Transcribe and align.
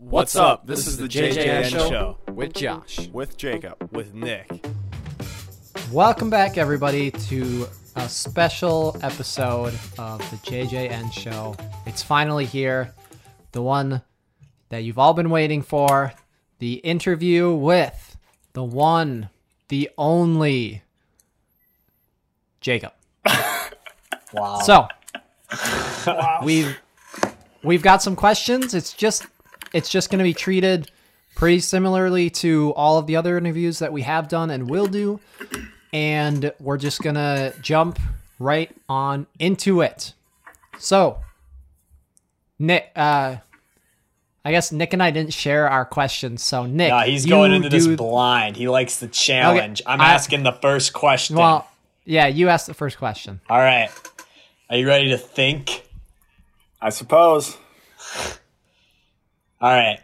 What's 0.00 0.34
up? 0.34 0.66
This 0.66 0.86
is 0.86 0.96
the 0.96 1.06
JJN 1.06 1.68
Show 1.68 2.16
with 2.32 2.54
Josh. 2.54 3.08
with 3.12 3.36
Jacob. 3.36 3.76
with 3.92 4.14
Nick. 4.14 4.66
Welcome 5.92 6.30
back, 6.30 6.56
everybody, 6.56 7.10
to 7.10 7.66
a 7.96 8.08
special 8.08 8.96
episode 9.02 9.74
of 9.98 10.18
the 10.30 10.36
JJN 10.38 11.12
Show. 11.12 11.54
It's 11.84 12.02
finally 12.02 12.46
here, 12.46 12.94
the 13.52 13.60
one 13.60 14.00
that 14.70 14.84
you've 14.84 14.98
all 14.98 15.12
been 15.12 15.28
waiting 15.28 15.60
for 15.60 16.14
the 16.60 16.76
interview 16.76 17.52
with 17.52 18.16
the 18.54 18.64
one, 18.64 19.28
the 19.68 19.90
only 19.98 20.82
Jacob. 22.62 22.92
Wow. 24.32 24.60
So, 24.60 24.86
we've 26.44 26.78
we've 27.64 27.82
got 27.82 28.00
some 28.00 28.14
questions. 28.14 28.74
It's 28.74 28.92
just 28.92 29.26
it's 29.72 29.88
just 29.88 30.10
going 30.10 30.18
to 30.18 30.24
be 30.24 30.34
treated 30.34 30.90
pretty 31.34 31.60
similarly 31.60 32.28
to 32.30 32.72
all 32.74 32.98
of 32.98 33.06
the 33.06 33.16
other 33.16 33.38
interviews 33.38 33.78
that 33.78 33.92
we 33.92 34.02
have 34.02 34.28
done 34.28 34.50
and 34.50 34.68
will 34.68 34.86
do, 34.86 35.20
and 35.92 36.52
we're 36.60 36.76
just 36.76 37.02
going 37.02 37.14
to 37.14 37.54
jump 37.62 37.98
right 38.38 38.70
on 38.88 39.26
into 39.38 39.80
it. 39.80 40.14
So, 40.78 41.18
Nick, 42.58 42.90
uh, 42.96 43.36
I 44.44 44.50
guess 44.50 44.72
Nick 44.72 44.92
and 44.92 45.02
I 45.02 45.10
didn't 45.10 45.34
share 45.34 45.68
our 45.68 45.84
questions. 45.84 46.42
So, 46.42 46.66
Nick, 46.66 46.90
Nah, 46.90 47.02
he's 47.02 47.26
going 47.26 47.52
into 47.52 47.68
this 47.68 47.86
blind. 47.86 48.56
He 48.56 48.68
likes 48.68 48.96
the 48.98 49.08
challenge. 49.08 49.82
I'm 49.86 50.00
I- 50.00 50.14
asking 50.14 50.42
the 50.42 50.52
first 50.52 50.92
question. 50.92 51.36
Well, 51.36 51.68
yeah, 52.04 52.26
you 52.26 52.48
asked 52.48 52.66
the 52.66 52.74
first 52.74 52.98
question. 52.98 53.40
All 53.48 53.58
right. 53.58 53.90
Are 54.68 54.76
you 54.76 54.86
ready 54.86 55.10
to 55.10 55.18
think? 55.18 55.86
I 56.80 56.90
suppose. 56.90 57.56
All 59.60 59.70
right. 59.70 60.00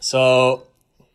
So, 0.00 0.66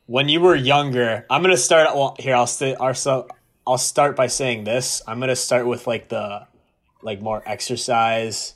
when 0.06 0.30
you 0.30 0.40
were 0.42 0.56
younger, 0.56 1.26
I'm 1.30 1.42
gonna 1.42 1.58
start. 1.58 1.96
Well, 1.96 2.16
here 2.20 2.36
I'll 2.36 2.48
st- 2.48 2.78
I'll 2.80 3.78
start 3.78 4.16
by 4.16 4.28
saying 4.28 4.64
this. 4.64 5.02
I'm 5.08 5.20
gonna 5.20 5.36
start 5.36 5.68
with 5.68 5.88
like 5.88 6.10
the 6.10 6.48
like 7.02 7.22
more 7.22 7.44
exercise, 7.46 8.56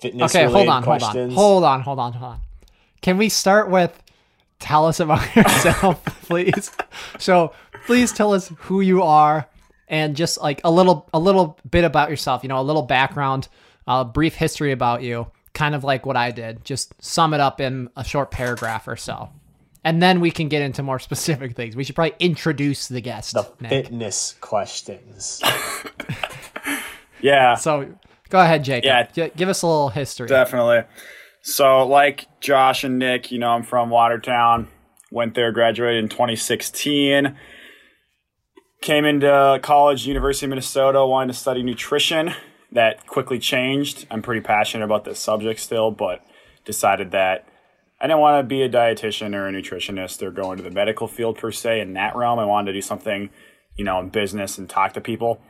fitness. 0.00 0.34
Okay, 0.34 0.44
hold 0.50 0.68
on, 0.68 0.82
hold 0.82 1.02
on, 1.02 1.30
hold 1.30 1.64
on, 1.64 1.80
hold 1.80 1.98
on, 1.98 2.12
hold 2.12 2.32
on. 2.32 2.40
Can 3.02 3.18
we 3.18 3.28
start 3.28 3.70
with 3.70 4.02
tell 4.58 4.86
us 4.86 5.00
about 5.00 5.34
yourself, 5.36 6.04
please? 6.22 6.70
So 7.18 7.52
please 7.86 8.12
tell 8.12 8.32
us 8.32 8.50
who 8.56 8.80
you 8.80 9.02
are 9.02 9.46
and 9.88 10.16
just 10.16 10.40
like 10.40 10.60
a 10.64 10.70
little, 10.70 11.08
a 11.12 11.18
little 11.18 11.58
bit 11.68 11.84
about 11.84 12.08
yourself. 12.08 12.42
You 12.42 12.48
know, 12.48 12.58
a 12.58 12.62
little 12.62 12.82
background, 12.82 13.48
a 13.86 14.04
brief 14.04 14.34
history 14.34 14.72
about 14.72 15.02
you, 15.02 15.30
kind 15.54 15.74
of 15.74 15.82
like 15.84 16.04
what 16.04 16.16
I 16.16 16.30
did. 16.30 16.64
Just 16.64 16.92
sum 17.02 17.32
it 17.32 17.40
up 17.40 17.60
in 17.60 17.88
a 17.96 18.04
short 18.04 18.30
paragraph 18.30 18.86
or 18.86 18.96
so, 18.96 19.30
and 19.84 20.02
then 20.02 20.20
we 20.20 20.30
can 20.30 20.48
get 20.48 20.60
into 20.62 20.82
more 20.82 20.98
specific 21.08 21.56
things. 21.56 21.74
We 21.76 21.84
should 21.84 21.94
probably 21.94 22.14
introduce 22.20 22.88
the 22.88 23.00
guest. 23.00 23.32
The 23.34 23.48
Nick. 23.60 23.70
fitness 23.86 24.34
questions. 24.40 25.40
Yeah, 27.20 27.54
So 27.54 27.88
go 28.28 28.38
ahead, 28.38 28.64
Jacob. 28.64 28.84
Yeah. 28.84 29.06
G- 29.28 29.32
give 29.34 29.48
us 29.48 29.62
a 29.62 29.66
little 29.66 29.88
history. 29.88 30.28
definitely. 30.28 30.82
So, 31.40 31.86
like 31.86 32.26
Josh 32.40 32.84
and 32.84 32.98
Nick, 32.98 33.32
you 33.32 33.38
know, 33.38 33.48
I'm 33.48 33.62
from 33.62 33.88
Watertown. 33.88 34.68
Went 35.10 35.34
there, 35.34 35.50
graduated 35.50 36.02
in 36.04 36.10
2016. 36.10 37.34
Came 38.82 39.04
into 39.06 39.58
college, 39.62 40.06
University 40.06 40.44
of 40.44 40.50
Minnesota, 40.50 41.06
wanted 41.06 41.32
to 41.32 41.38
study 41.38 41.62
nutrition. 41.62 42.34
That 42.74 43.06
quickly 43.06 43.38
changed. 43.38 44.06
I'm 44.10 44.20
pretty 44.20 44.40
passionate 44.40 44.84
about 44.84 45.04
this 45.04 45.18
subject 45.18 45.60
still, 45.60 45.90
but 45.90 46.24
decided 46.64 47.12
that 47.12 47.46
I 48.00 48.06
didn't 48.06 48.20
want 48.20 48.42
to 48.42 48.46
be 48.46 48.62
a 48.62 48.68
dietitian 48.68 49.34
or 49.34 49.48
a 49.48 49.52
nutritionist 49.52 50.22
or 50.22 50.30
go 50.30 50.50
into 50.50 50.62
the 50.62 50.70
medical 50.70 51.08
field 51.08 51.38
per 51.38 51.52
se 51.52 51.80
in 51.80 51.94
that 51.94 52.16
realm. 52.16 52.38
I 52.38 52.44
wanted 52.44 52.72
to 52.72 52.78
do 52.78 52.82
something, 52.82 53.30
you 53.76 53.84
know, 53.84 54.00
in 54.00 54.08
business 54.10 54.58
and 54.58 54.68
talk 54.68 54.92
to 54.94 55.00
people. 55.00 55.40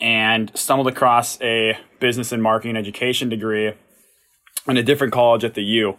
And 0.00 0.50
stumbled 0.54 0.88
across 0.88 1.40
a 1.40 1.78
business 2.00 2.32
and 2.32 2.42
marketing 2.42 2.76
education 2.76 3.28
degree 3.28 3.72
in 4.68 4.76
a 4.76 4.82
different 4.82 5.12
college 5.12 5.44
at 5.44 5.54
the 5.54 5.62
U. 5.62 5.96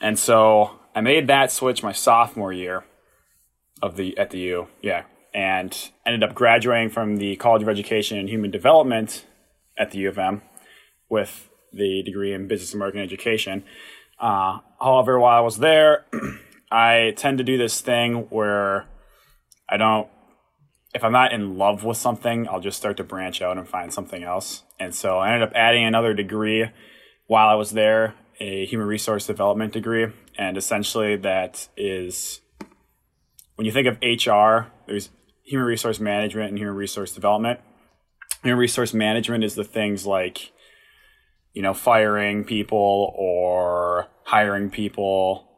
And 0.00 0.18
so 0.18 0.78
I 0.94 1.00
made 1.00 1.26
that 1.26 1.50
switch 1.50 1.82
my 1.82 1.92
sophomore 1.92 2.52
year 2.52 2.84
of 3.82 3.96
the 3.96 4.16
at 4.18 4.30
the 4.30 4.38
U. 4.38 4.68
Yeah. 4.82 5.04
And 5.34 5.90
ended 6.04 6.22
up 6.22 6.34
graduating 6.34 6.90
from 6.90 7.16
the 7.16 7.36
College 7.36 7.62
of 7.62 7.68
Education 7.68 8.18
and 8.18 8.28
Human 8.28 8.50
Development 8.50 9.24
at 9.80 9.90
the 9.90 9.98
U 9.98 10.08
of 10.10 10.18
M 10.18 10.42
with 11.08 11.50
the 11.72 12.02
degree 12.04 12.32
in 12.32 12.46
business 12.46 12.72
and 12.72 12.78
marketing 12.78 13.02
education. 13.02 13.64
Uh, 14.20 14.58
however, 14.80 15.18
while 15.18 15.36
I 15.36 15.40
was 15.40 15.58
there, 15.58 16.04
I 16.70 17.14
tend 17.16 17.38
to 17.38 17.44
do 17.44 17.56
this 17.58 17.80
thing 17.80 18.26
where 18.30 18.86
I 19.68 19.76
don't, 19.76 20.08
if 20.94 21.02
I'm 21.02 21.12
not 21.12 21.32
in 21.32 21.56
love 21.56 21.84
with 21.84 21.96
something, 21.96 22.48
I'll 22.48 22.60
just 22.60 22.76
start 22.76 22.96
to 22.98 23.04
branch 23.04 23.40
out 23.40 23.56
and 23.56 23.68
find 23.68 23.92
something 23.92 24.22
else. 24.22 24.62
And 24.78 24.94
so 24.94 25.18
I 25.18 25.32
ended 25.32 25.48
up 25.48 25.54
adding 25.54 25.84
another 25.84 26.14
degree 26.14 26.66
while 27.26 27.48
I 27.48 27.54
was 27.54 27.70
there, 27.70 28.14
a 28.40 28.66
human 28.66 28.86
resource 28.86 29.26
development 29.26 29.72
degree. 29.72 30.08
And 30.36 30.56
essentially, 30.56 31.16
that 31.16 31.68
is 31.76 32.40
when 33.54 33.66
you 33.66 33.72
think 33.72 33.86
of 33.86 33.98
HR, 34.02 34.70
there's 34.86 35.10
human 35.44 35.66
resource 35.66 36.00
management 36.00 36.50
and 36.50 36.58
human 36.58 36.74
resource 36.74 37.12
development. 37.12 37.60
Human 38.42 38.58
resource 38.58 38.94
management 38.94 39.44
is 39.44 39.54
the 39.54 39.64
things 39.64 40.06
like, 40.06 40.52
you 41.52 41.62
know, 41.62 41.74
firing 41.74 42.44
people 42.44 43.14
or 43.16 44.08
hiring 44.24 44.70
people, 44.70 45.48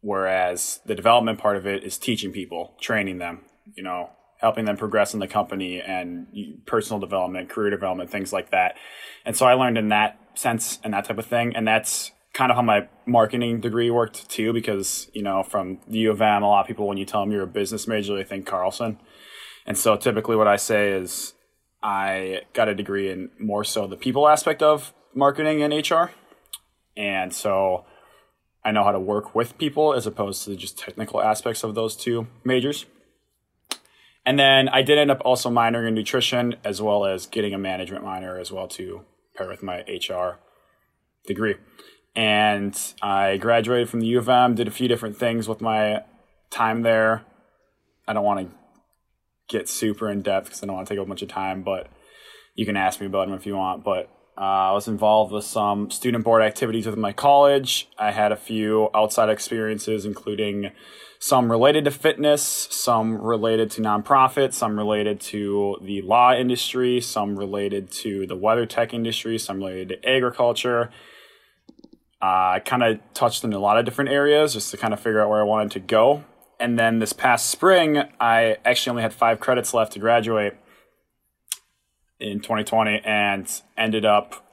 whereas 0.00 0.80
the 0.86 0.94
development 0.94 1.38
part 1.38 1.56
of 1.56 1.66
it 1.66 1.84
is 1.84 1.98
teaching 1.98 2.32
people, 2.32 2.74
training 2.80 3.18
them, 3.18 3.42
you 3.74 3.82
know, 3.82 4.10
helping 4.40 4.64
them 4.64 4.76
progress 4.76 5.14
in 5.14 5.20
the 5.20 5.28
company 5.28 5.80
and 5.80 6.26
personal 6.64 7.00
development, 7.00 7.48
career 7.48 7.70
development, 7.70 8.10
things 8.10 8.32
like 8.32 8.50
that. 8.50 8.76
And 9.24 9.36
so 9.36 9.46
I 9.46 9.54
learned 9.54 9.78
in 9.78 9.88
that 9.88 10.18
sense 10.34 10.78
and 10.84 10.94
that 10.94 11.04
type 11.04 11.18
of 11.18 11.26
thing. 11.26 11.54
And 11.54 11.66
that's 11.66 12.12
kind 12.32 12.52
of 12.52 12.56
how 12.56 12.62
my 12.62 12.88
marketing 13.04 13.60
degree 13.60 13.90
worked 13.90 14.30
too, 14.30 14.52
because, 14.52 15.10
you 15.12 15.22
know, 15.22 15.42
from 15.42 15.80
the 15.88 15.98
U 15.98 16.12
of 16.12 16.22
M, 16.22 16.42
a 16.42 16.48
lot 16.48 16.60
of 16.60 16.66
people, 16.68 16.86
when 16.86 16.98
you 16.98 17.04
tell 17.04 17.20
them 17.20 17.32
you're 17.32 17.42
a 17.42 17.48
business 17.48 17.88
major, 17.88 18.14
they 18.14 18.22
think 18.22 18.46
Carlson. 18.46 19.00
And 19.66 19.76
so 19.76 19.96
typically 19.96 20.36
what 20.36 20.46
I 20.46 20.56
say 20.56 20.90
is 20.92 21.34
I 21.82 22.42
got 22.52 22.68
a 22.68 22.74
degree 22.74 23.10
in 23.10 23.30
more 23.38 23.64
so 23.64 23.86
the 23.86 23.96
people 23.96 24.28
aspect 24.28 24.62
of 24.62 24.92
marketing 25.14 25.62
and 25.62 25.72
HR. 25.72 26.10
And 26.96 27.32
so 27.32 27.84
I 28.64 28.72
know 28.72 28.84
how 28.84 28.92
to 28.92 29.00
work 29.00 29.34
with 29.34 29.56
people 29.58 29.94
as 29.94 30.06
opposed 30.06 30.44
to 30.44 30.56
just 30.56 30.78
technical 30.78 31.22
aspects 31.22 31.62
of 31.62 31.74
those 31.74 31.96
two 31.96 32.26
majors. 32.44 32.86
And 34.26 34.38
then 34.38 34.68
I 34.68 34.82
did 34.82 34.98
end 34.98 35.10
up 35.10 35.22
also 35.24 35.48
minoring 35.48 35.88
in 35.88 35.94
nutrition 35.94 36.56
as 36.64 36.82
well 36.82 37.06
as 37.06 37.26
getting 37.26 37.54
a 37.54 37.58
management 37.58 38.04
minor 38.04 38.38
as 38.38 38.52
well 38.52 38.68
to 38.68 39.04
pair 39.34 39.48
with 39.48 39.62
my 39.62 39.84
HR 39.88 40.38
degree. 41.26 41.54
And 42.14 42.78
I 43.00 43.36
graduated 43.36 43.88
from 43.88 44.00
the 44.00 44.06
U 44.08 44.18
of 44.18 44.28
M, 44.28 44.54
did 44.54 44.68
a 44.68 44.72
few 44.72 44.88
different 44.88 45.16
things 45.16 45.48
with 45.48 45.60
my 45.60 46.02
time 46.50 46.82
there. 46.82 47.24
I 48.06 48.12
don't 48.12 48.24
want 48.24 48.40
to 48.40 48.54
get 49.48 49.68
super 49.68 50.08
in 50.08 50.22
depth 50.22 50.46
because 50.46 50.62
I 50.62 50.66
don't 50.66 50.76
want 50.76 50.88
to 50.88 50.94
take 50.94 51.02
a 51.02 51.06
bunch 51.06 51.22
of 51.22 51.28
time, 51.28 51.62
but 51.62 51.88
you 52.54 52.66
can 52.66 52.76
ask 52.76 53.00
me 53.00 53.06
about 53.06 53.28
them 53.28 53.36
if 53.36 53.46
you 53.46 53.56
want. 53.56 53.84
But 53.84 54.10
uh, 54.36 54.70
I 54.70 54.72
was 54.72 54.86
involved 54.86 55.32
with 55.32 55.44
some 55.44 55.90
student 55.90 56.24
board 56.24 56.42
activities 56.42 56.86
with 56.86 56.96
my 56.96 57.12
college. 57.12 57.88
I 57.98 58.12
had 58.12 58.30
a 58.30 58.36
few 58.36 58.88
outside 58.94 59.28
experiences, 59.28 60.04
including 60.04 60.70
some 61.18 61.50
related 61.50 61.84
to 61.86 61.90
fitness, 61.90 62.68
some 62.70 63.18
related 63.20 63.70
to 63.72 63.80
nonprofit, 63.80 64.52
some 64.52 64.78
related 64.78 65.20
to 65.20 65.76
the 65.82 66.02
law 66.02 66.32
industry, 66.32 67.00
some 67.00 67.36
related 67.36 67.90
to 67.90 68.26
the 68.26 68.36
weather 68.36 68.66
tech 68.66 68.94
industry, 68.94 69.38
some 69.38 69.58
related 69.58 69.88
to 69.88 70.08
agriculture. 70.08 70.90
Uh, 72.22 72.58
I 72.58 72.62
kind 72.64 72.82
of 72.82 73.00
touched 73.14 73.42
in 73.42 73.52
a 73.52 73.58
lot 73.58 73.78
of 73.78 73.84
different 73.84 74.10
areas 74.10 74.52
just 74.52 74.70
to 74.70 74.76
kind 74.76 74.92
of 74.92 75.00
figure 75.00 75.20
out 75.20 75.28
where 75.28 75.40
I 75.40 75.44
wanted 75.44 75.72
to 75.72 75.80
go. 75.80 76.24
And 76.60 76.78
then 76.78 76.98
this 76.98 77.12
past 77.12 77.48
spring, 77.50 78.02
I 78.20 78.56
actually 78.64 78.90
only 78.90 79.02
had 79.02 79.12
five 79.12 79.38
credits 79.38 79.72
left 79.72 79.92
to 79.92 79.98
graduate 79.98 80.54
in 82.18 82.40
2020 82.40 83.00
and 83.04 83.62
ended 83.76 84.04
up 84.04 84.44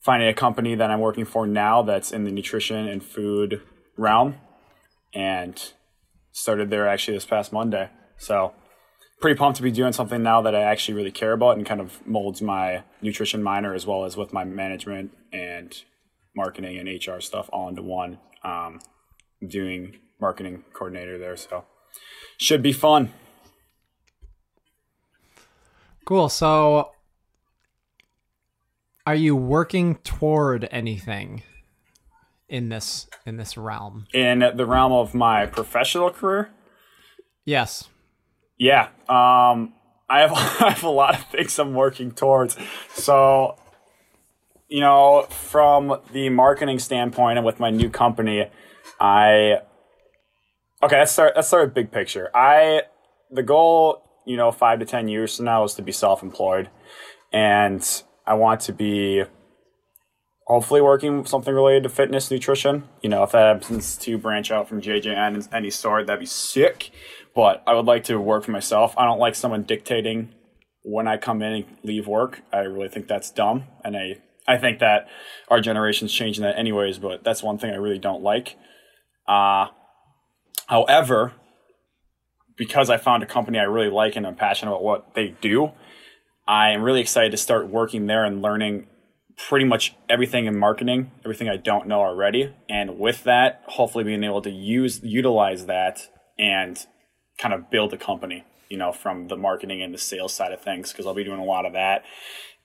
finding 0.00 0.28
a 0.28 0.34
company 0.34 0.74
that 0.74 0.90
I'm 0.90 1.00
working 1.00 1.26
for 1.26 1.46
now 1.46 1.82
that's 1.82 2.10
in 2.10 2.24
the 2.24 2.30
nutrition 2.30 2.88
and 2.88 3.04
food 3.04 3.60
realm 3.98 4.36
and 5.12 5.72
started 6.32 6.70
there 6.70 6.88
actually 6.88 7.16
this 7.16 7.26
past 7.26 7.52
Monday. 7.52 7.90
So 8.16 8.54
pretty 9.20 9.36
pumped 9.36 9.58
to 9.58 9.62
be 9.62 9.70
doing 9.70 9.92
something 9.92 10.22
now 10.22 10.40
that 10.40 10.54
I 10.54 10.62
actually 10.62 10.94
really 10.94 11.10
care 11.10 11.32
about 11.32 11.58
and 11.58 11.66
kind 11.66 11.82
of 11.82 12.04
molds 12.06 12.40
my 12.40 12.82
nutrition 13.02 13.42
minor 13.42 13.74
as 13.74 13.86
well 13.86 14.04
as 14.04 14.16
with 14.16 14.32
my 14.32 14.44
management 14.44 15.10
and 15.32 15.76
marketing 16.34 16.78
and 16.78 16.88
HR 16.88 17.20
stuff 17.20 17.50
all 17.52 17.68
into 17.68 17.82
one. 17.82 18.18
Um, 18.42 18.80
doing 19.46 19.98
marketing 20.20 20.64
coordinator 20.72 21.18
there, 21.18 21.36
so 21.36 21.64
should 22.38 22.62
be 22.62 22.72
fun. 22.72 23.12
Cool. 26.04 26.28
So, 26.28 26.92
are 29.06 29.14
you 29.14 29.36
working 29.36 29.96
toward 29.96 30.68
anything 30.70 31.42
in 32.48 32.68
this 32.68 33.06
in 33.26 33.36
this 33.36 33.56
realm? 33.56 34.06
In 34.12 34.40
the 34.54 34.66
realm 34.66 34.92
of 34.92 35.14
my 35.14 35.46
professional 35.46 36.10
career, 36.10 36.50
Yes. 37.44 37.88
Yeah, 38.58 38.88
um, 39.08 39.74
I 40.08 40.20
have 40.20 40.32
I 40.34 40.70
have 40.70 40.84
a 40.84 40.90
lot 40.90 41.14
of 41.14 41.24
things 41.26 41.58
I'm 41.58 41.74
working 41.74 42.12
towards. 42.12 42.56
So, 42.94 43.56
you 44.68 44.80
know, 44.80 45.26
from 45.30 46.00
the 46.12 46.28
marketing 46.28 46.78
standpoint 46.78 47.38
and 47.38 47.46
with 47.46 47.58
my 47.58 47.70
new 47.70 47.90
company, 47.90 48.48
I 49.00 49.60
okay. 50.82 50.98
Let's 50.98 51.12
start. 51.12 51.32
Let's 51.36 51.48
start 51.48 51.66
with 51.66 51.74
big 51.74 51.90
picture. 51.90 52.30
I 52.34 52.82
the 53.30 53.42
goal, 53.42 54.02
you 54.26 54.36
know, 54.36 54.50
five 54.50 54.78
to 54.80 54.84
ten 54.84 55.08
years 55.08 55.36
from 55.36 55.46
now 55.46 55.64
is 55.64 55.74
to 55.74 55.82
be 55.82 55.92
self-employed, 55.92 56.68
and 57.32 58.02
I 58.26 58.34
want 58.34 58.60
to 58.62 58.72
be 58.72 59.24
hopefully 60.46 60.80
working 60.80 61.24
something 61.24 61.54
related 61.54 61.84
to 61.84 61.88
fitness 61.88 62.30
nutrition. 62.30 62.84
You 63.02 63.08
know, 63.08 63.22
if 63.22 63.30
that 63.32 63.62
happens 63.62 63.96
to 63.98 64.18
branch 64.18 64.50
out 64.50 64.68
from 64.68 64.80
JJN 64.80 65.36
in 65.36 65.54
any 65.54 65.70
sort, 65.70 66.06
that'd 66.06 66.20
be 66.20 66.26
sick. 66.26 66.90
But 67.34 67.62
I 67.66 67.74
would 67.74 67.86
like 67.86 68.04
to 68.04 68.18
work 68.20 68.44
for 68.44 68.50
myself. 68.50 68.94
I 68.98 69.04
don't 69.04 69.20
like 69.20 69.36
someone 69.36 69.62
dictating 69.62 70.34
when 70.82 71.06
I 71.06 71.18
come 71.18 71.42
in 71.42 71.52
and 71.52 71.64
leave 71.84 72.08
work. 72.08 72.42
I 72.52 72.60
really 72.60 72.88
think 72.88 73.06
that's 73.06 73.30
dumb, 73.30 73.64
and 73.84 73.96
I 73.96 74.16
I 74.48 74.58
think 74.58 74.80
that 74.80 75.06
our 75.48 75.60
generation's 75.60 76.12
changing 76.12 76.42
that 76.42 76.58
anyways. 76.58 76.98
But 76.98 77.22
that's 77.22 77.42
one 77.42 77.58
thing 77.58 77.70
I 77.70 77.76
really 77.76 77.98
don't 77.98 78.22
like. 78.22 78.56
Uh, 79.28 79.68
however, 80.70 81.32
because 82.56 82.90
I 82.90 82.96
found 82.96 83.24
a 83.24 83.26
company 83.26 83.58
I 83.58 83.64
really 83.64 83.90
like 83.90 84.14
and 84.14 84.24
I'm 84.24 84.36
passionate 84.36 84.70
about 84.70 84.84
what 84.84 85.14
they 85.14 85.34
do, 85.40 85.72
I 86.46 86.70
am 86.70 86.82
really 86.82 87.00
excited 87.00 87.32
to 87.32 87.36
start 87.36 87.68
working 87.68 88.06
there 88.06 88.24
and 88.24 88.40
learning 88.40 88.86
pretty 89.48 89.64
much 89.64 89.96
everything 90.08 90.46
in 90.46 90.56
marketing, 90.56 91.10
everything 91.24 91.48
I 91.48 91.56
don't 91.56 91.88
know 91.88 92.00
already. 92.00 92.54
And 92.68 93.00
with 93.00 93.24
that, 93.24 93.62
hopefully 93.66 94.04
being 94.04 94.22
able 94.22 94.42
to 94.42 94.50
use 94.50 95.00
utilize 95.02 95.66
that 95.66 96.08
and 96.38 96.78
kind 97.36 97.52
of 97.52 97.68
build 97.68 97.92
a 97.92 97.96
company, 97.96 98.44
you 98.68 98.76
know, 98.76 98.92
from 98.92 99.26
the 99.26 99.36
marketing 99.36 99.82
and 99.82 99.92
the 99.92 99.98
sales 99.98 100.32
side 100.32 100.52
of 100.52 100.60
things, 100.60 100.92
because 100.92 101.04
I'll 101.04 101.14
be 101.14 101.24
doing 101.24 101.40
a 101.40 101.44
lot 101.44 101.66
of 101.66 101.72
that. 101.72 102.04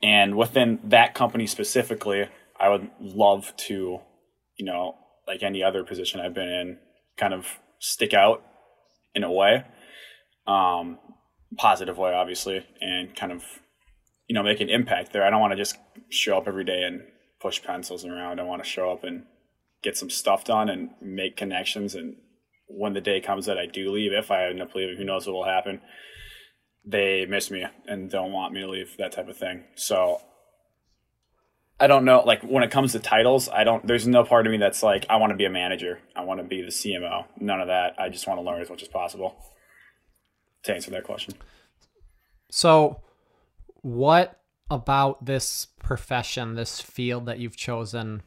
And 0.04 0.38
within 0.38 0.80
that 0.84 1.16
company 1.16 1.48
specifically, 1.48 2.28
I 2.60 2.70
would 2.70 2.88
love 3.00 3.56
to, 3.68 4.00
you 4.58 4.66
know, 4.66 4.96
like 5.28 5.42
any 5.42 5.64
other 5.64 5.84
position 5.84 6.20
I've 6.20 6.36
been 6.36 6.50
in, 6.50 6.78
kind 7.18 7.34
of 7.34 7.48
stick 7.86 8.14
out 8.14 8.44
in 9.14 9.24
a 9.24 9.32
way, 9.32 9.64
um, 10.48 10.98
positive 11.58 11.98
way, 11.98 12.14
obviously, 12.14 12.66
and 12.82 13.16
kind 13.16 13.32
of, 13.32 13.44
you 14.28 14.34
know, 14.34 14.42
make 14.42 14.60
an 14.60 14.70
impact 14.70 15.14
there. 15.14 15.24
I 15.24 15.30
don't 15.30 15.40
want 15.40 15.52
to 15.52 15.58
just 15.58 15.78
show 16.10 16.38
up 16.38 16.48
every 16.48 16.64
day 16.64 16.82
and 16.82 17.02
push 17.40 17.62
pencils 17.62 18.04
around. 18.04 18.40
I 18.40 18.44
want 18.44 18.64
to 18.64 18.70
show 18.70 18.92
up 18.92 19.04
and 19.04 19.26
get 19.84 19.98
some 19.98 20.10
stuff 20.10 20.44
done 20.44 20.68
and 20.68 20.90
make 21.00 21.38
connections. 21.38 21.94
And 21.94 22.16
when 22.68 22.94
the 22.94 23.02
day 23.02 23.22
comes 23.22 23.46
that 23.46 23.60
I 23.60 23.68
do 23.68 23.92
leave, 23.92 24.12
if 24.14 24.32
I 24.32 24.46
end 24.46 24.62
up 24.62 24.74
leaving, 24.74 24.98
who 24.98 25.06
knows 25.06 25.28
what 25.28 25.34
will 25.34 25.46
happen, 25.46 25.80
they 26.84 27.26
miss 27.28 27.52
me 27.52 27.66
and 27.88 28.10
don't 28.10 28.32
want 28.32 28.54
me 28.54 28.62
to 28.62 28.70
leave, 28.70 28.96
that 28.98 29.12
type 29.12 29.30
of 29.30 29.38
thing. 29.38 29.64
So 29.76 30.22
I 31.80 31.88
don't 31.88 32.06
know. 32.06 32.22
Like 32.26 32.42
when 32.42 32.64
it 32.64 32.72
comes 32.72 32.94
to 32.94 33.00
titles, 33.00 33.50
I 33.50 33.64
don't. 33.64 33.86
There's 33.86 34.08
no 34.08 34.24
part 34.24 34.46
of 34.48 34.52
me 34.52 34.58
that's 34.58 34.82
like 34.82 35.06
I 35.10 35.18
want 35.18 35.32
to 35.32 35.38
be 35.38 35.46
a 35.46 35.50
manager. 35.50 36.00
I 36.16 36.24
want 36.24 36.40
to 36.40 36.46
be 36.46 36.62
the 36.62 36.70
CMO. 36.70 37.26
None 37.40 37.60
of 37.60 37.68
that. 37.68 37.96
I 38.00 38.10
just 38.10 38.28
want 38.28 38.40
to 38.40 38.44
learn 38.44 38.62
as 38.62 38.70
much 38.70 38.82
as 38.82 38.88
possible. 38.88 39.36
To 40.64 40.74
answer 40.74 40.90
that 40.92 41.04
question. 41.04 41.36
So, 42.50 43.02
what 43.82 44.40
about 44.72 45.26
this 45.26 45.68
profession, 45.80 46.56
this 46.56 46.82
field 46.82 47.26
that 47.26 47.40
you've 47.40 47.58
chosen? 47.58 48.24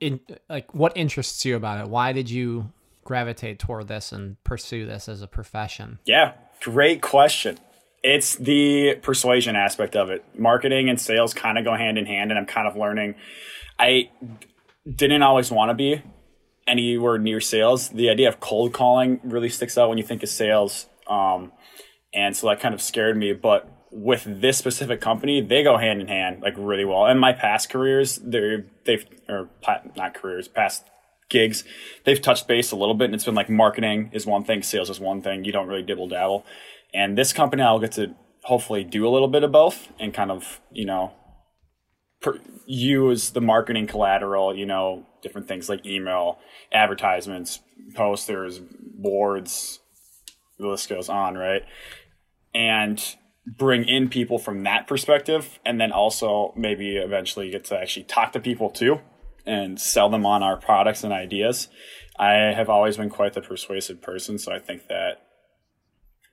In 0.00 0.20
like, 0.48 0.74
what 0.74 0.96
interests 0.96 1.44
you 1.44 1.56
about 1.56 1.84
it? 1.84 1.90
Why 1.90 2.12
did 2.12 2.30
you 2.30 2.72
gravitate 3.04 3.58
toward 3.58 3.88
this 3.88 4.12
and 4.12 4.42
pursue 4.44 4.86
this 4.86 5.08
as 5.08 5.22
a 5.22 5.26
profession? 5.26 5.98
Yeah, 6.04 6.32
great 6.60 7.02
question. 7.02 7.58
It's 8.02 8.36
the 8.36 8.96
persuasion 9.02 9.56
aspect 9.56 9.96
of 9.96 10.10
it. 10.10 10.24
Marketing 10.38 10.88
and 10.88 11.00
sales 11.00 11.34
kind 11.34 11.58
of 11.58 11.64
go 11.64 11.74
hand 11.74 11.98
in 11.98 12.06
hand, 12.06 12.30
and 12.30 12.38
I'm 12.38 12.46
kind 12.46 12.68
of 12.68 12.76
learning. 12.76 13.14
I 13.78 14.10
didn't 14.88 15.22
always 15.22 15.50
want 15.50 15.70
to 15.70 15.74
be 15.74 16.02
anywhere 16.66 17.18
near 17.18 17.40
sales. 17.40 17.88
The 17.88 18.10
idea 18.10 18.28
of 18.28 18.40
cold 18.40 18.72
calling 18.72 19.20
really 19.24 19.48
sticks 19.48 19.76
out 19.76 19.88
when 19.88 19.98
you 19.98 20.04
think 20.04 20.22
of 20.22 20.28
sales. 20.28 20.86
Um, 21.08 21.52
and 22.12 22.36
so 22.36 22.48
that 22.48 22.60
kind 22.60 22.74
of 22.74 22.80
scared 22.80 23.16
me. 23.16 23.32
But 23.32 23.68
with 23.90 24.24
this 24.26 24.58
specific 24.58 25.00
company, 25.00 25.40
they 25.40 25.62
go 25.62 25.76
hand 25.78 26.00
in 26.00 26.08
hand 26.08 26.42
like 26.42 26.54
really 26.56 26.84
well. 26.84 27.06
And 27.06 27.18
my 27.18 27.32
past 27.32 27.70
careers, 27.70 28.20
they're 28.22 28.66
they've 28.84 29.06
or 29.28 29.48
not 29.96 30.14
careers, 30.14 30.48
past 30.48 30.84
gigs, 31.28 31.64
they've 32.04 32.20
touched 32.20 32.48
base 32.48 32.70
a 32.70 32.76
little 32.76 32.94
bit, 32.94 33.06
and 33.06 33.14
it's 33.14 33.24
been 33.24 33.34
like 33.34 33.50
marketing 33.50 34.10
is 34.12 34.26
one 34.26 34.44
thing, 34.44 34.62
sales 34.62 34.90
is 34.90 35.00
one 35.00 35.20
thing. 35.22 35.44
You 35.44 35.52
don't 35.52 35.68
really 35.68 35.82
dibble 35.82 36.08
dabble. 36.08 36.44
And 36.94 37.16
this 37.16 37.32
company, 37.32 37.62
I'll 37.62 37.78
get 37.78 37.92
to 37.92 38.14
hopefully 38.44 38.84
do 38.84 39.06
a 39.06 39.10
little 39.10 39.28
bit 39.28 39.42
of 39.42 39.52
both 39.52 39.88
and 39.98 40.14
kind 40.14 40.30
of 40.30 40.60
you 40.70 40.86
know 40.86 41.12
per, 42.20 42.40
use 42.66 43.30
the 43.30 43.40
marketing 43.40 43.86
collateral, 43.86 44.56
you 44.56 44.66
know, 44.66 45.06
different 45.22 45.48
things 45.48 45.68
like 45.68 45.84
email, 45.86 46.38
advertisements, 46.72 47.60
posters, 47.94 48.60
boards, 48.60 49.80
the 50.58 50.66
list 50.66 50.88
goes 50.88 51.08
on, 51.08 51.36
right? 51.36 51.62
And 52.54 53.02
bring 53.46 53.84
in 53.84 54.08
people 54.08 54.38
from 54.38 54.64
that 54.64 54.86
perspective 54.86 55.58
and 55.64 55.80
then 55.80 55.92
also 55.92 56.52
maybe 56.56 56.96
eventually 56.96 57.50
get 57.50 57.64
to 57.64 57.78
actually 57.78 58.04
talk 58.04 58.32
to 58.32 58.40
people 58.40 58.68
too 58.68 59.00
and 59.46 59.80
sell 59.80 60.10
them 60.10 60.26
on 60.26 60.42
our 60.42 60.56
products 60.56 61.04
and 61.04 61.12
ideas. 61.12 61.68
I 62.18 62.32
have 62.32 62.68
always 62.68 62.96
been 62.96 63.08
quite 63.08 63.32
the 63.32 63.40
persuasive 63.40 64.02
person, 64.02 64.38
so 64.38 64.52
I 64.52 64.58
think 64.58 64.88
that 64.88 65.22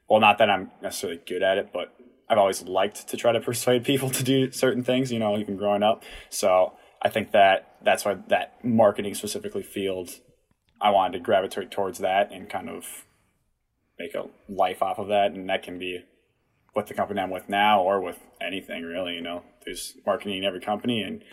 well 0.09 0.19
not 0.19 0.37
that 0.37 0.49
I'm 0.49 0.71
necessarily 0.81 1.21
good 1.25 1.43
at 1.43 1.57
it, 1.57 1.69
but 1.73 1.93
I've 2.29 2.37
always 2.37 2.63
liked 2.63 3.07
to 3.09 3.17
try 3.17 3.31
to 3.31 3.39
persuade 3.39 3.83
people 3.83 4.09
to 4.09 4.23
do 4.23 4.51
certain 4.51 4.83
things, 4.83 5.11
you 5.11 5.19
know, 5.19 5.37
even 5.37 5.57
growing 5.57 5.83
up. 5.83 6.03
So 6.29 6.73
I 7.01 7.09
think 7.09 7.31
that 7.31 7.75
that's 7.83 8.03
why 8.03 8.17
that 8.29 8.63
marketing 8.63 9.13
specifically 9.13 9.63
field 9.63 10.11
I 10.81 10.89
wanted 10.89 11.17
to 11.17 11.23
gravitate 11.23 11.71
towards 11.71 11.99
that 11.99 12.31
and 12.31 12.49
kind 12.49 12.69
of 12.69 13.05
make 13.97 14.13
a 14.13 14.25
life 14.49 14.81
off 14.81 14.99
of 14.99 15.07
that 15.07 15.31
and 15.31 15.49
that 15.49 15.63
can 15.63 15.79
be 15.79 15.99
with 16.75 16.87
the 16.87 16.93
company 16.93 17.21
I'm 17.21 17.29
with 17.29 17.47
now 17.47 17.81
or 17.81 18.01
with 18.01 18.19
anything 18.41 18.83
really, 18.83 19.13
you 19.13 19.21
know. 19.21 19.43
There's 19.65 19.95
marketing 20.05 20.39
in 20.39 20.43
every 20.43 20.59
company 20.59 21.01
and 21.01 21.23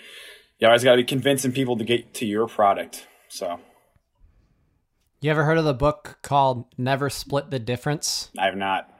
you 0.58 0.66
always 0.66 0.84
gotta 0.84 0.98
be 0.98 1.04
convincing 1.04 1.52
people 1.52 1.76
to 1.76 1.84
get 1.84 2.14
to 2.14 2.26
your 2.26 2.46
product. 2.46 3.08
So 3.28 3.58
You 5.22 5.30
ever 5.30 5.44
heard 5.44 5.56
of 5.56 5.64
the 5.64 5.72
book 5.72 6.18
called 6.22 6.64
Never 6.76 7.08
Split 7.08 7.52
the 7.52 7.60
Difference? 7.60 8.28
I 8.36 8.46
have 8.46 8.56
not. 8.56 8.92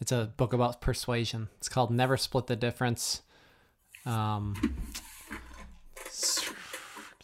It's 0.00 0.10
a 0.10 0.32
book 0.38 0.54
about 0.54 0.80
persuasion. 0.80 1.50
It's 1.58 1.68
called 1.68 1.90
Never 1.90 2.16
Split 2.16 2.46
the 2.46 2.56
Difference. 2.56 3.20
Um, 4.06 4.54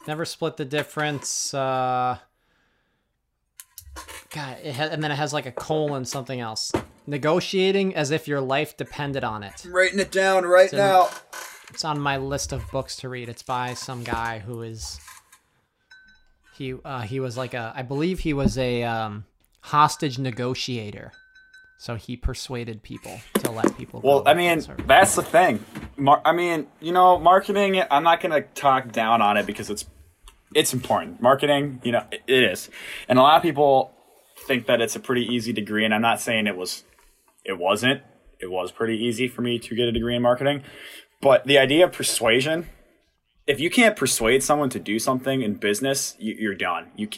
Never 0.07 0.27
Split 0.27 0.59
the 0.59 0.67
Difference. 0.67 1.55
Uh, 1.55 2.19
God, 4.35 4.59
it 4.63 4.75
ha- 4.75 4.89
and 4.93 5.03
then 5.03 5.11
it 5.11 5.15
has 5.17 5.33
like 5.33 5.47
a 5.47 5.53
colon 5.53 6.05
something 6.05 6.41
else. 6.41 6.73
Negotiating 7.07 7.97
as 7.97 8.11
if 8.11 8.29
your 8.29 8.43
life 8.43 8.77
depended 8.77 9.25
on 9.25 9.43
it. 9.43 9.63
I'm 9.65 9.75
writing 9.75 9.99
it 9.99 10.13
down 10.13 10.45
right 10.45 10.71
in- 10.71 10.79
now. 10.79 11.09
It's 11.71 11.87
on 11.87 11.99
my 11.99 12.19
list 12.19 12.53
of 12.53 12.71
books 12.71 12.97
to 12.97 13.09
read. 13.09 13.31
It's 13.31 13.43
by 13.43 13.73
some 13.73 14.05
guy 14.05 14.41
who 14.41 14.61
is 14.61 15.01
he 16.53 16.75
uh, 16.85 17.01
he 17.03 17.21
was 17.21 17.37
like 17.37 17.55
a 17.55 17.73
I 17.75 17.83
believe 17.83 18.21
he 18.21 18.33
was 18.33 18.59
a 18.59 18.83
um, 18.85 19.25
hostage 19.61 20.19
negotiator. 20.19 21.13
So 21.79 21.97
he 21.97 22.17
persuaded 22.17 22.85
people 22.85 23.21
to 23.35 23.51
let 23.51 23.77
people 23.77 24.01
go. 24.01 24.09
Well, 24.09 24.23
I 24.25 24.35
mean, 24.35 24.65
that's 24.87 25.17
the 25.17 25.23
thing. 25.23 25.65
Mar- 25.97 26.23
I 26.25 26.31
mean, 26.31 26.69
you 26.81 26.93
know, 26.93 27.19
marketing. 27.19 27.83
I'm 27.91 28.05
not 28.05 28.21
gonna 28.21 28.43
talk 28.43 28.93
down 28.93 29.21
on 29.21 29.37
it 29.37 29.47
because 29.47 29.69
it's 29.69 29.87
it's 30.55 30.73
important. 30.73 31.21
Marketing, 31.21 31.81
you 31.83 31.91
know, 31.91 32.05
it, 32.13 32.23
it 32.29 32.45
is, 32.45 32.71
and 33.09 33.19
a 33.19 33.23
lot 33.23 33.37
of 33.37 33.43
people 33.43 33.93
think 34.47 34.67
that 34.67 34.81
it's 34.81 34.95
a 34.95 35.01
pretty 35.01 35.27
easy 35.27 35.53
degree. 35.53 35.85
And 35.85 35.93
I'm 35.93 36.03
not 36.03 36.21
saying 36.21 36.47
it 36.47 36.57
was. 36.57 36.85
It 37.45 37.59
wasn't. 37.59 38.03
It 38.39 38.51
was 38.51 38.71
pretty 38.71 38.97
easy 38.97 39.27
for 39.27 39.43
me 39.43 39.59
to 39.59 39.75
get 39.75 39.89
a 39.89 39.93
degree 39.93 40.15
in 40.15 40.23
marketing, 40.23 40.63
but 41.21 41.45
the 41.47 41.59
idea 41.59 41.87
of 41.87 41.93
persuasion. 41.93 42.69
If 43.47 43.61
you 43.61 43.71
can't 43.71 43.97
persuade 43.97 44.43
someone 44.43 44.71
to 44.71 44.79
do 44.79 44.99
something 44.99 45.43
in 45.43 45.55
business, 45.55 46.15
you, 46.19 46.35
you're 46.39 46.55
done. 46.55 46.93
You 46.97 47.09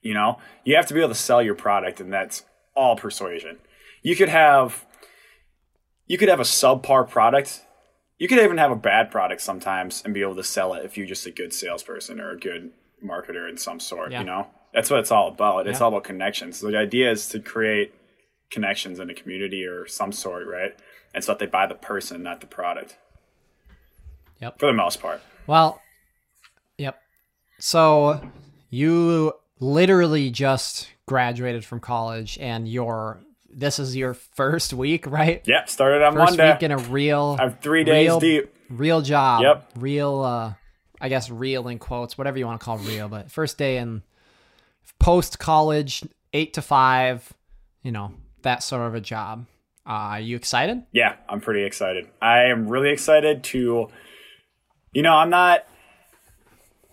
you 0.00 0.14
know 0.14 0.38
you 0.64 0.76
have 0.76 0.86
to 0.86 0.94
be 0.94 1.00
able 1.00 1.10
to 1.10 1.14
sell 1.14 1.42
your 1.42 1.54
product, 1.54 2.00
and 2.00 2.12
that's 2.12 2.44
all 2.74 2.96
persuasion. 2.96 3.58
You 4.02 4.16
could 4.16 4.28
have 4.28 4.86
you 6.06 6.18
could 6.18 6.28
have 6.28 6.40
a 6.40 6.44
subpar 6.44 7.08
product. 7.08 7.62
You 8.18 8.28
could 8.28 8.38
even 8.38 8.56
have 8.58 8.70
a 8.70 8.76
bad 8.76 9.10
product 9.10 9.42
sometimes 9.42 10.02
and 10.04 10.14
be 10.14 10.22
able 10.22 10.36
to 10.36 10.44
sell 10.44 10.72
it 10.74 10.84
if 10.84 10.96
you're 10.96 11.06
just 11.06 11.26
a 11.26 11.30
good 11.30 11.52
salesperson 11.52 12.20
or 12.20 12.30
a 12.30 12.38
good 12.38 12.70
marketer 13.04 13.48
in 13.48 13.58
some 13.58 13.78
sort. 13.78 14.12
Yeah. 14.12 14.20
You 14.20 14.26
know, 14.26 14.46
that's 14.72 14.88
what 14.88 15.00
it's 15.00 15.10
all 15.10 15.28
about. 15.28 15.66
It's 15.66 15.80
Yeah. 15.80 15.84
all 15.84 15.90
about 15.90 16.04
connections. 16.04 16.58
So 16.58 16.70
the 16.70 16.78
idea 16.78 17.10
is 17.10 17.28
to 17.30 17.40
create 17.40 17.92
connections 18.50 19.00
in 19.00 19.10
a 19.10 19.14
community 19.14 19.64
or 19.66 19.86
some 19.86 20.12
sort, 20.12 20.46
right? 20.46 20.74
And 21.12 21.22
so 21.22 21.32
that 21.32 21.40
they 21.40 21.46
buy 21.46 21.66
the 21.66 21.74
person, 21.74 22.22
not 22.22 22.40
the 22.40 22.46
product, 22.46 22.96
Yep. 24.40 24.58
for 24.58 24.66
the 24.66 24.72
most 24.72 25.00
part. 25.00 25.20
Well, 25.46 25.80
yep. 26.78 27.00
So 27.58 28.20
you 28.70 29.32
literally 29.60 30.30
just 30.30 30.88
graduated 31.06 31.64
from 31.64 31.80
college 31.80 32.38
and 32.40 32.68
your 32.68 33.20
this 33.48 33.78
is 33.78 33.96
your 33.96 34.12
first 34.12 34.74
week, 34.74 35.06
right? 35.06 35.42
Yep, 35.46 35.68
started 35.70 36.02
on 36.04 36.12
First 36.14 36.36
Monday. 36.36 36.52
week 36.52 36.62
in 36.62 36.72
a 36.72 36.78
real 36.78 37.36
I'm 37.40 37.54
three 37.54 37.84
days 37.84 38.08
real, 38.08 38.20
deep. 38.20 38.54
real 38.68 39.00
job. 39.00 39.42
Yep. 39.42 39.70
Real 39.76 40.20
uh 40.20 40.54
I 41.00 41.08
guess 41.08 41.30
real 41.30 41.68
in 41.68 41.78
quotes, 41.78 42.18
whatever 42.18 42.38
you 42.38 42.46
want 42.46 42.60
to 42.60 42.64
call 42.64 42.78
real, 42.78 43.08
but 43.08 43.30
first 43.30 43.56
day 43.58 43.78
in 43.78 44.02
post 44.98 45.38
college, 45.38 46.02
eight 46.32 46.54
to 46.54 46.62
five, 46.62 47.32
you 47.82 47.92
know, 47.92 48.12
that 48.42 48.62
sort 48.62 48.86
of 48.86 48.94
a 48.94 49.00
job. 49.00 49.46
Uh, 49.86 49.90
are 50.18 50.20
you 50.20 50.36
excited? 50.36 50.82
Yeah, 50.92 51.14
I'm 51.28 51.40
pretty 51.40 51.62
excited. 51.64 52.08
I 52.20 52.44
am 52.44 52.66
really 52.68 52.90
excited 52.90 53.44
to, 53.44 53.88
you 54.96 55.02
know, 55.02 55.12
I'm 55.12 55.28
not. 55.28 55.66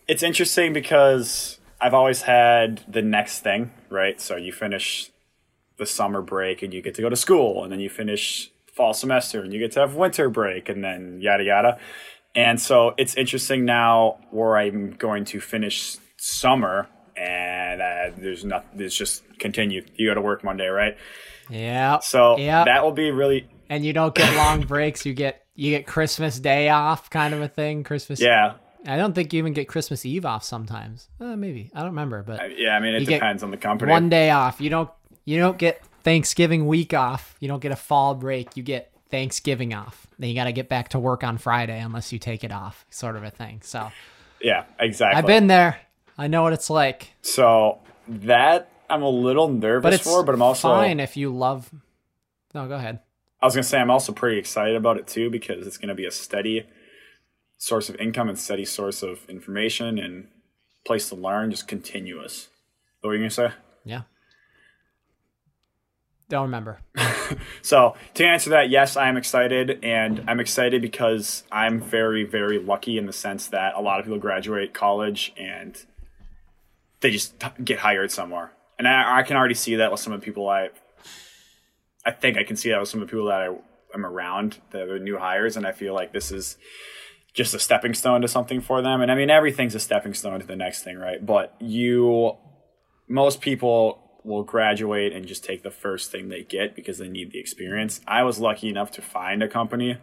It's 0.10 0.24
interesting 0.24 0.74
because 0.74 1.58
I've 1.80 1.94
always 1.94 2.24
had 2.24 2.84
the 2.86 3.02
next 3.02 3.40
thing, 3.40 3.72
right? 3.90 4.20
So 4.20 4.36
you 4.36 4.52
finish 4.52 5.10
the 5.78 5.86
summer 5.86 6.22
break 6.22 6.62
and 6.62 6.74
you 6.74 6.82
get 6.82 6.96
to 6.96 7.02
go 7.02 7.08
to 7.08 7.16
school, 7.16 7.64
and 7.64 7.72
then 7.72 7.80
you 7.80 7.90
finish 7.90 8.52
fall 8.76 8.94
semester 8.94 9.42
and 9.42 9.54
you 9.54 9.60
get 9.60 9.72
to 9.72 9.80
have 9.80 9.96
winter 9.96 10.30
break, 10.30 10.68
and 10.68 10.84
then 10.84 11.20
yada 11.22 11.46
yada. 11.46 11.80
And 12.36 12.60
so 12.60 12.94
it's 12.98 13.16
interesting 13.16 13.64
now 13.64 14.18
where 14.32 14.58
I'm 14.58 14.92
going 14.92 15.24
to 15.26 15.40
finish 15.40 15.96
summer 16.18 16.90
and 17.16 17.82
uh, 17.82 18.12
there's 18.18 18.44
nothing, 18.44 18.82
it's 18.82 18.98
just 18.98 19.24
continue. 19.40 19.86
You 19.96 20.10
go 20.10 20.16
to 20.16 20.22
work 20.22 20.44
Monday, 20.44 20.68
right? 20.68 20.98
Yeah. 21.50 22.00
So 22.00 22.38
yeah. 22.38 22.66
that 22.66 22.84
will 22.84 22.92
be 22.92 23.12
really 23.12 23.48
and 23.70 23.86
you 23.86 23.94
don't 23.94 24.14
get 24.14 24.36
long 24.36 24.62
breaks. 24.66 25.06
You 25.06 25.14
get 25.14 25.43
you 25.56 25.72
get 25.72 25.86
Christmas 25.88 26.40
Day 26.40 26.70
off, 26.70 27.10
kind 27.10 27.34
of 27.34 27.42
a 27.42 27.48
thing. 27.48 27.84
Christmas. 27.84 28.20
yeah. 28.20 28.56
I 28.86 28.98
don't 28.98 29.14
think 29.14 29.32
you 29.32 29.38
even 29.40 29.54
get 29.54 29.70
Christmas 29.70 30.06
Eve 30.06 30.26
off 30.26 30.44
sometimes. 30.44 31.08
Uh, 31.20 31.38
maybe 31.38 31.72
I 31.74 31.80
don't 31.80 31.92
remember, 31.92 32.22
but 32.22 32.60
Yeah, 32.60 32.76
I 32.76 32.82
mean 32.82 32.96
it 32.96 33.06
depends 33.06 33.42
on 33.42 33.50
the 33.50 33.56
company. 33.58 33.90
one 33.90 34.10
day 34.10 34.30
off. 34.30 34.60
You 34.60 34.70
don't 34.70 34.90
you 35.24 35.38
don't 35.40 35.58
get 35.58 35.82
Thanksgiving 36.04 36.68
week 36.68 36.94
off. 36.94 37.38
You 37.40 37.48
don't 37.48 37.62
get 37.62 37.72
a 37.72 37.78
fall 37.78 38.14
break. 38.14 38.58
You 38.58 38.64
get 38.64 38.92
Thanksgiving 39.10 39.74
off. 39.74 40.08
Then 40.20 40.30
you 40.30 40.36
got 40.36 40.46
to 40.46 40.52
get 40.52 40.68
back 40.68 40.90
to 40.90 41.00
work 41.00 41.24
on 41.24 41.38
Friday 41.38 41.80
unless 41.80 42.12
you 42.12 42.20
take 42.20 42.44
it 42.44 42.52
off, 42.52 42.86
sort 42.90 43.16
of 43.16 43.24
a 43.24 43.30
thing. 43.30 43.62
So 43.64 43.90
yeah, 44.42 44.66
exactly. 44.80 45.18
I've 45.18 45.28
been 45.28 45.48
there. 45.48 45.78
I 46.18 46.28
know 46.28 46.44
what 46.44 46.52
it's 46.52 46.70
like. 46.70 47.08
so 47.22 47.80
that 48.08 48.70
I'm 48.90 49.02
a 49.02 49.10
little 49.10 49.48
nervous 49.48 49.84
But 49.84 49.94
it's 49.94 50.04
for, 50.04 50.24
but 50.24 50.36
I'm 50.36 50.42
also 50.42 50.68
fine 50.68 51.00
if 51.00 51.16
you 51.16 51.34
love. 51.34 51.72
No, 52.54 52.68
go 52.68 52.76
ahead. 52.76 53.00
I 53.44 53.46
was 53.46 53.56
gonna 53.56 53.64
say 53.64 53.78
I'm 53.78 53.92
also 53.92 54.14
pretty 54.14 54.38
excited 54.38 54.78
about 54.78 54.96
it 54.96 55.06
too 55.06 55.30
because 55.30 55.68
it's 55.68 55.78
gonna 55.78 55.94
be 55.94 56.06
a 56.06 56.12
steady 56.12 56.66
source 57.58 57.90
of 57.90 57.98
income 57.98 58.30
and 58.30 58.40
steady 58.40 58.64
source 58.64 59.04
of 59.04 59.30
information 59.30 60.00
and 60.00 60.30
place 60.86 61.10
to 61.10 61.16
learn, 61.16 61.52
just 61.52 61.68
continuous. 61.68 62.48
What 63.02 63.10
were 63.10 63.16
you 63.16 63.20
gonna 63.20 63.30
say? 63.30 63.50
Yeah. 63.84 64.04
Don't 66.30 66.44
remember. 66.44 66.80
So 67.62 67.96
to 68.16 68.26
answer 68.26 68.52
that, 68.52 68.70
yes, 68.70 68.96
I 68.98 69.08
am 69.08 69.18
excited, 69.18 69.80
and 69.84 70.24
I'm 70.28 70.40
excited 70.40 70.82
because 70.82 71.44
I'm 71.52 71.82
very, 71.82 72.24
very 72.26 72.60
lucky 72.60 72.98
in 72.98 73.06
the 73.06 73.14
sense 73.14 73.48
that 73.48 73.74
a 73.76 73.82
lot 73.82 74.00
of 74.00 74.06
people 74.06 74.20
graduate 74.20 74.74
college 74.74 75.34
and 75.38 75.82
they 77.00 77.10
just 77.10 77.42
get 77.64 77.80
hired 77.80 78.12
somewhere, 78.12 78.52
and 78.78 78.88
I, 78.88 79.20
I 79.20 79.24
can 79.24 79.38
already 79.38 79.56
see 79.56 79.78
that 79.78 79.90
with 79.90 80.00
some 80.00 80.14
of 80.14 80.20
the 80.20 80.26
people 80.26 80.48
I, 80.50 80.70
I 82.06 82.12
think 82.12 82.38
I 82.38 82.44
can 82.44 82.56
see 82.56 82.70
that 82.70 82.80
with 82.80 82.90
some 82.90 83.02
of 83.02 83.08
the 83.08 83.12
people 83.12 83.28
that 83.28 83.42
I 83.42 83.56
am 83.94 84.06
around, 84.06 84.60
the, 84.72 84.86
the 84.86 85.00
new 85.00 85.18
hires, 85.18 85.56
and 85.56 85.66
I 85.66 85.72
feel 85.72 85.94
like 85.94 86.12
this 86.12 86.32
is 86.32 86.58
just 87.34 87.54
a 87.54 87.60
stepping 87.60 87.94
stone 87.94 88.22
to 88.22 88.28
something 88.28 88.62
for 88.62 88.82
them. 88.82 89.02
And 89.02 89.12
I 89.12 89.16
mean, 89.16 89.30
everything's 89.30 89.76
a 89.76 89.80
stepping 89.80 90.14
stone 90.14 90.40
to 90.40 90.46
the 90.46 90.56
next 90.56 90.84
thing, 90.84 90.98
right? 90.98 91.24
But 91.26 91.56
you, 91.60 92.38
most 93.08 93.42
people 93.42 94.00
will 94.24 94.44
graduate 94.44 95.14
and 95.14 95.26
just 95.26 95.44
take 95.44 95.64
the 95.64 95.72
first 95.72 96.12
thing 96.12 96.30
they 96.30 96.44
get 96.44 96.76
because 96.76 96.98
they 96.98 97.10
need 97.10 97.32
the 97.32 97.40
experience. 97.40 98.02
I 98.08 98.24
was 98.24 98.40
lucky 98.40 98.70
enough 98.70 98.92
to 98.92 99.02
find 99.02 99.42
a 99.42 99.48
company 99.48 99.98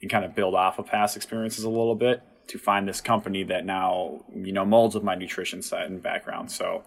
and 0.00 0.10
kind 0.10 0.24
of 0.24 0.34
build 0.34 0.54
off 0.54 0.78
of 0.78 0.86
past 0.86 1.16
experiences 1.16 1.64
a 1.64 1.68
little 1.68 1.94
bit 1.94 2.22
to 2.48 2.58
find 2.58 2.88
this 2.88 3.00
company 3.00 3.44
that 3.44 3.64
now, 3.64 4.24
you 4.34 4.52
know, 4.52 4.64
molds 4.64 4.94
with 4.94 5.04
my 5.04 5.14
nutrition 5.14 5.62
side 5.62 5.90
and 5.90 6.02
background. 6.02 6.50
So 6.50 6.84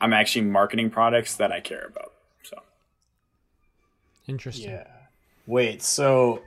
I'm 0.00 0.12
actually 0.12 0.42
marketing 0.42 0.90
products 0.90 1.36
that 1.36 1.52
I 1.52 1.60
care 1.60 1.86
about. 1.86 2.12
So 4.26 4.30
Interesting. 4.32 4.70
Yeah. 4.70 4.86
Wait, 5.46 5.82
so 5.82 6.42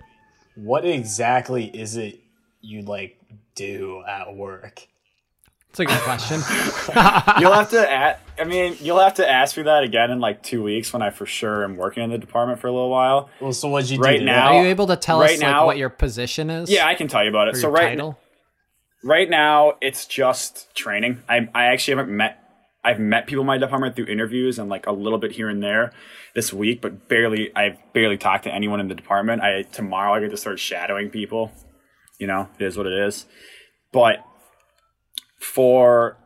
what 0.55 0.85
exactly 0.85 1.65
is 1.65 1.97
it 1.97 2.19
you 2.61 2.81
like 2.81 3.17
do 3.55 4.03
at 4.07 4.35
work? 4.35 4.87
It's 5.71 5.79
a 5.79 5.85
good 5.85 5.99
question. 6.01 6.35
you'll 7.39 7.51
have 7.51 7.71
to 7.71 7.91
ask, 7.91 8.19
I 8.39 8.43
mean, 8.43 8.77
you'll 8.79 8.99
have 8.99 9.15
to 9.15 9.27
ask 9.29 9.57
me 9.57 9.63
that 9.63 9.83
again 9.83 10.11
in 10.11 10.19
like 10.19 10.43
two 10.43 10.61
weeks 10.61 10.93
when 10.93 11.01
I 11.01 11.09
for 11.09 11.25
sure 11.25 11.63
am 11.63 11.77
working 11.77 12.03
in 12.03 12.11
the 12.11 12.19
department 12.19 12.59
for 12.59 12.67
a 12.67 12.71
little 12.71 12.91
while. 12.91 13.29
Well, 13.39 13.53
so 13.53 13.67
what'd 13.69 13.89
you 13.89 13.97
do 13.97 14.03
Right 14.03 14.13
today? 14.19 14.25
now- 14.25 14.53
Are 14.55 14.61
you 14.63 14.69
able 14.69 14.85
to 14.87 14.95
tell 14.95 15.19
Right 15.19 15.33
us 15.33 15.39
now- 15.39 15.61
like 15.61 15.65
what 15.65 15.77
your 15.77 15.89
position 15.89 16.51
is? 16.51 16.69
Yeah, 16.69 16.85
I 16.87 16.93
can 16.93 17.07
tell 17.07 17.23
you 17.23 17.29
about 17.29 17.47
it. 17.47 17.55
So 17.57 17.69
right 17.69 17.89
title? 17.89 18.19
right 19.03 19.29
now 19.29 19.73
it's 19.81 20.05
just 20.05 20.73
training. 20.75 21.23
I 21.27 21.49
I 21.55 21.65
actually 21.65 21.97
haven't 21.97 22.15
met 22.15 22.42
I've 22.83 22.99
met 22.99 23.27
people 23.27 23.41
in 23.41 23.47
my 23.47 23.57
department 23.57 23.95
through 23.95 24.07
interviews 24.07 24.59
and 24.59 24.69
like 24.69 24.87
a 24.87 24.91
little 24.91 25.19
bit 25.19 25.31
here 25.31 25.49
and 25.49 25.63
there 25.63 25.93
this 26.35 26.51
week, 26.51 26.81
but 26.81 27.07
barely 27.07 27.55
I've 27.55 27.77
barely 27.93 28.17
talked 28.17 28.43
to 28.43 28.53
anyone 28.53 28.79
in 28.79 28.89
the 28.89 28.95
department. 28.95 29.41
I 29.41 29.63
tomorrow 29.63 30.13
I 30.13 30.19
get 30.19 30.31
to 30.31 30.37
start 30.37 30.59
shadowing 30.59 31.09
people. 31.09 31.51
You 32.19 32.27
know, 32.27 32.49
it 32.59 32.65
is 32.65 32.77
what 32.77 32.85
it 32.85 32.93
is. 32.93 33.25
But 33.91 34.17
for 35.39 36.17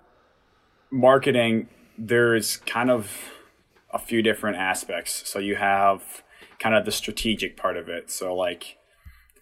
marketing, 0.92 1.68
there's 1.98 2.58
kind 2.58 2.90
of 2.90 3.12
a 3.94 4.00
few 4.00 4.22
different 4.22 4.58
aspects. 4.58 5.28
So 5.30 5.40
you 5.40 5.56
have 5.56 6.24
kind 6.60 6.76
of 6.76 6.86
the 6.86 6.92
strategic 6.92 7.56
part 7.56 7.78
of 7.78 7.88
it. 7.88 8.10
So 8.10 8.36
like 8.36 8.78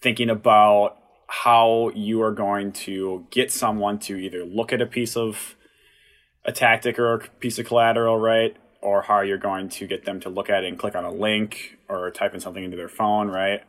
thinking 0.02 0.30
about 0.30 0.98
how 1.28 1.92
you 1.96 2.22
are 2.22 2.32
going 2.32 2.72
to 2.72 3.26
get 3.32 3.52
someone 3.52 4.00
to 4.00 4.16
either 4.18 4.44
look 4.44 4.72
at 4.72 4.82
a 4.82 4.86
piece 4.86 5.16
of 5.16 5.55
a 6.46 6.52
tactic 6.52 7.00
or 7.00 7.14
a 7.14 7.20
piece 7.40 7.60
of 7.60 7.66
collateral, 7.66 8.18
right? 8.20 8.56
Or 8.82 9.02
how 9.02 9.22
you're 9.22 9.38
going 9.38 9.70
to 9.70 9.88
get 9.88 10.06
them 10.06 10.20
to 10.22 10.30
look 10.30 10.50
at 10.50 10.64
it 10.64 10.68
and 10.68 10.78
click 10.78 10.96
on 10.96 11.04
a 11.04 11.12
link 11.12 11.78
or 11.90 12.12
type 12.12 12.34
in 12.34 12.40
something 12.40 12.64
into 12.64 12.78
their 12.78 12.90
phone, 12.90 13.30
right? 13.30 13.62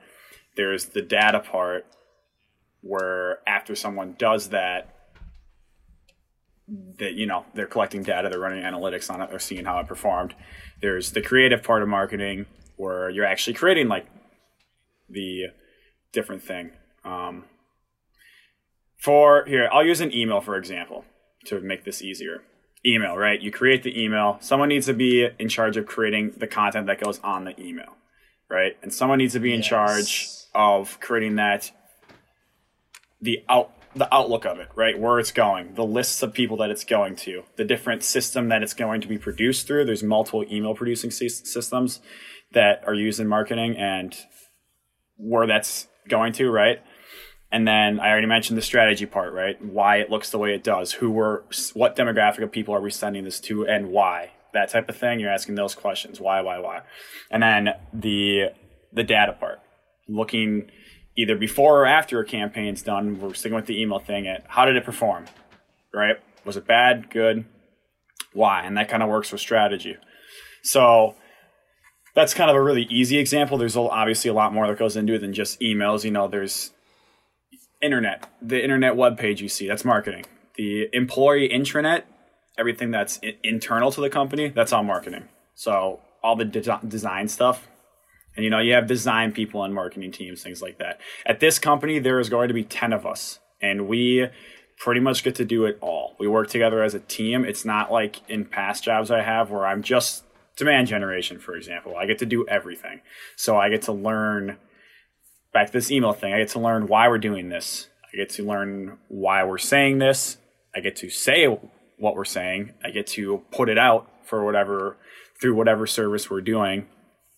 There's 0.57 0.87
the 0.87 1.03
data 1.03 1.41
part 1.41 1.87
where 2.83 3.39
after 3.49 3.75
someone 3.75 4.15
does 4.19 4.51
that, 4.51 4.93
that 6.99 7.15
you 7.15 7.27
know 7.27 7.47
they're 7.55 7.67
collecting 7.67 8.03
data, 8.03 8.29
they're 8.29 8.41
running 8.41 8.63
analytics 8.63 9.11
on 9.11 9.23
it, 9.23 9.31
they're 9.31 9.39
seeing 9.39 9.65
how 9.65 9.79
it 9.79 9.87
performed. 9.87 10.35
There's 10.81 11.13
the 11.13 11.23
creative 11.23 11.63
part 11.63 11.83
of 11.83 11.89
marketing 11.89 12.47
where 12.77 13.09
you're 13.09 13.25
actually 13.25 13.55
creating 13.55 13.89
like 13.89 14.07
the 15.09 15.47
different 16.13 16.43
thing. 16.43 16.73
Um, 17.05 17.45
for 18.99 19.45
here, 19.47 19.69
I'll 19.73 19.85
use 19.85 20.01
an 20.01 20.15
email 20.15 20.41
for 20.41 20.57
example 20.57 21.05
to 21.47 21.61
make 21.61 21.85
this 21.85 22.03
easier. 22.03 22.43
Email, 22.87 23.17
right? 23.17 23.41
You 23.41 23.51
create 23.51 23.83
the 23.83 24.01
email. 24.01 24.39
Someone 24.41 24.69
needs 24.69 24.87
to 24.87 24.95
be 24.95 25.29
in 25.39 25.49
charge 25.49 25.77
of 25.77 25.87
creating 25.87 26.35
the 26.37 26.47
content 26.47 26.87
that 26.87 27.01
goes 27.01 27.19
on 27.21 27.45
the 27.45 27.61
email, 27.61 27.97
right? 28.49 28.77
And 28.83 28.95
someone 28.95 29.19
needs 29.19 29.33
to 29.33 29.41
be 29.41 29.53
in 29.53 29.61
Yes. 29.61 29.69
charge 29.69 30.29
of 30.55 31.01
creating 31.01 31.37
that 31.37 31.73
the 33.21 33.43
out 33.49 33.73
the 33.95 34.15
outlook 34.15 34.45
of 34.45 34.59
it, 34.59 34.69
right? 34.75 34.99
Where 34.99 35.19
it's 35.19 35.33
going, 35.33 35.75
the 35.75 35.85
lists 35.85 36.23
of 36.23 36.35
people 36.35 36.59
that 36.59 36.69
it's 36.71 36.85
going 36.85 37.17
to, 37.17 37.45
the 37.57 37.65
different 37.65 38.05
system 38.05 38.51
that 38.51 38.63
it's 38.63 38.75
going 38.75 39.01
to 39.01 39.09
be 39.09 39.17
produced 39.17 39.67
through. 39.67 39.87
There's 39.87 40.03
multiple 40.03 40.45
email 40.51 40.75
producing 40.75 41.11
systems 41.11 42.01
that 42.53 42.85
are 42.87 42.93
used 42.93 43.19
in 43.19 43.27
marketing 43.27 43.75
and 43.79 44.15
where 45.17 45.47
that's 45.47 45.89
going 46.09 46.35
to, 46.35 46.51
right? 46.51 46.83
And 47.53 47.67
then 47.67 48.01
I 48.01 48.11
already 48.11 48.27
mentioned 48.27 48.59
the 48.59 48.63
strategy 48.63 49.07
part, 49.07 49.33
right? 49.33 49.63
Why 49.65 49.99
it 49.99 50.11
looks 50.11 50.31
the 50.31 50.39
way 50.39 50.55
it 50.55 50.65
does, 50.65 50.93
who 50.93 51.11
we're, 51.11 51.43
what 51.75 51.97
demographic 51.97 52.43
of 52.43 52.51
people 52.51 52.75
are 52.75 52.81
we 52.81 52.91
sending 52.91 53.25
this 53.25 53.41
to, 53.41 53.67
and 53.67 53.91
why? 53.91 54.33
That 54.53 54.71
type 54.71 54.89
of 54.89 54.97
thing. 54.97 55.21
You're 55.21 55.33
asking 55.33 55.55
those 55.55 55.75
questions. 55.75 56.21
Why, 56.21 56.41
why, 56.41 56.59
why? 56.59 56.81
And 57.31 57.43
then 57.43 57.75
the 57.93 58.53
the 58.93 59.05
data 59.05 59.33
part, 59.33 59.61
looking 60.09 60.71
either 61.17 61.37
before 61.37 61.83
or 61.83 61.87
after 61.87 62.21
a 62.21 62.25
campaign's 62.25 62.83
done. 62.83 63.21
We're 63.21 63.35
sticking 63.35 63.57
with 63.57 63.67
the 63.67 63.81
email 63.81 63.99
thing. 63.99 64.27
At 64.27 64.45
how 64.49 64.65
did 64.65 64.77
it 64.77 64.85
perform? 64.85 65.27
Right? 65.93 66.17
Was 66.45 66.57
it 66.57 66.67
bad? 66.67 67.11
Good? 67.11 67.45
Why? 68.33 68.63
And 68.63 68.77
that 68.77 68.89
kind 68.89 69.03
of 69.03 69.09
works 69.09 69.33
with 69.33 69.41
strategy. 69.41 69.97
So 70.63 71.15
that's 72.15 72.35
kind 72.35 72.51
of 72.51 72.57
a 72.57 72.63
really 72.63 72.85
easy 72.85 73.19
example. 73.19 73.59
There's 73.59 73.77
obviously 73.77 74.31
a 74.31 74.35
lot 74.35 74.53
more 74.53 74.67
that 74.67 74.79
goes 74.79 74.97
into 74.97 75.15
it 75.15 75.21
than 75.21 75.33
just 75.33 75.61
emails. 75.61 76.05
You 76.05 76.11
know, 76.11 76.29
there's 76.29 76.73
internet, 77.83 78.29
the 78.41 78.63
internet 78.63 78.97
web 78.97 79.19
page 79.19 79.41
you 79.41 79.49
see, 79.49 79.67
that's 79.69 79.85
marketing. 79.85 80.25
The 80.57 80.89
employee 80.93 81.49
intranet, 81.49 82.03
everything 82.59 82.91
that's 82.91 83.21
I- 83.23 83.37
internal 83.43 83.91
to 83.93 84.01
the 84.01 84.11
company, 84.11 84.49
that's 84.49 84.73
all 84.73 84.83
marketing. 84.83 85.29
So 85.55 86.01
all 86.23 86.37
the 86.37 86.45
de- 86.45 86.81
design 86.87 87.29
stuff, 87.29 87.69
and 88.35 88.45
you 88.45 88.51
know, 88.51 88.59
you 88.59 88.73
have 88.75 88.87
design 88.87 89.33
people 89.33 89.63
and 89.65 89.75
marketing 89.75 90.13
teams, 90.13 90.43
things 90.43 90.61
like 90.61 90.79
that. 90.79 91.01
At 91.25 91.41
this 91.41 91.59
company, 91.59 91.99
there 91.99 92.21
is 92.21 92.29
going 92.29 92.49
to 92.49 92.55
be 92.55 92.65
10 92.65 92.93
of 92.93 93.07
us, 93.07 93.39
and 93.61 93.89
we 93.89 94.29
pretty 94.79 95.01
much 95.01 95.25
get 95.25 95.35
to 95.37 95.45
do 95.45 95.65
it 95.65 95.79
all. 95.81 96.15
We 96.19 96.29
work 96.29 96.49
together 96.49 96.83
as 96.83 96.95
a 96.95 97.01
team. 97.01 97.45
It's 97.45 97.65
not 97.65 97.91
like 97.91 98.21
in 98.29 98.45
past 98.45 98.85
jobs 98.85 99.11
I 99.11 99.23
have 99.23 99.51
where 99.51 99.67
I'm 99.67 99.83
just 99.83 100.25
demand 100.57 100.89
generation, 100.89 101.39
for 101.39 101.55
example. 101.57 101.97
I 101.97 102.07
get 102.07 102.19
to 102.19 102.27
do 102.27 102.47
everything. 102.47 103.01
So 103.37 103.57
I 103.57 103.71
get 103.71 103.83
to 103.83 103.93
learn 103.93 104.59
back 105.57 105.69
to 105.69 105.73
this 105.73 105.91
email 105.91 106.13
thing. 106.13 106.35
I 106.35 106.39
get 106.39 106.51
to 106.51 106.61
learn 106.61 106.87
why 106.87 107.09
we're 107.09 107.17
doing 107.17 107.49
this. 107.49 107.89
I 108.13 108.19
get 108.19 108.29
to 108.31 108.45
learn 108.45 108.99
why 109.09 109.43
we're 109.43 109.57
saying 109.57 110.01
this. 110.01 110.37
I 110.75 110.81
get 110.81 110.97
to 110.97 111.09
say 111.09 111.47
what 111.97 112.15
we're 112.15 112.27
saying. 112.27 112.75
I 112.85 112.91
get 112.91 113.07
to 113.09 113.43
put 113.53 113.71
it 113.71 113.79
out 113.79 114.07
for 114.23 114.45
whatever 114.45 114.99
through 115.41 115.55
whatever 115.55 115.87
service 115.87 116.29
we're 116.29 116.43
doing. 116.43 116.89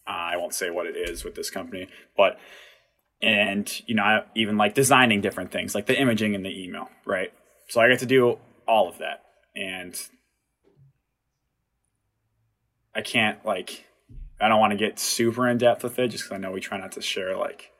Uh, 0.05 0.33
I 0.33 0.37
won't 0.37 0.53
say 0.53 0.69
what 0.69 0.87
it 0.87 0.97
is 0.97 1.23
with 1.23 1.37
this 1.37 1.49
company, 1.49 1.87
but 2.17 2.41
and 3.23 3.71
you 3.87 3.95
know 3.95 4.03
I 4.03 4.25
even 4.35 4.57
like 4.57 4.75
designing 4.75 5.21
different 5.21 5.53
things 5.53 5.73
like 5.77 5.87
the 5.87 5.97
imaging 5.97 6.35
in 6.35 6.43
the 6.43 6.65
email, 6.65 6.89
right? 7.07 7.33
So 7.69 7.81
I 7.81 7.89
get 7.89 8.01
to 8.01 8.07
do 8.07 8.41
all 8.67 8.89
of 8.89 8.99
that, 8.99 9.23
and 9.55 9.95
I 12.97 13.01
can't 13.03 13.47
like 13.47 13.85
I 14.41 14.49
don't 14.49 14.59
want 14.59 14.73
to 14.73 14.77
get 14.77 14.99
super 14.99 15.47
in 15.47 15.59
depth 15.59 15.85
with 15.85 16.01
it 16.01 16.09
just 16.09 16.25
because 16.25 16.35
I 16.35 16.39
know 16.39 16.51
we 16.51 16.59
try 16.59 16.79
not 16.79 16.91
to 16.93 17.01
share 17.01 17.37
like 17.37 17.71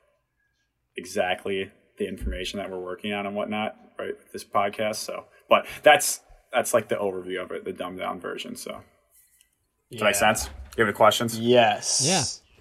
exactly 0.99 1.71
the 1.97 2.07
information 2.07 2.59
that 2.59 2.71
we're 2.71 2.79
working 2.79 3.13
on 3.15 3.25
and 3.27 3.35
whatnot, 3.35 3.77
right? 3.99 4.09
With 4.19 4.33
this 4.33 4.45
podcast, 4.45 4.97
so 4.97 5.25
but 5.49 5.67
that's 5.83 6.21
that's 6.53 6.75
like 6.75 6.89
the 6.89 6.97
overview 6.97 7.43
of 7.43 7.51
it, 7.53 7.65
the 7.65 7.73
dumbed 7.73 7.99
down 7.99 8.21
version. 8.21 8.55
So, 8.57 8.81
does 9.91 10.01
that 10.01 10.05
make 10.05 10.15
sense? 10.15 10.47
You 10.77 10.83
have 10.85 10.89
any 10.89 10.97
questions? 10.97 11.39
Yes. 11.39 12.03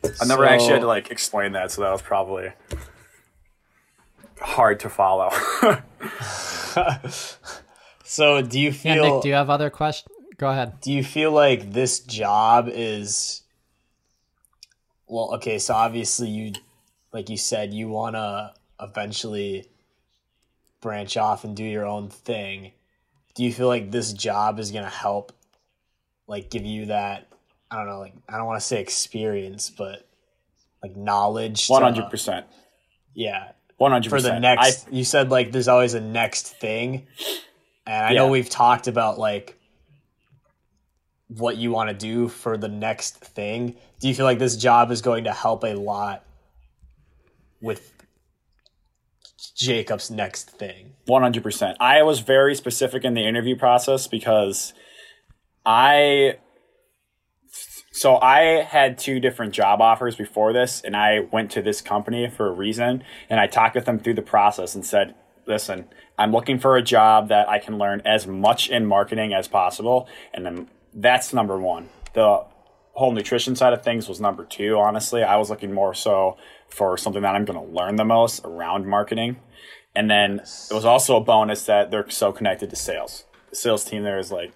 Yeah. 0.03 0.09
I 0.21 0.25
never 0.25 0.45
So- 0.45 0.49
actually 0.53 0.71
had 0.73 0.81
to 0.81 0.87
like 0.87 1.11
explain 1.11 1.51
that, 1.53 1.71
so 1.71 1.81
that 1.81 1.91
was 1.91 2.01
probably 2.01 2.51
hard 4.39 4.79
to 4.81 4.89
follow. 4.89 5.29
So 8.03 8.41
do 8.41 8.59
you 8.59 8.69
Yeah, 8.69 8.73
feel 8.95 9.15
Nick, 9.15 9.23
do 9.23 9.27
you 9.29 9.33
have 9.33 9.49
other 9.49 9.69
questions? 9.69 10.13
Go 10.37 10.49
ahead. 10.49 10.79
do 10.81 10.91
you 10.93 11.03
feel 11.03 11.31
like 11.31 11.73
this 11.73 11.99
job 11.99 12.69
is 12.71 13.41
well 15.07 15.33
okay 15.35 15.57
so 15.57 15.73
obviously 15.73 16.29
you 16.29 16.53
like 17.13 17.29
you 17.29 17.37
said 17.37 17.73
you 17.73 17.87
want 17.89 18.15
to 18.15 18.53
eventually 18.81 19.65
branch 20.81 21.17
off 21.17 21.43
and 21.43 21.55
do 21.55 21.63
your 21.63 21.85
own 21.85 22.09
thing. 22.09 22.71
Do 23.35 23.43
you 23.43 23.51
feel 23.53 23.67
like 23.67 23.91
this 23.91 24.13
job 24.13 24.59
is 24.59 24.71
going 24.71 24.83
to 24.83 24.89
help 24.89 25.31
like 26.27 26.49
give 26.49 26.65
you 26.65 26.87
that 26.87 27.27
i 27.71 27.77
don't 27.77 27.87
know 27.87 27.99
like 27.99 28.13
i 28.27 28.37
don't 28.37 28.45
want 28.45 28.59
to 28.59 28.65
say 28.65 28.81
experience 28.81 29.69
but 29.69 30.05
like 30.83 30.95
knowledge 30.95 31.67
One 31.67 31.81
hundred 31.83 32.09
percent. 32.09 32.45
yeah. 33.13 33.51
100%. 33.79 34.09
for 34.09 34.19
the 34.21 34.39
next 34.39 34.91
you 34.91 35.03
said 35.03 35.29
like 35.29 35.51
there's 35.51 35.67
always 35.67 35.93
a 35.93 36.01
next 36.01 36.47
thing. 36.59 37.07
And 37.85 38.05
i 38.05 38.13
know 38.13 38.27
we've 38.27 38.49
talked 38.49 38.87
about 38.87 39.17
like 39.19 39.57
what 41.29 41.57
you 41.57 41.71
want 41.71 41.89
to 41.89 41.95
do 41.95 42.27
for 42.27 42.57
the 42.57 42.67
next 42.69 43.17
thing. 43.17 43.75
Do 43.99 44.07
you 44.07 44.15
feel 44.15 44.25
like 44.25 44.39
this 44.39 44.55
job 44.57 44.91
is 44.91 45.01
going 45.01 45.25
to 45.25 45.33
help 45.33 45.63
a 45.63 45.73
lot 45.75 46.23
with 47.61 47.93
jacob's 49.55 50.11
next 50.11 50.51
thing 50.51 50.93
One 51.07 51.21
hundred 51.21 51.43
percent. 51.43 51.77
I 51.79 52.03
was 52.03 52.19
very 52.19 52.53
specific 52.53 53.05
in 53.05 53.13
the 53.13 53.25
interview 53.25 53.55
process 53.55 54.07
because 54.07 54.73
I 55.65 56.35
so 57.91 58.17
I 58.17 58.61
had 58.61 58.97
two 58.97 59.19
different 59.21 59.53
job 59.53 59.81
offers 59.81 60.15
before 60.17 60.53
this, 60.53 60.81
and 60.81 60.95
I 60.95 61.21
went 61.31 61.49
to 61.51 61.61
this 61.61 61.81
company 61.81 62.29
for 62.29 62.47
a 62.47 62.51
reason, 62.51 63.03
and 63.29 63.39
I 63.39 63.47
talked 63.47 63.73
with 63.73 63.85
them 63.85 63.99
through 63.99 64.15
the 64.15 64.21
process 64.21 64.75
and 64.75 64.85
said, 64.85 65.15
"Listen, 65.47 65.85
I'm 66.19 66.31
looking 66.33 66.59
for 66.59 66.75
a 66.75 66.81
job 66.81 67.29
that 67.29 67.47
I 67.47 67.57
can 67.57 67.77
learn 67.77 68.01
as 68.05 68.27
much 68.27 68.69
in 68.69 68.85
marketing 68.85 69.33
as 69.33 69.47
possible, 69.47 70.09
and 70.33 70.45
then 70.45 70.67
that's 70.93 71.33
number 71.33 71.57
one. 71.57 71.89
The 72.13 72.43
whole 72.93 73.13
nutrition 73.13 73.55
side 73.55 73.73
of 73.73 73.81
things 73.81 74.09
was 74.09 74.19
number 74.19 74.43
two. 74.43 74.77
Honestly, 74.77 75.23
I 75.23 75.37
was 75.37 75.49
looking 75.49 75.71
more 75.71 75.93
so 75.93 76.35
for 76.69 76.97
something 76.97 77.21
that 77.21 77.35
I'm 77.35 77.45
going 77.45 77.59
to 77.59 77.73
learn 77.73 77.95
the 77.95 78.05
most 78.05 78.41
around 78.43 78.87
marketing." 78.87 79.37
And 79.95 80.09
then 80.11 80.39
it 80.39 80.73
was 80.73 80.85
also 80.85 81.17
a 81.17 81.21
bonus 81.21 81.65
that 81.65 81.89
they're 81.89 82.09
so 82.09 82.31
connected 82.31 82.69
to 82.69 82.75
sales. 82.75 83.25
The 83.49 83.55
sales 83.55 83.83
team 83.83 84.03
there 84.03 84.19
is 84.19 84.31
like 84.31 84.53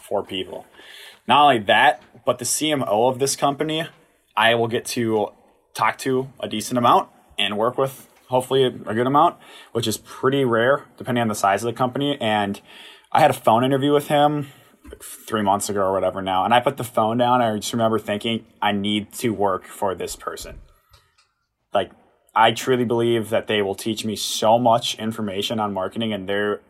four 0.00 0.22
people. 0.22 0.66
Not 1.26 1.42
only 1.42 1.58
that, 1.60 2.02
but 2.24 2.38
the 2.38 2.44
CMO 2.44 3.08
of 3.10 3.18
this 3.18 3.34
company, 3.34 3.86
I 4.36 4.54
will 4.54 4.68
get 4.68 4.84
to 4.86 5.28
talk 5.74 5.98
to 5.98 6.30
a 6.38 6.48
decent 6.48 6.78
amount 6.78 7.08
and 7.38 7.56
work 7.56 7.78
with 7.78 8.08
hopefully 8.28 8.64
a, 8.64 8.70
good 8.70 9.06
amount, 9.06 9.36
which 9.72 9.86
is 9.86 9.98
pretty 9.98 10.44
rare 10.44 10.84
depending 10.96 11.22
on 11.22 11.28
the 11.28 11.34
size 11.34 11.62
of 11.62 11.66
the 11.66 11.76
company. 11.76 12.18
And 12.20 12.60
I 13.12 13.20
had 13.20 13.30
a 13.30 13.34
phone 13.34 13.64
interview 13.64 13.92
with 13.92 14.08
him 14.08 14.48
like 14.90 15.02
three 15.02 15.42
months 15.42 15.68
ago 15.68 15.80
or 15.80 15.92
whatever 15.92 16.20
now, 16.20 16.44
and 16.44 16.52
I 16.52 16.60
put 16.60 16.76
the 16.76 16.84
phone 16.84 17.18
down. 17.18 17.40
I 17.40 17.56
just 17.56 17.72
remember 17.72 17.98
thinking, 17.98 18.44
I 18.60 18.72
need 18.72 19.12
to 19.14 19.30
work 19.30 19.66
for 19.66 19.94
this 19.94 20.14
person. 20.14 20.58
Like, 21.74 21.90
I 22.34 22.52
truly 22.52 22.84
believe 22.84 23.30
that 23.30 23.46
they 23.48 23.60
will 23.60 23.74
teach 23.74 24.04
me 24.04 24.16
so 24.16 24.58
much 24.58 24.98
information 24.98 25.60
on 25.60 25.74
marketing 25.74 26.12
and 26.12 26.28
their 26.28 26.60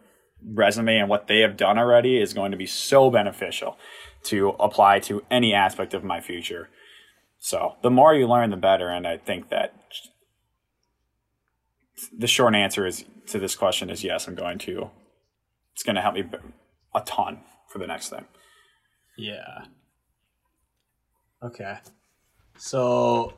resume 0.43 0.99
and 0.99 1.09
what 1.09 1.27
they 1.27 1.41
have 1.41 1.57
done 1.57 1.79
already 1.79 2.21
is 2.21 2.33
going 2.33 2.51
to 2.51 2.57
be 2.57 2.67
so 2.67 3.11
beneficial 3.11 3.79
to 4.25 4.51
apply 4.61 4.99
to 4.99 5.23
any 5.31 5.55
aspect 5.55 5.95
of 5.95 6.05
my 6.05 6.21
future. 6.21 6.69
So 7.39 7.77
the 7.83 7.91
more 7.91 8.15
you 8.15 8.27
learn, 8.27 8.51
the 8.51 8.57
better. 8.57 8.89
And 8.89 9.07
I 9.07 9.17
think 9.19 9.51
that 9.51 9.75
the 12.17 12.27
short 12.27 12.55
answer 12.55 12.87
is 12.87 13.05
to 13.29 13.39
this 13.39 13.55
question 13.55 13.91
is 13.91 14.03
yes, 14.05 14.27
I'm 14.27 14.35
going 14.35 14.59
to. 14.59 14.91
It's 15.73 15.83
going 15.83 15.97
to 15.97 16.03
help 16.03 16.15
me 16.15 16.25
a 16.95 17.01
ton 17.01 17.41
for 17.69 17.79
the 17.79 17.87
next 17.87 18.09
thing. 18.09 18.25
yeah 19.17 19.65
okay 21.43 21.79
so 22.57 23.35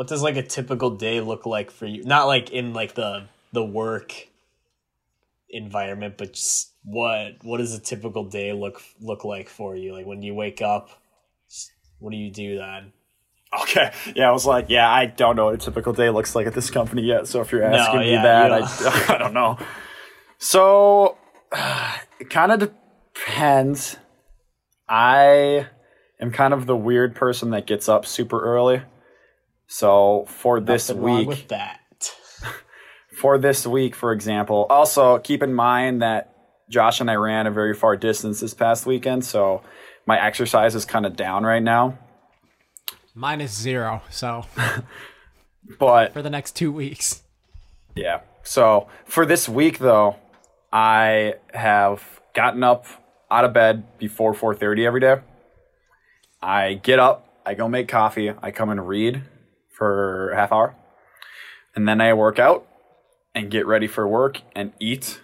what 0.00 0.06
does 0.06 0.22
like 0.22 0.38
a 0.38 0.42
typical 0.42 0.88
day 0.88 1.20
look 1.20 1.44
like 1.44 1.70
for 1.70 1.84
you 1.84 2.02
not 2.04 2.26
like 2.26 2.48
in 2.52 2.72
like 2.72 2.94
the 2.94 3.26
the 3.52 3.62
work 3.62 4.14
environment 5.50 6.14
but 6.16 6.32
just 6.32 6.72
what 6.84 7.32
what 7.42 7.58
does 7.58 7.74
a 7.74 7.78
typical 7.78 8.24
day 8.24 8.54
look 8.54 8.80
look 9.02 9.26
like 9.26 9.46
for 9.46 9.76
you 9.76 9.92
like 9.92 10.06
when 10.06 10.22
you 10.22 10.32
wake 10.32 10.62
up 10.62 10.88
what 11.98 12.12
do 12.12 12.16
you 12.16 12.30
do 12.30 12.56
then 12.56 12.94
Okay. 13.62 13.90
Yeah, 14.14 14.28
I 14.28 14.32
was 14.32 14.46
like, 14.46 14.66
yeah, 14.68 14.88
I 14.88 15.06
don't 15.06 15.34
know 15.34 15.46
what 15.46 15.54
a 15.54 15.58
typical 15.58 15.92
day 15.92 16.08
looks 16.08 16.36
like 16.36 16.46
at 16.46 16.54
this 16.54 16.70
company 16.70 17.02
yet. 17.02 17.26
So 17.26 17.40
if 17.40 17.50
you're 17.50 17.64
asking 17.64 17.98
me 17.98 18.12
yeah, 18.12 18.22
that, 18.22 18.80
you 18.80 18.86
I, 18.86 19.04
I 19.16 19.18
don't 19.18 19.34
know. 19.34 19.58
So 20.38 21.18
it 22.20 22.30
kind 22.30 22.52
of 22.52 22.60
depends. 23.12 23.96
I 24.88 25.66
am 26.20 26.30
kind 26.30 26.54
of 26.54 26.66
the 26.66 26.76
weird 26.76 27.16
person 27.16 27.50
that 27.50 27.66
gets 27.66 27.88
up 27.88 28.06
super 28.06 28.40
early. 28.40 28.82
So 29.70 30.24
for 30.26 30.58
this 30.58 30.88
Nothing 30.88 31.02
wrong 31.04 31.18
week, 31.18 31.28
with 31.28 31.48
that 31.48 32.12
for 33.16 33.38
this 33.38 33.64
week, 33.64 33.94
for 33.94 34.12
example. 34.12 34.66
Also, 34.68 35.18
keep 35.18 35.44
in 35.44 35.54
mind 35.54 36.02
that 36.02 36.34
Josh 36.68 37.00
and 37.00 37.08
I 37.08 37.14
ran 37.14 37.46
a 37.46 37.52
very 37.52 37.72
far 37.72 37.96
distance 37.96 38.40
this 38.40 38.52
past 38.52 38.84
weekend, 38.84 39.24
so 39.24 39.62
my 40.06 40.20
exercise 40.20 40.74
is 40.74 40.84
kind 40.84 41.06
of 41.06 41.14
down 41.14 41.44
right 41.44 41.62
now. 41.62 41.96
Zero. 43.46 44.02
So 44.10 44.44
But 45.78 46.14
for 46.14 46.22
the 46.22 46.30
next 46.30 46.56
two 46.56 46.72
weeks. 46.72 47.22
yeah, 47.94 48.22
so 48.42 48.88
for 49.04 49.24
this 49.24 49.48
week 49.48 49.78
though, 49.78 50.16
I 50.72 51.34
have 51.54 52.20
gotten 52.34 52.64
up 52.64 52.86
out 53.30 53.44
of 53.44 53.52
bed 53.52 53.98
before 53.98 54.34
4:30 54.34 54.84
every 54.84 55.00
day. 55.00 55.20
I 56.42 56.74
get 56.74 56.98
up, 56.98 57.40
I 57.46 57.54
go 57.54 57.68
make 57.68 57.86
coffee, 57.86 58.32
I 58.42 58.50
come 58.50 58.70
and 58.70 58.88
read 58.88 59.22
for 59.80 60.30
half 60.34 60.52
hour, 60.52 60.76
and 61.74 61.88
then 61.88 62.02
I 62.02 62.12
work 62.12 62.38
out 62.38 62.68
and 63.34 63.50
get 63.50 63.66
ready 63.66 63.86
for 63.86 64.06
work 64.06 64.42
and 64.54 64.74
eat. 64.78 65.22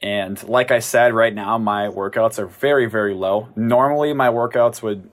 And 0.00 0.42
like 0.48 0.70
I 0.70 0.78
said, 0.78 1.12
right 1.12 1.34
now 1.34 1.58
my 1.58 1.88
workouts 1.88 2.38
are 2.38 2.46
very, 2.46 2.86
very 2.86 3.12
low. 3.12 3.50
Normally 3.56 4.14
my 4.14 4.28
workouts 4.28 4.80
would 4.80 5.10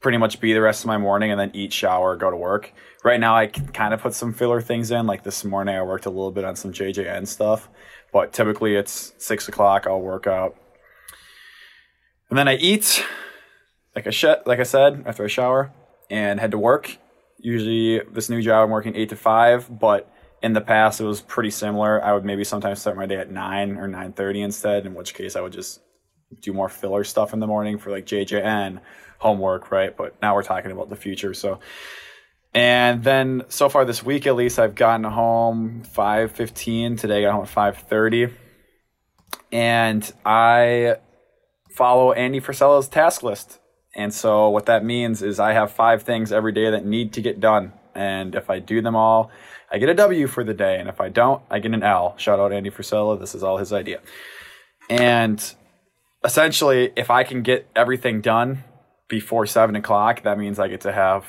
pretty 0.00 0.18
much 0.18 0.38
be 0.38 0.52
the 0.52 0.60
rest 0.60 0.84
of 0.84 0.88
my 0.88 0.98
morning 0.98 1.30
and 1.30 1.40
then 1.40 1.50
eat, 1.54 1.72
shower, 1.72 2.14
go 2.14 2.30
to 2.30 2.36
work. 2.36 2.74
Right 3.02 3.18
now 3.18 3.34
I 3.34 3.46
kind 3.46 3.94
of 3.94 4.02
put 4.02 4.12
some 4.12 4.34
filler 4.34 4.60
things 4.60 4.90
in. 4.90 5.06
Like 5.06 5.22
this 5.22 5.46
morning 5.46 5.76
I 5.76 5.82
worked 5.82 6.04
a 6.04 6.10
little 6.10 6.30
bit 6.30 6.44
on 6.44 6.56
some 6.56 6.74
JJN 6.74 7.26
stuff, 7.26 7.70
but 8.12 8.34
typically 8.34 8.76
it's 8.76 9.14
six 9.16 9.48
o'clock. 9.48 9.86
I'll 9.86 10.02
work 10.02 10.26
out, 10.26 10.56
and 12.28 12.38
then 12.38 12.48
I 12.48 12.56
eat. 12.56 13.02
Like 13.94 14.06
I 14.06 14.10
sh- 14.10 14.44
like 14.44 14.60
I 14.60 14.64
said, 14.64 15.04
after 15.06 15.24
I 15.24 15.28
shower 15.28 15.72
and 16.10 16.40
head 16.40 16.52
to 16.52 16.58
work. 16.58 16.96
Usually 17.38 18.00
this 18.12 18.28
new 18.30 18.42
job 18.42 18.64
I'm 18.64 18.70
working 18.70 18.96
eight 18.96 19.10
to 19.10 19.16
five, 19.16 19.68
but 19.70 20.12
in 20.42 20.52
the 20.52 20.60
past 20.60 21.00
it 21.00 21.04
was 21.04 21.20
pretty 21.20 21.50
similar. 21.50 22.02
I 22.04 22.12
would 22.12 22.24
maybe 22.24 22.44
sometimes 22.44 22.80
start 22.80 22.96
my 22.96 23.06
day 23.06 23.16
at 23.16 23.30
nine 23.30 23.76
or 23.76 23.88
nine 23.88 24.12
thirty 24.12 24.40
instead. 24.42 24.86
In 24.86 24.94
which 24.94 25.14
case 25.14 25.36
I 25.36 25.40
would 25.40 25.52
just 25.52 25.80
do 26.40 26.52
more 26.52 26.68
filler 26.68 27.04
stuff 27.04 27.32
in 27.32 27.40
the 27.40 27.46
morning 27.46 27.78
for 27.78 27.90
like 27.90 28.06
JJN 28.06 28.80
homework, 29.18 29.70
right? 29.70 29.96
But 29.96 30.20
now 30.20 30.34
we're 30.34 30.42
talking 30.42 30.70
about 30.72 30.88
the 30.88 30.96
future. 30.96 31.34
So, 31.34 31.60
And 32.54 33.04
then 33.04 33.42
so 33.48 33.68
far 33.68 33.84
this 33.84 34.02
week, 34.02 34.26
at 34.26 34.34
least, 34.34 34.58
I've 34.58 34.74
gotten 34.74 35.04
home 35.04 35.82
five 35.84 36.32
fifteen. 36.32 36.96
Today, 36.96 37.18
I 37.18 37.22
got 37.22 37.32
home 37.32 37.42
at 37.42 37.48
five 37.48 37.78
thirty, 37.78 38.28
and 39.52 40.10
I 40.24 40.96
follow 41.70 42.12
Andy 42.12 42.40
Frisella's 42.40 42.88
task 42.88 43.22
list. 43.22 43.58
And 43.96 44.12
so 44.12 44.50
what 44.50 44.66
that 44.66 44.84
means 44.84 45.22
is 45.22 45.40
I 45.40 45.54
have 45.54 45.72
five 45.72 46.02
things 46.02 46.30
every 46.30 46.52
day 46.52 46.70
that 46.70 46.84
need 46.84 47.14
to 47.14 47.22
get 47.22 47.40
done, 47.40 47.72
and 47.94 48.34
if 48.34 48.50
I 48.50 48.58
do 48.58 48.82
them 48.82 48.94
all, 48.94 49.30
I 49.72 49.78
get 49.78 49.88
a 49.88 49.94
W 49.94 50.26
for 50.26 50.44
the 50.44 50.54
day, 50.54 50.78
and 50.78 50.88
if 50.88 51.00
I 51.00 51.08
don't, 51.08 51.42
I 51.50 51.58
get 51.58 51.72
an 51.72 51.82
L. 51.82 52.14
Shout 52.18 52.38
out 52.38 52.52
Andy 52.52 52.70
Frisella. 52.70 53.18
This 53.18 53.34
is 53.34 53.42
all 53.42 53.56
his 53.56 53.72
idea. 53.72 54.00
And 54.90 55.42
essentially, 56.22 56.92
if 56.94 57.10
I 57.10 57.24
can 57.24 57.42
get 57.42 57.66
everything 57.74 58.20
done 58.20 58.64
before 59.08 59.46
seven 59.46 59.74
o'clock, 59.74 60.22
that 60.24 60.38
means 60.38 60.58
I 60.58 60.68
get 60.68 60.82
to 60.82 60.92
have 60.92 61.24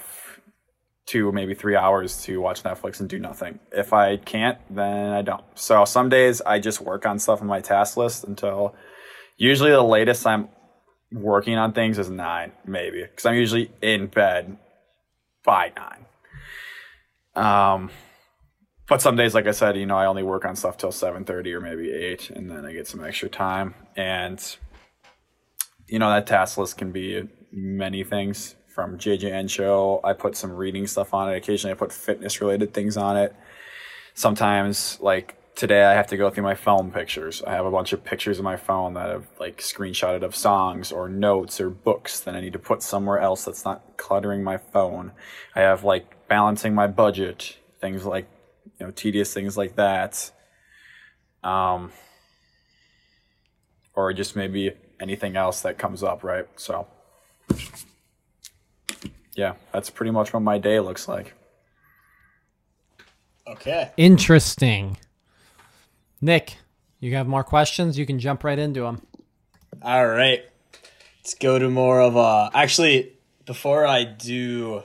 two, 1.06 1.32
maybe 1.32 1.54
three 1.54 1.76
hours 1.76 2.22
to 2.24 2.42
watch 2.42 2.64
Netflix 2.64 3.00
and 3.00 3.08
do 3.08 3.18
nothing. 3.18 3.60
If 3.72 3.94
I 3.94 4.18
can't, 4.18 4.58
then 4.70 5.14
I 5.14 5.22
don't. 5.22 5.44
So 5.56 5.86
some 5.86 6.10
days 6.10 6.42
I 6.42 6.60
just 6.60 6.82
work 6.82 7.06
on 7.06 7.18
stuff 7.18 7.40
on 7.42 7.48
my 7.48 7.62
task 7.62 7.96
list 7.96 8.26
until 8.26 8.76
usually 9.38 9.72
the 9.72 9.82
latest 9.82 10.28
I'm 10.28 10.50
working 11.12 11.58
on 11.58 11.74
things 11.74 11.98
is 11.98 12.10
nine, 12.10 12.52
maybe, 12.66 13.02
because 13.02 13.26
I'm 13.26 13.36
usually 13.36 13.72
in 13.82 14.08
bed 14.08 14.58
by 15.44 15.72
nine. 15.76 16.06
Um, 17.36 17.92
but 18.88 19.02
some 19.02 19.16
days, 19.16 19.36
like 19.36 19.48
I 19.48 19.52
said, 19.52 19.78
you 19.78 19.86
know, 19.86 19.98
I 19.98 20.06
only 20.06 20.24
work 20.24 20.46
on 20.46 20.56
stuff 20.56 20.78
till 20.78 20.92
seven 20.92 21.26
thirty 21.26 21.54
or 21.54 21.62
maybe 21.62 21.92
eight, 21.92 22.30
and 22.30 22.50
then 22.50 22.66
I 22.66 22.74
get 22.74 22.88
some 22.88 23.04
extra 23.04 23.30
time. 23.30 23.76
And 23.96 24.44
you 25.88 26.00
know, 26.00 26.10
that 26.10 26.28
task 26.28 26.58
list 26.58 26.78
can 26.78 26.92
be 26.92 27.28
many 27.52 28.04
things 28.04 28.56
from 28.74 28.98
JJN 28.98 29.50
show. 29.50 30.02
I 30.04 30.14
put 30.14 30.36
some 30.36 30.52
reading 30.52 30.88
stuff 30.88 31.14
on 31.14 31.32
it. 31.32 31.38
Occasionally, 31.38 31.74
I 31.74 31.76
put 31.76 31.92
fitness 31.92 32.42
related 32.42 32.74
things 32.74 32.98
on 32.98 33.18
it. 33.18 33.36
Sometimes, 34.14 35.00
like 35.02 35.36
today, 35.58 35.84
I 35.84 35.94
have 35.94 36.08
to 36.08 36.18
go 36.18 36.30
through 36.30 36.44
my 36.44 36.54
phone 36.54 36.92
pictures. 36.92 37.42
I 37.46 37.56
have 37.56 37.66
a 37.66 37.72
bunch 37.72 37.92
of 37.92 38.04
pictures 38.04 38.38
of 38.38 38.46
my 38.46 38.56
phone 38.56 38.94
that 38.94 39.10
have 39.10 39.26
like 39.40 39.58
screenshotted 39.58 40.22
of 40.22 40.36
songs 40.36 40.92
or 40.92 41.10
notes 41.10 41.60
or 41.60 41.70
books 41.70 42.20
that 42.22 42.36
I 42.36 42.42
need 42.42 42.54
to 42.54 42.60
put 42.60 42.84
somewhere 42.84 43.20
else 43.20 43.44
that's 43.44 43.66
not 43.66 43.98
cluttering 43.98 44.44
my 44.44 44.58
phone. 44.58 45.12
I 45.56 45.62
have 45.62 45.84
like 45.84 46.28
balancing 46.28 46.76
my 46.76 46.86
budget, 46.86 47.58
things 47.82 48.06
like 48.06 48.30
you 48.80 48.86
know 48.86 48.92
tedious 48.92 49.34
things 49.34 49.58
like 49.58 49.76
that. 49.76 50.32
Um, 51.44 51.92
or 53.96 54.14
just 54.14 54.36
maybe 54.36 54.74
anything 55.02 55.36
else 55.36 55.62
that 55.62 55.80
comes 55.80 56.04
up, 56.04 56.24
right? 56.24 56.46
So 56.56 56.88
yeah, 59.34 59.54
that's 59.74 59.90
pretty 59.90 60.12
much 60.12 60.34
what 60.34 60.42
my 60.42 60.60
day 60.60 60.80
looks 60.80 61.08
like. 61.08 61.34
Okay. 63.48 63.92
Interesting. 63.98 64.98
Nick, 66.22 66.58
you 67.00 67.16
have 67.16 67.28
more 67.28 67.44
questions? 67.44 67.98
You 67.98 68.06
can 68.06 68.20
jump 68.20 68.44
right 68.44 68.58
into 68.58 68.82
them. 68.82 69.06
All 69.82 70.08
right. 70.08 70.44
Let's 71.20 71.36
go 71.36 71.60
to 71.60 71.70
more 71.70 72.02
of 72.02 72.16
a. 72.16 72.50
Actually, 72.54 73.14
before 73.46 73.86
I 73.86 74.04
do 74.04 74.84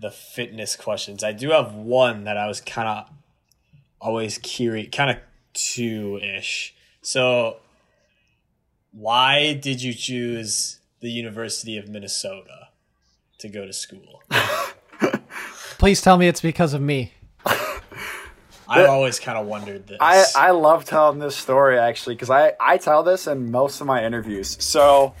the 0.00 0.10
fitness 0.10 0.74
questions, 0.74 1.22
I 1.22 1.32
do 1.32 1.50
have 1.50 1.74
one 1.74 2.24
that 2.24 2.36
I 2.36 2.48
was 2.48 2.60
kind 2.60 2.88
of 2.88 3.10
always 4.00 4.38
curious, 4.38 4.88
kind 4.90 5.10
of 5.10 5.18
two 5.54 6.18
ish. 6.22 6.74
So, 7.02 7.58
why 8.90 9.54
did 9.54 9.82
you 9.82 9.94
choose 9.94 10.78
the 11.00 11.10
University 11.10 11.76
of 11.78 11.88
Minnesota 11.88 12.68
to 13.38 13.48
go 13.48 13.66
to 13.66 13.72
school? 13.72 14.22
Please 15.78 16.00
tell 16.00 16.16
me 16.16 16.28
it's 16.28 16.40
because 16.40 16.74
of 16.74 16.80
me. 16.80 17.12
I've 18.68 18.88
always 18.88 19.18
kind 19.18 19.38
of 19.38 19.46
wondered 19.46 19.86
this. 19.86 19.98
I, 20.00 20.24
I 20.36 20.50
love 20.50 20.84
telling 20.84 21.18
this 21.18 21.36
story 21.36 21.78
actually 21.78 22.14
because 22.14 22.30
I, 22.30 22.52
I 22.60 22.78
tell 22.78 23.02
this 23.02 23.26
in 23.26 23.50
most 23.50 23.80
of 23.80 23.86
my 23.86 24.04
interviews. 24.04 24.56
So 24.64 25.14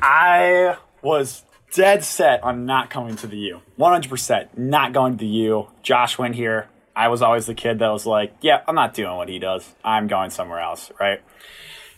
I 0.00 0.76
was 1.02 1.44
dead 1.72 2.04
set 2.04 2.42
on 2.42 2.66
not 2.66 2.90
coming 2.90 3.16
to 3.16 3.26
the 3.26 3.36
U. 3.36 3.60
100% 3.78 4.56
not 4.56 4.92
going 4.92 5.12
to 5.12 5.18
the 5.18 5.26
U. 5.26 5.68
Josh 5.82 6.18
went 6.18 6.34
here. 6.34 6.68
I 6.96 7.08
was 7.08 7.22
always 7.22 7.46
the 7.46 7.54
kid 7.54 7.80
that 7.80 7.88
was 7.88 8.06
like, 8.06 8.34
yeah, 8.40 8.62
I'm 8.68 8.76
not 8.76 8.94
doing 8.94 9.16
what 9.16 9.28
he 9.28 9.38
does. 9.38 9.74
I'm 9.84 10.06
going 10.06 10.30
somewhere 10.30 10.60
else, 10.60 10.92
right? 11.00 11.20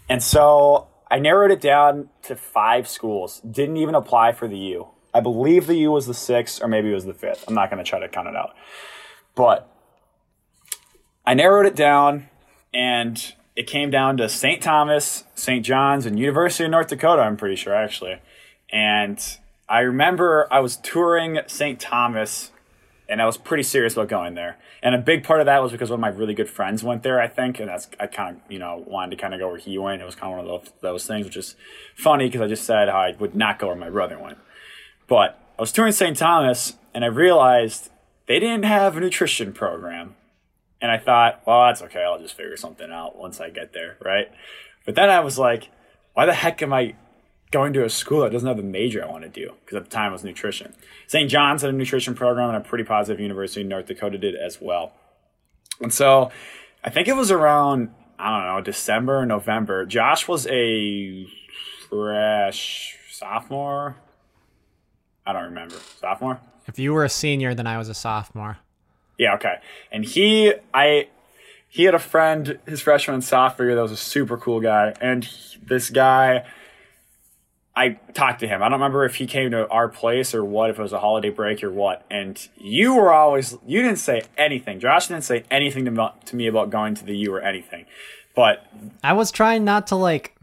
And 0.09 0.23
so 0.23 0.89
I 1.11 1.19
narrowed 1.19 1.51
it 1.51 1.61
down 1.61 2.09
to 2.25 2.35
five 2.35 2.89
schools. 2.89 3.41
Didn't 3.41 3.77
even 3.77 3.95
apply 3.95 4.33
for 4.33 4.49
the 4.49 4.59
U. 4.59 4.89
I 5.13 5.21
believe 5.21 5.67
the 5.67 5.77
U 5.77 5.93
was 5.93 6.07
the 6.07 6.15
sixth 6.15 6.63
or 6.63 6.69
maybe 6.69 6.91
it 6.91 6.95
was 6.95 7.05
the 7.05 7.15
fifth. 7.15 7.45
I'm 7.47 7.55
not 7.55 7.71
going 7.71 7.83
to 7.83 7.89
try 7.89 7.99
to 7.99 8.09
count 8.09 8.29
it 8.29 8.37
out. 8.37 8.55
But 9.35 9.71
I 11.27 11.35
narrowed 11.35 11.67
it 11.67 11.75
down 11.75 12.29
and 12.73 13.35
it 13.57 13.67
came 13.67 13.91
down 13.91 14.17
to 14.19 14.29
St. 14.29 14.63
Thomas, 14.63 15.25
St. 15.35 15.65
John's, 15.65 16.07
and 16.07 16.19
University 16.19 16.65
of 16.65 16.71
North 16.71 16.89
Dakota, 16.89 17.23
I'm 17.23 17.37
pretty 17.37 17.57
sure 17.57 17.75
actually. 17.75 18.21
And 18.71 19.23
I 19.69 19.81
remember 19.81 20.47
I 20.51 20.61
was 20.61 20.77
touring 20.77 21.41
St. 21.47 21.81
Thomas 21.81 22.53
and 23.09 23.23
I 23.23 23.27
was 23.27 23.37
pretty 23.37 23.63
serious 23.63 23.95
about 23.95 24.09
going 24.09 24.35
there. 24.35 24.57
And 24.83 24.95
a 24.95 24.99
big 24.99 25.25
part 25.25 25.41
of 25.41 25.47
that 25.47 25.63
was 25.63 25.73
because 25.73 25.91
one 25.91 25.99
of 25.99 26.01
my 26.01 26.09
really 26.09 26.35
good 26.35 26.49
friends 26.49 26.83
went 26.83 27.03
there, 27.03 27.21
I 27.21 27.29
think, 27.29 27.59
and 27.61 27.69
that's 27.69 27.89
I 27.99 28.07
kind 28.07 28.37
of 28.37 28.53
you 28.53 28.59
know 28.59 28.85
wanted 28.87 29.17
to 29.17 29.21
kind 29.21 29.35
of 29.35 29.41
go 29.41 29.49
where 29.49 29.59
he 29.59 29.79
went. 29.79 30.03
It 30.03 30.05
was 30.05 30.15
kind 30.15 30.33
of 30.33 30.45
one 30.45 30.55
of 30.55 30.65
those, 30.65 30.73
those 30.81 31.07
things, 31.07 31.25
which 31.25 31.37
is 31.37 31.57
funny 31.95 32.27
because 32.27 32.41
I 32.41 32.47
just 32.47 32.65
said 32.65 32.89
how 32.89 32.99
I 32.99 33.17
would 33.19 33.35
not 33.35 33.59
go 33.59 33.69
where 33.69 33.77
my 33.77 33.91
brother 33.91 34.19
went. 34.19 34.39
But 35.09 35.41
I 35.59 35.63
was 35.63 35.73
touring 35.73 35.93
St. 35.93 36.17
Thomas, 36.17 36.75
and 36.95 37.05
I 37.05 37.09
realized 37.09 37.91
they 38.27 38.39
didn't 38.39 38.65
have 38.65 38.97
a 38.97 39.01
nutrition 39.01 39.53
program, 39.53 40.17
and 40.81 40.91
I 40.91 40.99
thought, 40.99 41.43
well, 41.47 41.67
that's 41.67 41.83
okay. 41.83 42.03
I'll 42.03 42.21
just 42.21 42.37
figure 42.37 42.57
something 42.57 42.91
out 42.91 43.17
once 43.17 43.41
I 43.41 43.51
get 43.51 43.73
there, 43.73 43.97
right? 44.05 44.31
But 44.85 44.95
then 44.95 45.11
I 45.11 45.21
was 45.21 45.39
like, 45.39 45.71
why 46.15 46.27
the 46.27 46.35
heck 46.35 46.63
am 46.63 46.73
I 46.73 46.95
going 47.51 47.73
to 47.73 47.85
a 47.85 47.91
school 47.91 48.23
that 48.23 48.33
doesn't 48.33 48.47
have 48.47 48.57
the 48.57 48.63
major 48.63 49.05
I 49.05 49.11
want 49.11 49.23
to 49.23 49.29
do 49.29 49.53
because 49.61 49.77
at 49.77 49.85
the 49.85 49.91
time 49.91 50.11
it 50.11 50.13
was 50.13 50.25
nutrition. 50.25 50.75
St. 51.07 51.31
John's 51.31 51.63
had 51.63 51.71
a 51.71 51.73
nutrition 51.73 52.15
program, 52.15 52.49
and 52.49 52.57
I'm 52.57 52.63
pretty 52.63 52.85
positive 52.85 53.21
University 53.21 53.63
of 53.63 53.69
North 53.69 53.87
Dakota 53.87 54.19
did 54.19 54.35
as 54.35 54.61
well. 54.61 54.93
And 55.81 55.93
so 55.93 56.31
I 56.83 56.91
think 56.91 57.09
it 57.09 57.17
was 57.17 57.31
around, 57.31 57.91
I 58.19 58.31
don't 58.31 58.55
know, 58.55 58.61
December, 58.61 59.25
November. 59.27 59.87
Josh 59.87 60.27
was 60.27 60.47
a 60.49 61.27
fresh 61.89 62.97
sophomore. 63.11 63.97
I 65.25 65.33
don't 65.33 65.45
remember. 65.45 65.77
Sophomore? 66.01 66.41
If 66.67 66.79
you 66.79 66.93
were 66.93 67.05
a 67.05 67.09
senior, 67.09 67.55
then 67.55 67.67
I 67.67 67.79
was 67.79 67.89
a 67.89 67.95
sophomore. 67.95 68.59
Yeah, 69.19 69.35
okay. 69.35 69.57
And 69.91 70.05
he, 70.05 70.53
I, 70.75 71.09
he 71.69 71.85
had 71.85 71.95
a 71.95 71.99
friend 71.99 72.59
his 72.67 72.81
freshman 72.81 73.15
and 73.15 73.25
sophomore 73.25 73.67
year 73.67 73.75
that 73.77 73.83
was 73.83 73.93
a 73.93 73.97
super 73.97 74.37
cool 74.37 74.61
guy, 74.61 74.95
and 75.01 75.25
he, 75.25 75.59
this 75.67 75.91
guy 75.91 76.45
I 77.77 77.99
talked 78.15 78.41
to 78.41 78.49
him. 78.49 78.63
I 78.63 78.71
don't 78.71 78.81
remember 78.81 79.05
if 79.05 79.17
he 79.17 79.27
came 79.27 79.51
to 79.51 79.69
our 79.69 79.89
place 79.89 80.35
or 80.35 80.43
what, 80.43 80.71
if 80.71 80.79
it 80.79 80.83
was 80.83 80.95
a 80.95 80.99
holiday 80.99 81.29
break 81.29 81.63
or 81.63 81.71
what. 81.71 82.07
And 82.11 82.49
you 82.57 82.95
were 82.95 83.13
always, 83.13 83.55
you 83.67 83.83
didn't 83.83 83.99
say 83.99 84.23
anything. 84.39 84.81
Josh 84.81 85.09
didn't 85.09 85.25
say 85.25 85.45
anything 85.51 85.85
to, 85.85 85.91
me, 85.91 86.09
to 86.25 86.37
me 86.37 86.47
about 86.47 86.71
going 86.71 86.95
to 86.95 87.05
the 87.05 87.15
U 87.19 87.35
or 87.35 87.43
anything. 87.43 87.85
But 88.35 88.67
I 89.05 89.13
was 89.13 89.31
trying 89.31 89.65
not 89.65 89.89
to 89.89 89.97
like, 89.97 90.35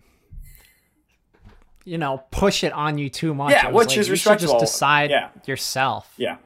you 1.86 1.98
know, 1.98 2.24
push 2.30 2.64
it 2.64 2.72
on 2.72 3.00
you 3.00 3.10
too 3.10 3.34
much. 3.34 3.52
Yeah, 3.52 3.72
which 3.72 3.90
like, 3.90 3.98
is 3.98 4.10
you 4.10 4.16
should 4.16 4.30
respectable. 4.30 4.60
Just 4.60 4.74
decide 4.74 5.10
Yeah. 5.10 5.30
yourself. 5.48 6.14
yeah. 6.18 6.38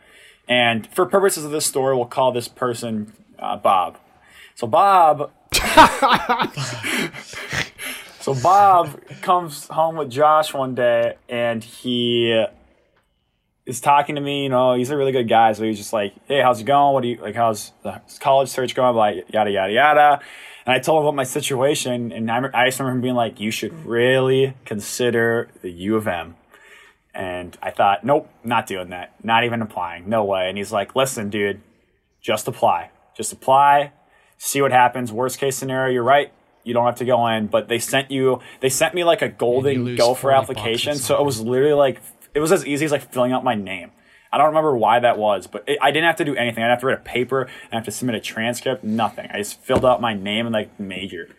And 0.48 0.88
for 0.88 1.06
purposes 1.06 1.44
of 1.44 1.52
this 1.52 1.66
story, 1.66 1.96
we'll 1.96 2.06
call 2.06 2.32
this 2.32 2.48
person 2.48 3.14
uh, 3.40 3.58
Bob. 3.58 3.98
So 4.56 4.68
Bob. 4.68 5.32
so 8.20 8.34
Bob 8.34 9.00
comes 9.22 9.68
home 9.68 9.98
with 9.98 10.10
Josh 10.10 10.54
one 10.54 10.76
day, 10.76 11.16
and 11.28 11.64
he 11.64 12.46
is 13.66 13.82
talking 13.82 14.16
to 14.16 14.22
me. 14.22 14.44
You 14.44 14.50
know, 14.50 14.74
he's 14.74 14.90
a 14.90 14.98
really 14.98 15.12
good 15.12 15.28
guy. 15.30 15.52
So 15.54 15.64
he's 15.64 15.78
just 15.78 15.94
like, 15.94 16.14
"Hey, 16.28 16.42
how's 16.42 16.62
it 16.62 16.64
going? 16.64 16.94
What 16.94 17.02
do 17.02 17.10
you 17.10 17.18
like? 17.18 17.36
How's 17.36 17.74
the 17.84 18.02
college 18.20 18.50
search 18.50 18.74
going?" 18.74 18.96
Like 18.96 19.26
yada 19.34 19.52
yada 19.52 19.74
yada. 19.74 20.22
And 20.66 20.74
I 20.74 20.80
told 20.80 21.02
him 21.02 21.08
about 21.08 21.16
my 21.16 21.24
situation, 21.24 22.12
and 22.12 22.30
I, 22.30 22.42
I 22.54 22.66
just 22.66 22.80
remember 22.80 22.98
him 22.98 23.02
being 23.02 23.16
like, 23.16 23.40
"You 23.40 23.52
should 23.52 23.86
really 23.86 24.54
consider 24.66 25.50
the 25.62 25.72
U 25.72 25.96
of 25.96 26.08
M." 26.08 26.36
And 27.17 27.58
I 27.63 27.71
thought, 27.71 28.03
nope, 28.03 28.30
not 28.43 28.67
doing 28.67 28.89
that. 28.91 29.15
Not 29.23 29.43
even 29.43 29.63
applying. 29.63 30.08
No 30.08 30.23
way. 30.23 30.49
And 30.49 30.56
he's 30.56 30.71
like, 30.71 30.95
listen, 30.95 31.32
dude, 31.32 31.62
just 32.21 32.47
apply. 32.47 32.91
Just 33.15 33.34
apply. 33.34 33.91
See 34.38 34.62
what 34.62 34.71
happens. 34.71 35.12
Worst 35.12 35.39
case 35.39 35.58
scenario, 35.58 35.91
you're 35.91 36.03
right. 36.03 36.32
You 36.63 36.75
don't 36.75 36.86
have 36.86 36.97
to 36.97 37.06
go 37.06 37.25
in. 37.25 37.47
But 37.47 37.69
they 37.69 37.80
sent 37.80 38.12
you, 38.12 38.39
they 38.60 38.69
sent 38.69 38.93
me 38.93 39.03
like 39.03 39.23
a 39.23 39.30
golden 39.30 39.95
gopher 39.95 39.97
40 39.97 40.13
bucks 40.13 40.23
or 40.23 40.32
application. 40.32 40.95
So 40.95 41.19
it 41.19 41.25
was 41.25 41.41
literally 41.41 41.73
like, 41.73 42.01
it 42.36 42.39
was 42.39 42.51
as 42.51 42.67
easy 42.67 42.86
as 42.86 42.91
like 42.91 43.12
filling 43.12 43.32
out 43.32 43.43
my 43.43 43.56
name. 43.56 43.89
I 44.32 44.38
don't 44.38 44.47
remember 44.47 44.77
why 44.77 44.99
that 44.99 45.17
was, 45.17 45.47
but 45.47 45.63
it, 45.67 45.80
I 45.82 45.89
didn't 45.89 46.06
have 46.06 46.17
to 46.17 46.25
do 46.25 46.36
anything. 46.36 46.63
I 46.63 46.67
didn't 46.67 46.75
have 46.75 46.82
to 46.82 46.86
write 46.86 46.99
a 46.99 47.01
paper. 47.01 47.49
I 47.71 47.75
have 47.75 47.86
to 47.86 47.91
submit 47.91 48.15
a 48.15 48.19
transcript. 48.19 48.84
Nothing. 48.84 49.27
I 49.34 49.39
just 49.39 49.60
filled 49.62 49.86
out 49.86 50.01
my 50.01 50.13
name 50.13 50.45
and 50.45 50.53
like 50.53 50.80
major. 50.80 51.30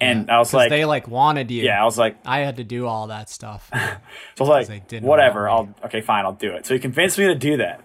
And 0.00 0.30
I 0.30 0.38
was 0.38 0.54
like, 0.54 0.70
they 0.70 0.84
like 0.84 1.08
wanted 1.08 1.50
you. 1.50 1.62
yeah, 1.62 1.80
I 1.80 1.84
was 1.84 1.98
like, 1.98 2.16
I 2.24 2.40
had 2.40 2.56
to 2.56 2.64
do 2.64 2.86
all 2.86 3.08
that 3.08 3.28
stuff. 3.28 3.68
So 3.72 3.78
I 4.46 4.58
was 4.58 4.68
they 4.68 4.82
like, 4.90 5.02
whatever, 5.02 5.48
I'll 5.48 5.74
okay, 5.84 6.00
fine, 6.00 6.24
I'll 6.24 6.32
do 6.32 6.52
it. 6.52 6.66
So 6.66 6.74
he 6.74 6.80
convinced 6.80 7.18
me 7.18 7.26
to 7.26 7.34
do 7.34 7.58
that. 7.58 7.80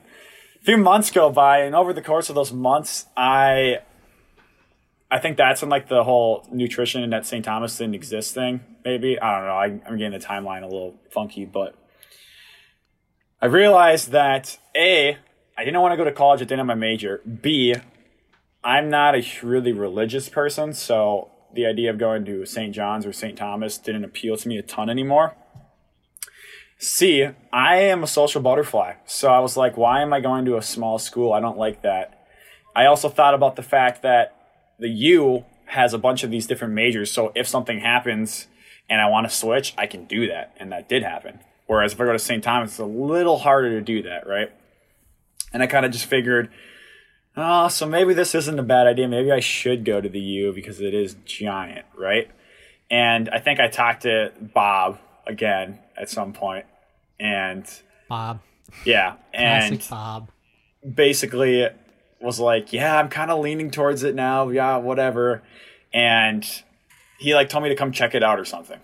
A 0.61 0.65
few 0.65 0.77
months 0.77 1.11
go 1.11 1.29
by, 1.29 1.59
and 1.59 1.75
over 1.75 1.93
the 1.93 2.01
course 2.01 2.29
of 2.29 2.35
those 2.35 2.53
months, 2.53 3.05
I 3.17 3.79
I 5.11 5.19
think 5.19 5.37
that's 5.37 5.61
when 5.61 5.69
like 5.69 5.89
the 5.89 6.03
whole 6.03 6.47
nutrition 6.51 7.13
at 7.13 7.25
St. 7.25 7.43
Thomas 7.43 7.77
didn't 7.77 7.95
exist 7.95 8.33
thing. 8.33 8.61
Maybe 8.83 9.19
I 9.19 9.37
don't 9.37 9.47
know. 9.47 9.53
I, 9.53 9.89
I'm 9.89 9.97
getting 9.97 10.17
the 10.17 10.25
timeline 10.25 10.63
a 10.63 10.67
little 10.67 10.99
funky, 11.11 11.45
but 11.45 11.75
I 13.41 13.47
realized 13.47 14.11
that 14.11 14.57
a 14.75 15.17
I 15.57 15.63
didn't 15.65 15.81
want 15.81 15.93
to 15.93 15.97
go 15.97 16.05
to 16.05 16.11
college. 16.11 16.41
I 16.41 16.45
didn't 16.45 16.59
have 16.59 16.67
my 16.67 16.75
major. 16.75 17.21
B 17.25 17.75
I'm 18.63 18.89
not 18.89 19.13
a 19.13 19.23
really 19.43 19.73
religious 19.73 20.27
person, 20.27 20.73
so 20.73 21.29
the 21.55 21.65
idea 21.65 21.89
of 21.89 21.97
going 21.97 22.25
to 22.25 22.45
St. 22.45 22.73
John's 22.73 23.05
or 23.05 23.13
St. 23.13 23.37
Thomas 23.37 23.77
didn't 23.77 24.03
appeal 24.03 24.37
to 24.37 24.47
me 24.47 24.57
a 24.57 24.61
ton 24.61 24.89
anymore. 24.89 25.35
C, 26.77 27.29
I 27.53 27.77
am 27.77 28.03
a 28.03 28.07
social 28.07 28.41
butterfly. 28.41 28.95
So 29.05 29.29
I 29.29 29.39
was 29.39 29.55
like, 29.55 29.77
why 29.77 30.01
am 30.01 30.13
I 30.13 30.19
going 30.19 30.45
to 30.45 30.57
a 30.57 30.61
small 30.61 30.99
school? 30.99 31.33
I 31.33 31.39
don't 31.39 31.57
like 31.57 31.81
that. 31.83 32.27
I 32.75 32.85
also 32.85 33.07
thought 33.07 33.33
about 33.33 33.55
the 33.55 33.63
fact 33.63 34.01
that 34.01 34.35
the 34.77 34.89
U 34.89 35.45
has 35.67 35.93
a 35.93 35.97
bunch 35.97 36.23
of 36.23 36.31
these 36.31 36.47
different 36.47 36.73
majors. 36.73 37.11
So 37.11 37.31
if 37.33 37.47
something 37.47 37.79
happens 37.79 38.47
and 38.89 39.01
I 39.01 39.07
want 39.07 39.27
to 39.29 39.35
switch, 39.35 39.73
I 39.77 39.87
can 39.87 40.05
do 40.05 40.27
that. 40.27 40.53
And 40.57 40.71
that 40.71 40.89
did 40.89 41.01
happen. 41.01 41.39
Whereas 41.67 41.93
if 41.93 42.01
I 42.01 42.05
go 42.05 42.11
to 42.11 42.19
St. 42.19 42.43
Thomas, 42.43 42.71
it's 42.71 42.79
a 42.79 42.85
little 42.85 43.39
harder 43.39 43.71
to 43.71 43.81
do 43.81 44.03
that, 44.03 44.27
right? 44.27 44.51
And 45.53 45.63
I 45.63 45.67
kind 45.67 45.85
of 45.85 45.91
just 45.91 46.05
figured, 46.05 46.51
oh, 47.37 47.67
so 47.67 47.85
maybe 47.85 48.13
this 48.13 48.35
isn't 48.35 48.59
a 48.59 48.63
bad 48.63 48.87
idea. 48.87 49.07
Maybe 49.07 49.31
I 49.31 49.39
should 49.39 49.85
go 49.85 50.01
to 50.01 50.09
the 50.09 50.19
U 50.19 50.53
because 50.53 50.81
it 50.81 50.93
is 50.93 51.15
giant, 51.25 51.85
right? 51.97 52.29
And 52.89 53.29
I 53.29 53.39
think 53.39 53.59
I 53.59 53.67
talked 53.67 54.03
to 54.03 54.31
Bob 54.39 54.99
again 55.25 55.79
at 55.97 56.09
some 56.09 56.33
point, 56.33 56.65
and 57.19 57.65
Bob. 58.07 58.41
Yeah, 58.85 59.15
and 59.33 59.79
Classic 59.79 59.89
Bob. 59.89 60.29
basically 60.95 61.67
was 62.21 62.39
like, 62.39 62.73
"Yeah, 62.73 62.97
I'm 62.97 63.09
kind 63.09 63.31
of 63.31 63.39
leaning 63.39 63.71
towards 63.71 64.03
it 64.03 64.15
now. 64.15 64.49
Yeah, 64.49 64.77
whatever." 64.77 65.41
And 65.93 66.45
he 67.17 67.33
like 67.33 67.49
told 67.49 67.63
me 67.63 67.69
to 67.69 67.75
come 67.75 67.91
check 67.91 68.13
it 68.13 68.23
out 68.23 68.39
or 68.39 68.45
something. 68.45 68.79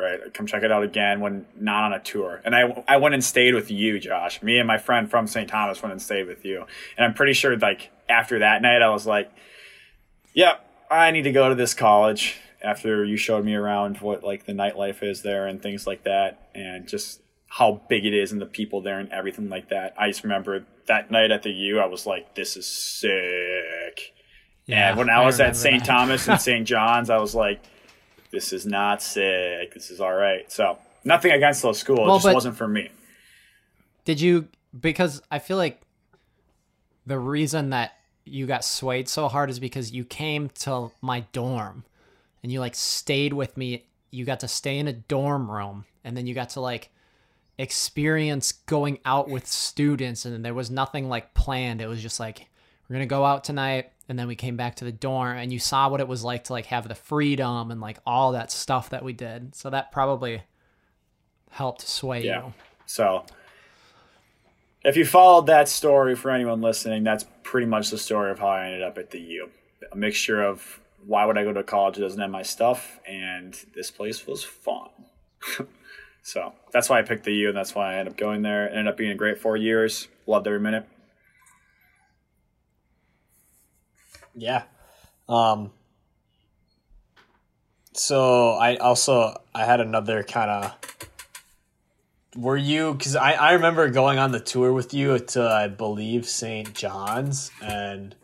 Right, 0.00 0.32
come 0.32 0.46
check 0.46 0.62
it 0.62 0.72
out 0.72 0.82
again 0.82 1.20
when 1.20 1.46
not 1.58 1.84
on 1.84 1.92
a 1.92 2.00
tour. 2.00 2.40
And 2.44 2.54
I 2.54 2.82
I 2.88 2.96
went 2.96 3.14
and 3.14 3.22
stayed 3.22 3.54
with 3.54 3.70
you, 3.70 3.98
Josh. 3.98 4.42
Me 4.42 4.58
and 4.58 4.66
my 4.66 4.78
friend 4.78 5.10
from 5.10 5.26
St. 5.26 5.48
Thomas 5.48 5.82
went 5.82 5.92
and 5.92 6.00
stayed 6.00 6.26
with 6.26 6.44
you. 6.44 6.64
And 6.96 7.04
I'm 7.04 7.14
pretty 7.14 7.34
sure 7.34 7.56
like 7.56 7.90
after 8.08 8.38
that 8.38 8.62
night, 8.62 8.82
I 8.82 8.88
was 8.90 9.06
like, 9.06 9.30
"Yep, 10.34 10.64
I 10.90 11.10
need 11.10 11.22
to 11.22 11.32
go 11.32 11.48
to 11.48 11.54
this 11.54 11.74
college." 11.74 12.38
After 12.62 13.04
you 13.04 13.16
showed 13.16 13.44
me 13.44 13.54
around 13.54 13.98
what 13.98 14.22
like 14.22 14.44
the 14.44 14.52
nightlife 14.52 15.02
is 15.02 15.22
there 15.22 15.46
and 15.46 15.62
things 15.62 15.86
like 15.86 16.04
that, 16.04 16.50
and 16.54 16.86
just 16.86 17.20
how 17.48 17.82
big 17.88 18.06
it 18.06 18.14
is 18.14 18.32
and 18.32 18.40
the 18.40 18.46
people 18.46 18.80
there 18.80 18.98
and 18.98 19.10
everything 19.12 19.48
like 19.48 19.70
that. 19.70 19.94
I 19.98 20.08
just 20.08 20.22
remember 20.22 20.64
that 20.86 21.10
night 21.10 21.30
at 21.30 21.42
the 21.42 21.50
U, 21.50 21.80
I 21.80 21.86
was 21.86 22.06
like, 22.06 22.34
"This 22.34 22.56
is 22.56 22.66
sick." 22.66 24.14
Yeah, 24.66 24.90
and 24.90 24.98
when 24.98 25.10
I 25.10 25.24
was 25.24 25.40
at 25.40 25.56
St. 25.56 25.84
Thomas 25.84 26.28
and 26.28 26.40
St. 26.48 26.66
John's, 26.66 27.10
I 27.10 27.18
was 27.18 27.34
like, 27.34 27.60
"This 28.30 28.52
is 28.52 28.66
not 28.66 29.02
sick. 29.02 29.74
This 29.74 29.90
is 29.90 30.00
all 30.00 30.14
right." 30.14 30.50
So 30.50 30.78
nothing 31.04 31.32
against 31.32 31.62
those 31.62 31.78
schools, 31.78 32.00
Well, 32.00 32.16
it 32.16 32.22
just 32.22 32.34
wasn't 32.34 32.56
for 32.56 32.68
me. 32.68 32.90
Did 34.04 34.20
you? 34.20 34.48
Because 34.78 35.20
I 35.30 35.38
feel 35.38 35.56
like 35.56 35.80
the 37.06 37.18
reason 37.18 37.70
that 37.70 37.92
you 38.24 38.46
got 38.46 38.64
swayed 38.64 39.08
so 39.08 39.28
hard 39.28 39.50
is 39.50 39.58
because 39.58 39.92
you 39.92 40.04
came 40.04 40.48
to 40.50 40.92
my 41.00 41.20
dorm 41.32 41.84
and 42.42 42.52
you 42.52 42.60
like 42.60 42.74
stayed 42.74 43.32
with 43.32 43.56
me. 43.56 43.86
You 44.10 44.24
got 44.24 44.40
to 44.40 44.48
stay 44.48 44.78
in 44.78 44.88
a 44.88 44.92
dorm 44.92 45.50
room 45.50 45.84
and 46.04 46.16
then 46.16 46.26
you 46.26 46.34
got 46.34 46.50
to 46.50 46.60
like 46.60 46.90
experience 47.58 48.52
going 48.52 48.98
out 49.04 49.28
with 49.28 49.46
students 49.46 50.24
and 50.24 50.44
there 50.44 50.54
was 50.54 50.70
nothing 50.70 51.08
like 51.08 51.34
planned. 51.34 51.80
It 51.80 51.88
was 51.88 52.02
just 52.02 52.20
like 52.20 52.46
we're 52.88 52.94
going 52.94 53.08
to 53.08 53.12
go 53.12 53.24
out 53.24 53.44
tonight 53.44 53.92
and 54.10 54.18
then 54.18 54.26
we 54.26 54.34
came 54.34 54.56
back 54.56 54.74
to 54.74 54.84
the 54.84 54.92
dorm 54.92 55.36
and 55.38 55.52
you 55.52 55.60
saw 55.60 55.88
what 55.88 56.00
it 56.00 56.08
was 56.08 56.24
like 56.24 56.44
to 56.44 56.52
like 56.52 56.66
have 56.66 56.88
the 56.88 56.96
freedom 56.96 57.70
and 57.70 57.80
like 57.80 57.98
all 58.04 58.32
that 58.32 58.50
stuff 58.50 58.90
that 58.90 59.04
we 59.04 59.12
did. 59.12 59.54
So 59.54 59.70
that 59.70 59.92
probably 59.92 60.42
helped 61.50 61.82
sway 61.82 62.24
Yeah. 62.24 62.46
you. 62.46 62.54
So 62.86 63.24
if 64.84 64.96
you 64.96 65.04
followed 65.06 65.46
that 65.46 65.68
story 65.68 66.16
for 66.16 66.30
anyone 66.32 66.60
listening, 66.60 67.04
that's 67.04 67.24
pretty 67.44 67.68
much 67.68 67.90
the 67.90 67.98
story 67.98 68.32
of 68.32 68.40
how 68.40 68.48
I 68.48 68.66
ended 68.66 68.82
up 68.82 68.98
at 68.98 69.10
the 69.10 69.20
U. 69.20 69.50
A 69.92 69.96
mixture 69.96 70.42
of 70.42 70.80
why 71.06 71.24
would 71.24 71.38
I 71.38 71.44
go 71.44 71.52
to 71.52 71.62
college 71.62 71.94
that 71.94 72.02
doesn't 72.02 72.20
have 72.20 72.30
my 72.30 72.42
stuff, 72.42 72.98
and 73.06 73.56
this 73.74 73.90
place 73.90 74.26
was 74.26 74.44
fun. 74.44 74.88
so 76.22 76.52
that's 76.72 76.88
why 76.90 76.98
I 76.98 77.02
picked 77.02 77.24
the 77.24 77.32
U, 77.32 77.48
and 77.48 77.56
that's 77.56 77.74
why 77.74 77.94
I 77.94 77.98
ended 77.98 78.14
up 78.14 78.18
going 78.18 78.42
there. 78.42 78.66
It 78.66 78.70
ended 78.70 78.88
up 78.88 78.96
being 78.96 79.10
a 79.12 79.14
great 79.14 79.38
four 79.38 79.56
years. 79.56 80.08
Loved 80.26 80.46
every 80.46 80.60
minute. 80.60 80.86
Yeah. 84.34 84.62
Um 85.28 85.72
so 87.92 88.50
I 88.52 88.76
also 88.76 89.34
I 89.54 89.64
had 89.64 89.80
another 89.80 90.22
kind 90.22 90.50
of 90.50 90.74
were 92.36 92.56
you 92.56 92.94
cuz 92.94 93.16
I 93.16 93.32
I 93.32 93.52
remember 93.52 93.88
going 93.90 94.18
on 94.18 94.30
the 94.32 94.40
tour 94.40 94.72
with 94.72 94.94
you 94.94 95.18
to 95.18 95.42
I 95.42 95.68
believe 95.68 96.26
St. 96.26 96.72
John's 96.74 97.50
and 97.62 98.14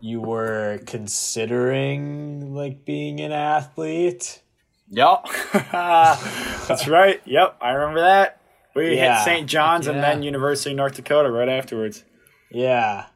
you 0.00 0.20
were 0.20 0.80
considering 0.86 2.54
like 2.54 2.84
being 2.84 3.20
an 3.20 3.32
athlete. 3.32 4.42
Yep, 4.90 5.26
that's 5.72 6.88
right. 6.88 7.20
Yep, 7.26 7.56
I 7.60 7.70
remember 7.72 8.00
that. 8.00 8.40
We 8.74 8.96
Yeah. 8.96 9.16
hit 9.18 9.24
St. 9.24 9.46
John's 9.48 9.86
and 9.86 10.02
then 10.02 10.22
University 10.22 10.70
of 10.70 10.76
North 10.78 10.94
Dakota 10.94 11.30
right 11.30 11.48
afterwards. 11.48 12.04
Yeah. 12.50 13.06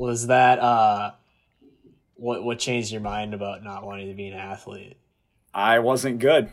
Was 0.00 0.28
that 0.28 0.58
uh 0.60 1.10
what 2.14 2.42
what 2.42 2.58
changed 2.58 2.90
your 2.90 3.02
mind 3.02 3.34
about 3.34 3.62
not 3.62 3.84
wanting 3.84 4.08
to 4.08 4.14
be 4.14 4.28
an 4.28 4.34
athlete? 4.38 4.96
I 5.52 5.80
wasn't 5.80 6.20
good. 6.20 6.48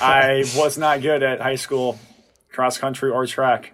I 0.00 0.44
was 0.56 0.78
not 0.78 1.00
good 1.02 1.22
at 1.24 1.40
high 1.40 1.56
school 1.56 1.98
cross 2.52 2.78
country 2.78 3.10
or 3.10 3.26
track. 3.26 3.72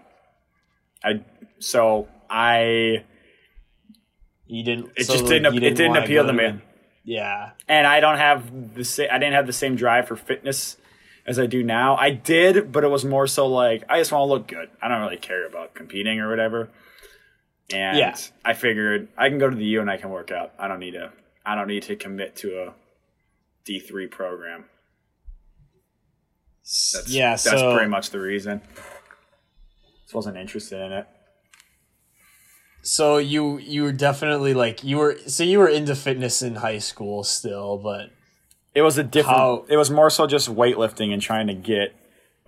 I 1.05 1.21
so 1.59 2.09
I 2.31 3.05
You 4.47 4.63
didn't 4.65 4.93
It 4.97 5.05
so, 5.05 5.13
just 5.13 5.27
didn't- 5.27 5.53
you 5.53 5.61
it 5.61 5.75
didn't 5.77 5.97
appeal 5.99 6.27
to 6.27 6.33
me. 6.33 6.45
an- 6.47 6.63
Yeah. 7.05 7.51
and 7.69 7.87
I 7.87 8.01
don't 8.01 8.17
have 8.19 8.75
the 8.75 8.85
same 8.85 9.09
I 9.13 9.19
didn't 9.19 9.35
have 9.35 9.47
the 9.47 9.53
same 9.53 9.77
drive 9.77 10.09
for 10.09 10.17
fitness 10.17 10.79
as 11.27 11.39
I 11.39 11.45
do 11.45 11.63
now. 11.63 11.97
I 11.97 12.11
did, 12.13 12.73
but 12.73 12.83
it 12.85 12.89
was 12.89 13.05
more 13.05 13.27
so 13.27 13.47
like 13.47 13.85
I 13.91 13.99
just 13.99 14.11
want 14.11 14.23
to 14.23 14.33
look 14.33 14.47
good. 14.49 14.71
I 14.81 14.89
don't 14.89 15.03
really 15.03 15.19
care 15.19 15.47
about 15.47 15.75
competing 15.75 16.19
or 16.19 16.31
whatever. 16.31 16.71
And 17.73 17.99
Yeah. 17.99 18.17
I 18.45 18.55
figured 18.55 19.09
I 19.17 19.29
can 19.29 19.39
go 19.39 19.49
to 19.51 19.57
the 19.57 19.65
U 19.65 19.81
and 19.81 19.91
I 19.91 19.97
can 19.99 20.11
work 20.11 20.31
out. 20.31 20.53
I 20.59 20.69
don't 20.69 20.81
need 20.81 20.93
to 20.93 21.13
I 21.45 21.55
don't 21.55 21.69
need 21.69 21.83
to 21.85 21.97
commit 21.97 22.37
to 22.37 22.63
a 22.69 22.75
D 23.65 23.79
three 23.81 24.07
program. 24.07 24.65
That's, 26.63 27.05
yeah, 27.09 27.31
that's 27.31 27.45
so 27.45 27.75
pretty 27.75 27.89
much 27.91 28.11
the 28.11 28.21
reason. 28.21 28.61
Just 30.03 30.15
wasn't 30.15 30.37
interested 30.37 30.81
in 30.81 30.93
it. 30.93 31.07
so 32.83 33.19
you 33.19 33.59
you 33.59 33.83
were 33.83 33.93
definitely 33.93 34.55
like 34.55 34.85
you 34.85 34.97
were 34.99 35.19
so 35.27 35.45
you 35.45 35.59
were 35.59 35.69
into 35.69 35.95
fitness 35.95 36.43
in 36.43 36.57
high 36.57 36.79
school 36.79 37.25
still, 37.25 37.79
but 37.79 38.11
It 38.75 38.83
was 38.83 38.97
a 38.99 39.03
different. 39.05 39.39
How- 39.39 39.65
it 39.69 39.77
was 39.77 39.91
more 39.91 40.11
so 40.11 40.27
just 40.27 40.49
weightlifting 40.55 41.13
and 41.13 41.21
trying 41.23 41.47
to 41.49 41.55
get 41.55 41.95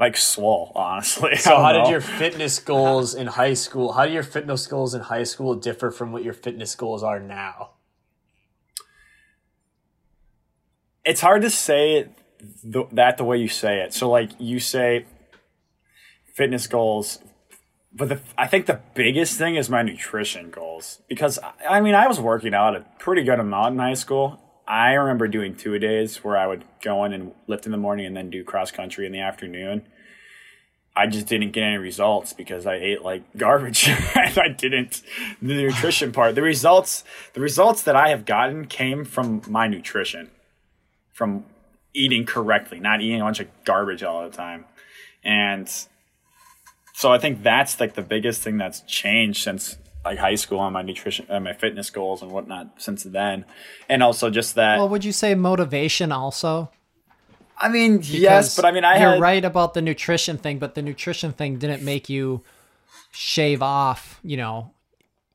like 0.00 0.16
swole. 0.16 0.72
Honestly. 0.74 1.36
so 1.36 1.56
how 1.56 1.72
did 1.72 1.88
your 1.88 2.00
fitness 2.00 2.58
goals 2.58 3.14
in 3.14 3.28
high 3.28 3.54
school? 3.54 3.92
How 3.92 4.06
do 4.06 4.12
your 4.12 4.22
fitness 4.22 4.66
goals 4.66 4.94
in 4.94 5.02
high 5.02 5.24
school 5.24 5.54
differ 5.54 5.90
from 5.90 6.10
what 6.10 6.24
your 6.24 6.32
fitness 6.32 6.74
goals 6.74 7.02
are 7.02 7.20
now? 7.20 7.72
It's 11.04 11.20
hard 11.20 11.42
to 11.42 11.50
say 11.50 11.96
it 11.96 12.10
th- 12.72 12.88
that 12.92 13.18
the 13.18 13.24
way 13.24 13.36
you 13.36 13.48
say 13.48 13.80
it. 13.82 13.92
So 13.92 14.10
like 14.10 14.30
you 14.38 14.58
say 14.58 15.04
fitness 16.34 16.66
goals, 16.66 17.18
but 17.92 18.08
the, 18.08 18.20
I 18.38 18.46
think 18.46 18.66
the 18.66 18.80
biggest 18.94 19.36
thing 19.36 19.56
is 19.56 19.68
my 19.68 19.82
nutrition 19.82 20.50
goals 20.50 21.02
because 21.08 21.38
I 21.68 21.80
mean 21.80 21.94
I 21.94 22.06
was 22.06 22.20
working 22.20 22.54
out 22.54 22.76
a 22.76 22.84
pretty 22.98 23.22
good 23.22 23.40
amount 23.40 23.74
in 23.74 23.78
high 23.78 23.94
school. 23.94 24.40
I 24.70 24.92
remember 24.92 25.26
doing 25.26 25.56
two 25.56 25.76
days 25.80 26.18
where 26.22 26.36
I 26.36 26.46
would 26.46 26.64
go 26.80 27.04
in 27.04 27.12
and 27.12 27.32
lift 27.48 27.66
in 27.66 27.72
the 27.72 27.76
morning 27.76 28.06
and 28.06 28.16
then 28.16 28.30
do 28.30 28.44
cross 28.44 28.70
country 28.70 29.04
in 29.04 29.10
the 29.10 29.18
afternoon. 29.18 29.82
I 30.94 31.08
just 31.08 31.26
didn't 31.26 31.50
get 31.50 31.64
any 31.64 31.76
results 31.76 32.32
because 32.32 32.66
I 32.66 32.74
ate 32.74 33.02
like 33.02 33.24
garbage. 33.36 33.88
I 33.88 34.54
didn't 34.56 35.02
the 35.42 35.54
nutrition 35.54 36.12
part. 36.12 36.36
The 36.36 36.42
results 36.42 37.02
the 37.32 37.40
results 37.40 37.82
that 37.82 37.96
I 37.96 38.10
have 38.10 38.24
gotten 38.24 38.66
came 38.66 39.04
from 39.04 39.42
my 39.48 39.66
nutrition. 39.66 40.30
From 41.12 41.46
eating 41.92 42.24
correctly, 42.24 42.78
not 42.78 43.00
eating 43.00 43.20
a 43.20 43.24
bunch 43.24 43.40
of 43.40 43.48
garbage 43.64 44.04
all 44.04 44.22
the 44.22 44.34
time. 44.34 44.66
And 45.24 45.68
so 46.94 47.12
I 47.12 47.18
think 47.18 47.42
that's 47.42 47.80
like 47.80 47.94
the 47.94 48.02
biggest 48.02 48.40
thing 48.40 48.56
that's 48.56 48.82
changed 48.82 49.42
since 49.42 49.78
like 50.04 50.18
high 50.18 50.34
school 50.34 50.58
on 50.58 50.72
my 50.72 50.82
nutrition 50.82 51.26
and 51.28 51.44
my 51.44 51.52
fitness 51.52 51.90
goals 51.90 52.22
and 52.22 52.30
whatnot 52.30 52.80
since 52.80 53.02
then. 53.02 53.44
And 53.88 54.02
also 54.02 54.30
just 54.30 54.54
that 54.54 54.78
Well, 54.78 54.88
would 54.88 55.04
you 55.04 55.12
say 55.12 55.34
motivation 55.34 56.12
also? 56.12 56.70
I 57.58 57.68
mean, 57.68 58.00
yes, 58.02 58.56
but 58.56 58.64
I 58.64 58.72
mean 58.72 58.84
I 58.84 58.98
you're 58.98 59.12
had 59.12 59.20
right 59.20 59.44
about 59.44 59.74
the 59.74 59.82
nutrition 59.82 60.38
thing, 60.38 60.58
but 60.58 60.74
the 60.74 60.82
nutrition 60.82 61.32
thing 61.32 61.58
didn't 61.58 61.82
make 61.82 62.08
you 62.08 62.42
shave 63.12 63.62
off, 63.62 64.18
you 64.22 64.36
know, 64.36 64.72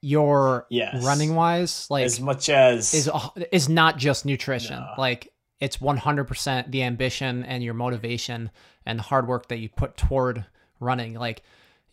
your 0.01 0.65
Yes. 0.69 1.03
running 1.03 1.35
wise, 1.35 1.87
like 1.89 2.05
as 2.05 2.19
much 2.19 2.49
as 2.49 2.93
is 2.93 3.09
uh, 3.09 3.29
is 3.51 3.69
not 3.69 3.97
just 3.97 4.25
nutrition. 4.25 4.83
Like 4.97 5.31
it's 5.59 5.77
100% 5.77 6.71
the 6.71 6.83
ambition 6.83 7.43
and 7.43 7.63
your 7.63 7.73
motivation 7.73 8.49
and 8.85 8.99
the 8.99 9.03
hard 9.03 9.27
work 9.27 9.47
that 9.49 9.59
you 9.59 9.69
put 9.69 9.97
toward 9.97 10.45
running. 10.79 11.13
Like 11.13 11.43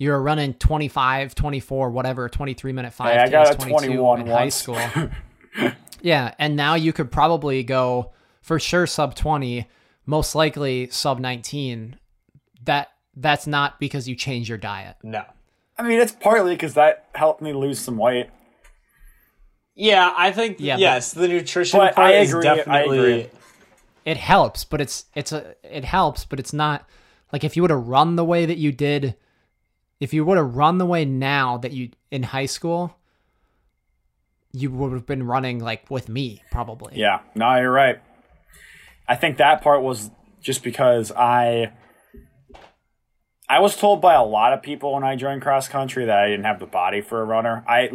you're 0.02 0.20
running 0.20 0.52
25, 0.54 1.34
24, 1.34 1.90
whatever, 1.90 2.28
23 2.28 2.72
minute 2.72 2.92
5 2.92 3.12
Hey, 3.12 3.18
I 3.18 3.28
got 3.28 3.50
a 3.52 3.54
22 3.54 3.86
21 3.94 4.20
in 4.22 4.26
high 4.26 4.48
school. 4.48 4.78
yeah, 6.02 6.34
and 6.38 6.56
now 6.56 6.74
you 6.74 6.92
could 6.92 7.12
probably 7.12 7.62
go 7.62 8.12
for 8.40 8.58
sure 8.58 8.86
sub 8.88 9.14
20, 9.14 9.68
most 10.04 10.34
likely 10.34 10.88
sub 10.90 11.20
19. 11.20 11.96
That 12.64 12.88
that's 13.14 13.46
not 13.46 13.78
because 13.78 14.08
you 14.08 14.16
change 14.16 14.48
your 14.48 14.58
diet. 14.58 14.96
no. 15.02 15.24
I 15.78 15.84
mean, 15.88 16.00
it's 16.00 16.12
partly 16.12 16.54
because 16.54 16.74
that 16.74 17.06
helped 17.14 17.40
me 17.40 17.52
lose 17.54 17.78
some 17.78 17.96
weight. 17.96 18.28
Yeah, 19.74 20.12
I 20.16 20.30
think 20.30 20.58
Yeah, 20.60 20.74
but- 20.76 20.80
yes, 20.80 21.12
the 21.12 21.26
nutrition 21.28 21.78
But 21.80 21.94
part 21.94 22.08
I 22.08 22.18
is 22.18 22.32
agree, 22.32 22.46
I 22.48 22.54
definitely 22.56 22.98
agree. 22.98 23.30
it 24.04 24.16
helps, 24.18 24.64
but 24.64 24.80
it's 24.80 25.06
it's 25.14 25.32
a 25.32 25.54
it 25.62 25.84
helps, 25.84 26.24
but 26.26 26.38
it's 26.38 26.52
not 26.52 26.86
like 27.32 27.42
if 27.42 27.56
you 27.56 27.62
would 27.62 27.70
have 27.70 27.86
run 27.88 28.16
the 28.16 28.24
way 28.24 28.44
that 28.44 28.58
you 28.58 28.70
did, 28.70 29.14
if 30.02 30.12
you 30.12 30.24
would 30.24 30.36
have 30.36 30.56
run 30.56 30.78
the 30.78 30.84
way 30.84 31.04
now 31.04 31.58
that 31.58 31.70
you 31.70 31.90
in 32.10 32.24
high 32.24 32.46
school, 32.46 32.96
you 34.52 34.68
would 34.68 34.92
have 34.92 35.06
been 35.06 35.22
running 35.22 35.60
like 35.60 35.88
with 35.88 36.08
me 36.08 36.42
probably. 36.50 36.94
Yeah, 36.96 37.20
no, 37.36 37.54
you're 37.54 37.70
right. 37.70 38.00
I 39.06 39.14
think 39.14 39.36
that 39.36 39.62
part 39.62 39.80
was 39.80 40.10
just 40.40 40.64
because 40.64 41.12
I 41.12 41.70
I 43.48 43.60
was 43.60 43.76
told 43.76 44.00
by 44.00 44.14
a 44.14 44.24
lot 44.24 44.52
of 44.52 44.60
people 44.60 44.94
when 44.94 45.04
I 45.04 45.14
joined 45.14 45.40
cross 45.40 45.68
country 45.68 46.04
that 46.06 46.18
I 46.18 46.26
didn't 46.30 46.46
have 46.46 46.58
the 46.58 46.66
body 46.66 47.00
for 47.00 47.20
a 47.20 47.24
runner. 47.24 47.64
I 47.68 47.88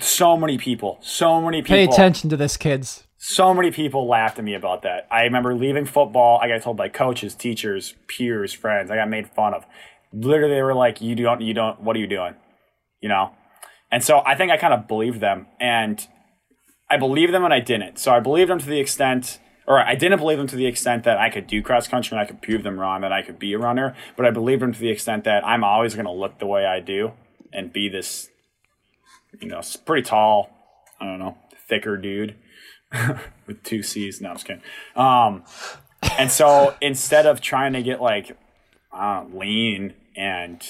so 0.00 0.36
many 0.36 0.58
people, 0.58 0.98
so 1.00 1.40
many 1.40 1.62
people, 1.62 1.74
Pay 1.74 1.84
attention 1.86 2.30
to 2.30 2.36
this, 2.36 2.56
kids. 2.56 3.02
so 3.16 3.52
many 3.52 3.72
people 3.72 4.06
laughed 4.06 4.38
at 4.38 4.44
me 4.44 4.54
about 4.54 4.82
that. 4.82 5.08
I 5.10 5.22
remember 5.22 5.56
leaving 5.56 5.86
football. 5.86 6.38
I 6.40 6.46
got 6.46 6.62
told 6.62 6.76
by 6.76 6.88
coaches, 6.88 7.34
teachers, 7.34 7.96
peers, 8.06 8.52
friends. 8.52 8.92
I 8.92 8.94
got 8.94 9.08
made 9.08 9.28
fun 9.28 9.54
of. 9.54 9.64
Literally, 10.12 10.54
they 10.54 10.62
were 10.62 10.74
like, 10.74 11.00
"You 11.00 11.14
don't, 11.14 11.40
you 11.40 11.54
don't. 11.54 11.80
What 11.80 11.96
are 11.96 12.00
you 12.00 12.06
doing?" 12.06 12.34
You 13.00 13.08
know. 13.08 13.32
And 13.90 14.04
so 14.04 14.22
I 14.26 14.34
think 14.34 14.52
I 14.52 14.56
kind 14.58 14.74
of 14.74 14.86
believed 14.86 15.20
them, 15.20 15.46
and 15.60 16.06
I 16.90 16.96
believed 16.96 17.32
them 17.34 17.44
and 17.44 17.52
I 17.52 17.60
didn't. 17.60 17.98
So 17.98 18.12
I 18.12 18.20
believed 18.20 18.50
them 18.50 18.58
to 18.58 18.66
the 18.66 18.80
extent, 18.80 19.38
or 19.66 19.78
I 19.78 19.94
didn't 19.94 20.18
believe 20.18 20.38
them 20.38 20.46
to 20.48 20.56
the 20.56 20.66
extent 20.66 21.04
that 21.04 21.18
I 21.18 21.28
could 21.28 21.46
do 21.46 21.62
cross 21.62 21.86
country 21.86 22.16
and 22.16 22.20
I 22.20 22.26
could 22.26 22.40
prove 22.40 22.62
them 22.62 22.80
wrong 22.80 23.02
that 23.02 23.12
I 23.12 23.22
could 23.22 23.38
be 23.38 23.52
a 23.52 23.58
runner. 23.58 23.94
But 24.16 24.26
I 24.26 24.30
believed 24.30 24.62
them 24.62 24.72
to 24.72 24.78
the 24.78 24.90
extent 24.90 25.24
that 25.24 25.46
I'm 25.46 25.64
always 25.64 25.94
going 25.94 26.06
to 26.06 26.12
look 26.12 26.38
the 26.38 26.46
way 26.46 26.64
I 26.64 26.80
do 26.80 27.12
and 27.52 27.72
be 27.72 27.88
this, 27.88 28.30
you 29.40 29.48
know, 29.48 29.60
pretty 29.84 30.02
tall. 30.02 30.50
I 31.00 31.04
don't 31.04 31.18
know, 31.18 31.36
thicker 31.68 31.96
dude 31.96 32.36
with 33.46 33.62
two 33.62 33.82
C's. 33.82 34.20
No, 34.20 34.30
I'm 34.30 34.36
just 34.36 34.46
kidding. 34.46 34.62
Um, 34.96 35.44
and 36.18 36.30
so 36.30 36.74
instead 36.80 37.26
of 37.26 37.40
trying 37.40 37.74
to 37.74 37.82
get 37.82 38.00
like 38.00 38.36
uh, 38.92 39.24
lean 39.32 39.94
and 40.18 40.62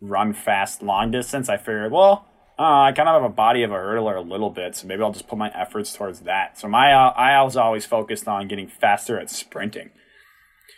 run 0.00 0.32
fast 0.32 0.82
long 0.82 1.10
distance, 1.10 1.48
I 1.48 1.56
figured, 1.56 1.92
well, 1.92 2.26
uh, 2.58 2.82
I 2.82 2.92
kind 2.92 3.08
of 3.08 3.20
have 3.20 3.30
a 3.30 3.34
body 3.34 3.62
of 3.62 3.72
a 3.72 3.74
hurdler 3.74 4.16
a 4.16 4.20
little 4.20 4.50
bit, 4.50 4.76
so 4.76 4.86
maybe 4.86 5.02
I'll 5.02 5.12
just 5.12 5.26
put 5.26 5.38
my 5.38 5.50
efforts 5.50 5.92
towards 5.92 6.20
that. 6.20 6.58
So 6.58 6.68
my 6.68 6.92
uh, 6.92 7.10
I 7.10 7.42
was 7.42 7.56
always 7.56 7.86
focused 7.86 8.28
on 8.28 8.46
getting 8.46 8.68
faster 8.68 9.18
at 9.18 9.30
sprinting, 9.30 9.90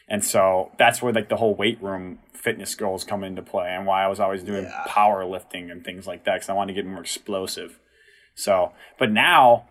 and 0.09 0.25
so 0.25 0.71
that's 0.79 1.03
where 1.03 1.13
like 1.13 1.29
the 1.29 1.37
whole 1.37 1.55
weight 1.55 1.83
room 1.83 2.21
fitness 2.33 2.75
goals 2.75 3.05
come 3.05 3.25
into 3.25 3.43
play, 3.43 3.69
and 3.69 3.87
why 3.87 4.05
I 4.05 4.09
was 4.09 4.21
always 4.21 4.43
doing 4.43 4.67
powerlifting 4.87 5.71
and 5.71 5.85
things 5.85 6.07
like 6.07 6.25
that 6.25 6.35
because 6.37 6.49
I 6.49 6.55
wanted 6.55 6.75
to 6.75 6.81
get 6.81 6.89
more 6.89 7.01
explosive. 7.01 7.79
So, 8.37 8.73
but 8.99 9.11
now 9.11 9.67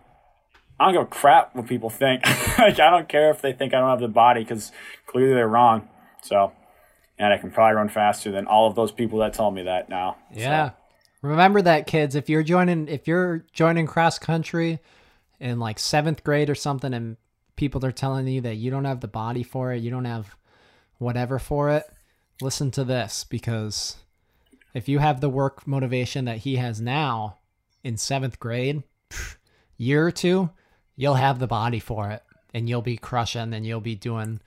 I 0.78 0.84
don't 0.84 0.94
give 0.94 1.02
a 1.02 1.06
crap 1.06 1.56
what 1.56 1.66
people 1.66 1.90
think. 1.90 2.24
like 2.58 2.78
I 2.78 2.90
don't 2.90 3.08
care 3.08 3.30
if 3.30 3.40
they 3.40 3.52
think 3.52 3.72
I 3.72 3.80
don't 3.80 3.90
have 3.90 4.00
the 4.00 4.08
body 4.08 4.42
because 4.42 4.72
clearly 5.06 5.34
they're 5.34 5.48
wrong. 5.48 5.88
So, 6.22 6.52
and 7.24 7.32
I 7.32 7.38
can 7.38 7.50
probably 7.50 7.76
run 7.76 7.88
faster 7.88 8.30
than 8.30 8.46
all 8.46 8.66
of 8.68 8.74
those 8.74 8.92
people 8.92 9.20
that 9.20 9.32
tell 9.32 9.50
me 9.50 9.62
that 9.62 9.88
now. 9.88 10.18
Yeah. 10.30 10.72
Remember 11.22 11.62
that 11.62 11.86
kids, 11.86 12.14
if 12.14 12.28
you're 12.28 12.42
joining 12.42 12.86
if 12.86 13.08
you're 13.08 13.46
joining 13.54 13.86
cross 13.86 14.18
country 14.18 14.78
in 15.40 15.58
like 15.58 15.78
7th 15.78 16.22
grade 16.22 16.50
or 16.50 16.54
something 16.54 16.92
and 16.92 17.16
people 17.56 17.84
are 17.86 17.92
telling 17.92 18.26
you 18.28 18.42
that 18.42 18.56
you 18.56 18.70
don't 18.70 18.84
have 18.84 19.00
the 19.00 19.08
body 19.08 19.42
for 19.42 19.72
it, 19.72 19.82
you 19.82 19.90
don't 19.90 20.04
have 20.04 20.36
whatever 20.98 21.38
for 21.38 21.70
it, 21.70 21.84
listen 22.42 22.70
to 22.72 22.84
this 22.84 23.24
because 23.24 23.96
if 24.74 24.86
you 24.86 24.98
have 24.98 25.22
the 25.22 25.30
work 25.30 25.66
motivation 25.66 26.26
that 26.26 26.38
he 26.38 26.56
has 26.56 26.78
now 26.78 27.38
in 27.82 27.94
7th 27.94 28.38
grade, 28.38 28.82
year 29.78 30.06
or 30.06 30.12
two, 30.12 30.50
you'll 30.94 31.14
have 31.14 31.38
the 31.38 31.46
body 31.46 31.80
for 31.80 32.10
it 32.10 32.22
and 32.52 32.68
you'll 32.68 32.82
be 32.82 32.98
crushing 32.98 33.54
and 33.54 33.64
you'll 33.64 33.80
be 33.80 33.94
doing 33.94 34.42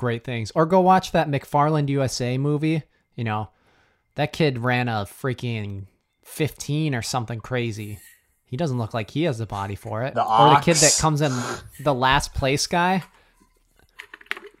great 0.00 0.24
things. 0.24 0.50
Or 0.54 0.64
go 0.64 0.80
watch 0.80 1.12
that 1.12 1.28
McFarland 1.28 1.90
USA 1.90 2.38
movie, 2.38 2.82
you 3.14 3.22
know, 3.22 3.50
that 4.14 4.32
kid 4.32 4.58
ran 4.58 4.88
a 4.88 5.06
freaking 5.06 5.84
15 6.24 6.94
or 6.94 7.02
something 7.02 7.38
crazy. 7.38 7.98
He 8.46 8.56
doesn't 8.56 8.78
look 8.78 8.94
like 8.94 9.10
he 9.10 9.24
has 9.24 9.38
the 9.38 9.46
body 9.46 9.76
for 9.76 10.02
it. 10.02 10.14
The 10.14 10.24
or 10.24 10.54
the 10.54 10.60
kid 10.60 10.76
that 10.76 10.96
comes 10.98 11.20
in 11.20 11.32
the 11.78 11.94
last 11.94 12.34
place 12.34 12.66
guy 12.66 13.04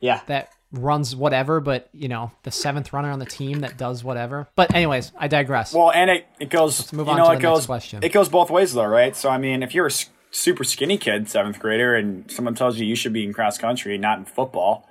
yeah. 0.00 0.20
that 0.26 0.52
runs 0.72 1.16
whatever, 1.16 1.58
but 1.58 1.88
you 1.92 2.08
know, 2.08 2.30
the 2.42 2.50
seventh 2.50 2.92
runner 2.92 3.10
on 3.10 3.18
the 3.18 3.26
team 3.26 3.60
that 3.60 3.78
does 3.78 4.04
whatever. 4.04 4.46
But 4.54 4.74
anyways, 4.74 5.10
I 5.18 5.26
digress. 5.26 5.72
Well, 5.72 5.90
and 5.90 6.10
it, 6.10 6.26
it 6.38 6.50
goes. 6.50 6.92
move 6.92 7.06
you 7.06 7.12
on 7.12 7.18
know, 7.18 7.24
to 7.24 7.32
it 7.32 7.36
the 7.36 7.42
next 7.42 7.60
goes. 7.60 7.66
question. 7.66 8.04
It 8.04 8.12
goes 8.12 8.28
both 8.28 8.50
ways, 8.50 8.74
though, 8.74 8.84
right? 8.84 9.16
So, 9.16 9.30
I 9.30 9.38
mean, 9.38 9.62
if 9.62 9.74
you're 9.74 9.88
a 9.88 9.92
super 10.30 10.64
skinny 10.64 10.98
kid, 10.98 11.28
seventh 11.28 11.58
grader, 11.58 11.94
and 11.94 12.30
someone 12.30 12.54
tells 12.54 12.78
you 12.78 12.86
you 12.86 12.94
should 12.94 13.12
be 13.12 13.24
in 13.24 13.32
cross 13.32 13.58
country, 13.58 13.96
not 13.98 14.18
in 14.18 14.26
football, 14.26 14.86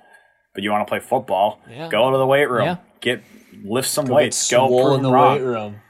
but 0.54 0.62
you 0.62 0.70
want 0.70 0.86
to 0.86 0.90
play 0.90 1.00
football, 1.00 1.60
Yeah. 1.68 1.88
go 1.88 2.10
to 2.10 2.16
the 2.18 2.26
weight 2.26 2.48
room, 2.50 2.64
Yeah. 2.64 2.76
get 3.00 3.22
lift 3.64 3.88
some 3.88 4.06
Go 4.06 4.14
weights, 4.14 4.48
get 4.50 4.56
go 4.56 4.68
swole 4.68 4.94
in 4.94 5.02
the 5.02 5.10
wrong. 5.10 5.34
weight 5.34 5.42
room. 5.42 5.80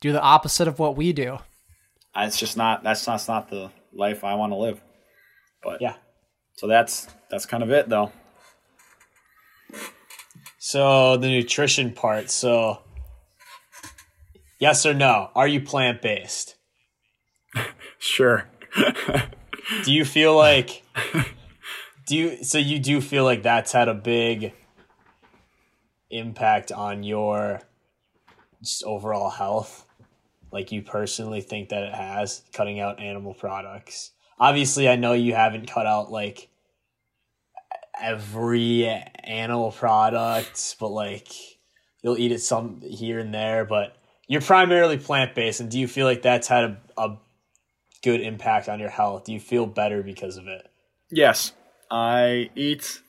Do 0.00 0.12
the 0.12 0.20
opposite 0.22 0.68
of 0.68 0.78
what 0.78 0.96
we 0.96 1.12
do. 1.12 1.38
It's 2.16 2.38
just 2.38 2.56
not. 2.56 2.82
That's 2.82 3.06
not, 3.06 3.14
that's 3.14 3.28
not 3.28 3.48
the 3.50 3.70
life 3.92 4.24
I 4.24 4.34
want 4.34 4.52
to 4.52 4.56
live. 4.56 4.80
But 5.62 5.80
Yeah. 5.80 5.94
so 6.54 6.66
that's 6.66 7.06
that's 7.30 7.46
kind 7.46 7.62
of 7.62 7.70
it, 7.70 7.88
though. 7.88 8.12
So 10.58 11.16
the 11.16 11.28
nutrition 11.28 11.92
part. 11.92 12.30
So 12.30 12.82
yes 14.58 14.84
or 14.86 14.94
no? 14.94 15.30
Are 15.34 15.46
you 15.48 15.60
plant 15.60 16.02
based? 16.02 16.56
Sure. 17.98 18.48
Do 19.84 19.92
you 19.92 20.04
feel 20.04 20.34
like 20.36 20.82
do 22.12 22.18
you 22.18 22.44
so 22.44 22.58
you 22.58 22.78
do 22.78 23.00
feel 23.00 23.24
like 23.24 23.42
that's 23.42 23.72
had 23.72 23.88
a 23.88 23.94
big 23.94 24.52
impact 26.10 26.70
on 26.70 27.02
your 27.02 27.62
just 28.62 28.84
overall 28.84 29.30
health? 29.30 29.86
Like 30.50 30.72
you 30.72 30.82
personally 30.82 31.40
think 31.40 31.70
that 31.70 31.84
it 31.84 31.94
has 31.94 32.42
cutting 32.52 32.80
out 32.80 33.00
animal 33.00 33.32
products. 33.32 34.10
Obviously, 34.38 34.90
I 34.90 34.96
know 34.96 35.14
you 35.14 35.34
haven't 35.34 35.70
cut 35.70 35.86
out 35.86 36.12
like 36.12 36.50
every 37.98 38.86
animal 39.24 39.72
product, 39.72 40.76
but 40.78 40.88
like 40.88 41.28
you'll 42.02 42.18
eat 42.18 42.30
it 42.30 42.40
some 42.40 42.82
here 42.82 43.20
and 43.20 43.32
there, 43.32 43.64
but 43.64 43.96
you're 44.28 44.42
primarily 44.42 44.98
plant 44.98 45.34
based 45.34 45.60
and 45.60 45.70
do 45.70 45.78
you 45.78 45.88
feel 45.88 46.04
like 46.04 46.20
that's 46.20 46.48
had 46.48 46.64
a, 46.64 46.78
a 46.98 47.16
good 48.02 48.20
impact 48.20 48.68
on 48.68 48.80
your 48.80 48.90
health? 48.90 49.24
Do 49.24 49.32
you 49.32 49.40
feel 49.40 49.64
better 49.64 50.02
because 50.02 50.36
of 50.36 50.46
it? 50.46 50.68
Yes, 51.10 51.52
I 51.92 52.50
eat. 52.56 53.02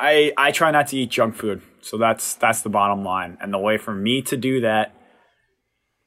I 0.00 0.32
I 0.36 0.50
try 0.50 0.70
not 0.70 0.88
to 0.88 0.96
eat 0.96 1.10
junk 1.10 1.36
food, 1.36 1.60
so 1.82 1.98
that's 1.98 2.34
that's 2.34 2.62
the 2.62 2.70
bottom 2.70 3.04
line. 3.04 3.36
And 3.40 3.52
the 3.52 3.58
way 3.58 3.76
for 3.76 3.94
me 3.94 4.22
to 4.22 4.36
do 4.38 4.62
that 4.62 4.94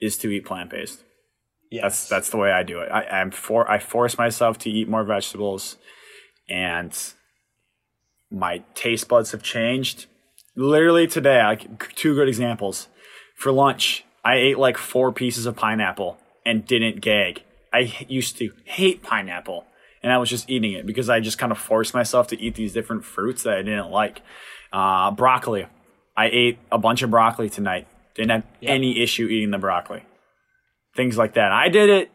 is 0.02 0.18
to 0.18 0.30
eat 0.30 0.46
plant 0.46 0.72
based. 0.72 1.04
Yes. 1.70 1.84
That's 1.84 2.10
that's 2.10 2.30
the 2.32 2.38
way 2.38 2.52
I 2.52 2.64
do 2.64 2.80
it. 2.80 2.90
I, 2.90 3.04
I'm 3.04 3.30
for 3.30 3.70
I 3.70 3.78
force 3.78 4.18
myself 4.18 4.58
to 4.60 4.70
eat 4.72 4.90
more 4.90 5.04
vegetables, 5.04 5.78
and 6.50 6.98
my 8.32 8.64
taste 8.74 9.08
buds 9.08 9.32
have 9.32 9.44
changed. 9.44 10.08
Literally 10.56 11.06
today, 11.06 11.44
like 11.44 11.94
two 11.96 12.16
good 12.16 12.28
examples. 12.28 12.88
For 13.36 13.52
lunch, 13.52 14.04
I 14.26 14.36
ate 14.38 14.58
like 14.58 14.78
four 14.78 15.12
pieces 15.12 15.46
of 15.46 15.56
pineapple 15.56 16.18
and 16.44 16.66
didn't 16.66 17.02
gag. 17.02 17.44
I 17.72 17.94
used 18.08 18.38
to 18.40 18.52
hate 18.64 19.04
pineapple, 19.04 19.66
and 20.04 20.12
I 20.12 20.18
was 20.18 20.30
just 20.30 20.50
eating 20.50 20.74
it 20.74 20.86
because 20.86 21.10
I 21.10 21.20
just 21.20 21.38
kind 21.38 21.52
of 21.52 21.58
forced 21.58 21.94
myself 21.94 22.28
to 22.28 22.42
eat 22.42 22.56
these 22.56 22.74
different 22.74 23.06
fruits 23.06 23.44
that 23.44 23.58
I 23.58 23.62
didn't 23.62 23.92
like. 23.92 24.22
Uh, 24.72 25.12
broccoli, 25.12 25.68
I 26.16 26.28
ate 26.28 26.60
a 26.72 26.78
bunch 26.78 27.02
of 27.02 27.10
broccoli 27.10 27.50
tonight. 27.50 27.88
Didn't 28.16 28.32
have 28.32 28.44
any 28.64 29.02
issue 29.02 29.28
eating 29.28 29.52
the 29.52 29.58
broccoli 29.58 30.04
things 30.98 31.18
like 31.18 31.36
that. 31.36 31.54
I 31.54 31.70
did 31.70 31.90
it. 31.90 32.12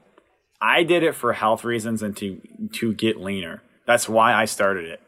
I 0.61 0.83
did 0.83 1.03
it 1.03 1.15
for 1.15 1.33
health 1.33 1.65
reasons 1.65 2.03
and 2.03 2.15
to 2.19 2.41
to 2.75 2.93
get 2.93 3.17
leaner. 3.17 3.63
That's 3.87 4.09
why 4.09 4.35
I 4.35 4.45
started 4.45 4.85
it. 4.85 5.01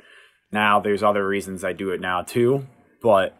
Now 0.50 0.80
there's 0.80 1.02
other 1.02 1.26
reasons 1.26 1.64
I 1.64 1.74
do 1.74 1.90
it 1.90 2.00
now 2.00 2.22
too, 2.22 2.66
but 3.02 3.36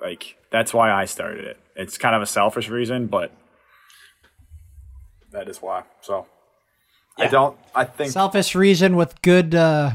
Like 0.00 0.36
that's 0.52 0.72
why 0.72 0.92
I 0.92 1.06
started 1.06 1.44
it. 1.44 1.58
It's 1.74 1.98
kind 1.98 2.14
of 2.14 2.22
a 2.22 2.26
selfish 2.26 2.68
reason, 2.68 3.06
but 3.06 3.32
that 5.32 5.48
is 5.48 5.58
why. 5.58 5.84
So 6.00 6.26
I 7.20 7.28
don't. 7.28 7.56
I 7.74 7.84
think 7.84 8.12
Selfish 8.12 8.54
reason 8.54 8.96
with 8.96 9.20
good, 9.22 9.54
uh, 9.54 9.92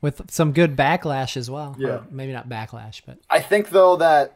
with 0.00 0.30
some 0.30 0.52
good 0.52 0.76
backlash 0.76 1.36
as 1.36 1.50
well. 1.50 1.76
Yeah. 1.78 1.88
Or 1.88 2.06
maybe 2.10 2.32
not 2.32 2.48
backlash, 2.48 3.02
but 3.06 3.18
I 3.30 3.40
think 3.40 3.70
though 3.70 3.96
that 3.96 4.34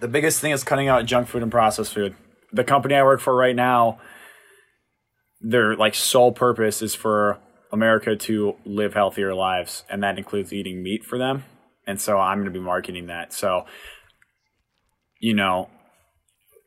the 0.00 0.08
biggest 0.08 0.40
thing 0.40 0.52
is 0.52 0.64
cutting 0.64 0.88
out 0.88 1.06
junk 1.06 1.28
food 1.28 1.42
and 1.42 1.50
processed 1.50 1.92
food. 1.92 2.14
The 2.52 2.64
company 2.64 2.94
I 2.94 3.02
work 3.02 3.20
for 3.20 3.34
right 3.34 3.54
now, 3.54 3.98
their 5.40 5.76
like 5.76 5.94
sole 5.94 6.32
purpose 6.32 6.82
is 6.82 6.94
for 6.94 7.38
America 7.70 8.16
to 8.16 8.56
live 8.64 8.94
healthier 8.94 9.34
lives, 9.34 9.84
and 9.88 10.02
that 10.02 10.18
includes 10.18 10.52
eating 10.52 10.82
meat 10.82 11.04
for 11.04 11.18
them. 11.18 11.44
And 11.86 12.00
so 12.00 12.18
I'm 12.18 12.38
going 12.38 12.52
to 12.52 12.58
be 12.58 12.64
marketing 12.64 13.06
that. 13.06 13.32
So, 13.32 13.64
you 15.20 15.34
know, 15.34 15.68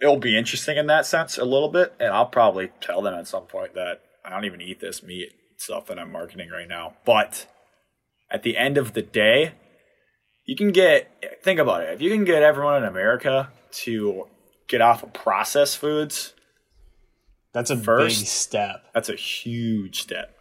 it'll 0.02 0.18
be 0.18 0.38
interesting 0.38 0.78
in 0.78 0.88
that 0.88 1.06
sense 1.06 1.38
a 1.38 1.46
little 1.46 1.70
bit, 1.70 1.94
and 2.00 2.14
I'll 2.14 2.26
probably 2.26 2.72
tell 2.82 3.02
them 3.02 3.14
at 3.14 3.28
some 3.28 3.44
point 3.44 3.74
that 3.76 4.02
I 4.32 4.36
don't 4.36 4.46
even 4.46 4.62
eat 4.62 4.80
this 4.80 5.04
meat 5.04 5.34
stuff 5.58 5.88
that 5.88 6.00
I'm 6.00 6.12
marketing 6.12 6.50
right 6.50 6.68
now. 6.68 6.94
But 7.06 7.46
at 8.32 8.44
the 8.44 8.58
end 8.58 8.78
of 8.78 8.94
the 8.94 9.02
day, 9.02 9.54
you 10.46 10.56
can 10.56 10.72
get 10.72 11.42
think 11.44 11.60
about 11.60 11.84
it 11.84 11.94
if 11.94 12.02
you 12.02 12.10
can 12.10 12.26
get 12.26 12.42
everyone 12.44 12.76
in 12.78 12.84
america 12.84 13.50
to 13.72 14.28
get 14.68 14.82
off 14.82 15.04
of 15.04 15.14
processed 15.14 15.78
foods 15.78 16.34
That's 17.54 17.70
a 17.70 17.78
First- 17.78 18.20
big 18.22 18.28
step. 18.28 18.84
that's 18.94 19.08
a 19.10 19.16
huge 19.16 20.02
step 20.02 20.36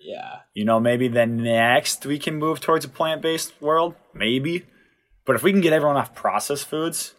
Yeah. 0.00 0.40
you 0.54 0.64
know 0.64 0.78
maybe 0.78 1.08
then 1.08 1.38
next 1.38 2.04
we 2.06 2.18
can 2.18 2.36
move 2.36 2.60
towards 2.60 2.84
a 2.84 2.88
plant-based 2.88 3.60
world 3.60 3.94
maybe 4.14 4.66
but 5.24 5.34
if 5.36 5.42
we 5.42 5.52
can 5.52 5.60
get 5.62 5.72
everyone 5.72 5.96
off 5.96 6.14
processed 6.14 6.66
foods 6.68 7.14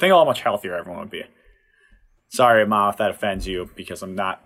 think 0.00 0.12
of 0.12 0.18
how 0.18 0.24
much 0.24 0.40
healthier 0.42 0.74
everyone 0.76 1.00
would 1.00 1.10
be 1.10 1.22
sorry 2.28 2.66
mom 2.66 2.90
if 2.90 2.96
that 2.98 3.10
offends 3.10 3.46
you 3.46 3.70
because 3.76 4.02
i'm 4.02 4.14
not 4.14 4.42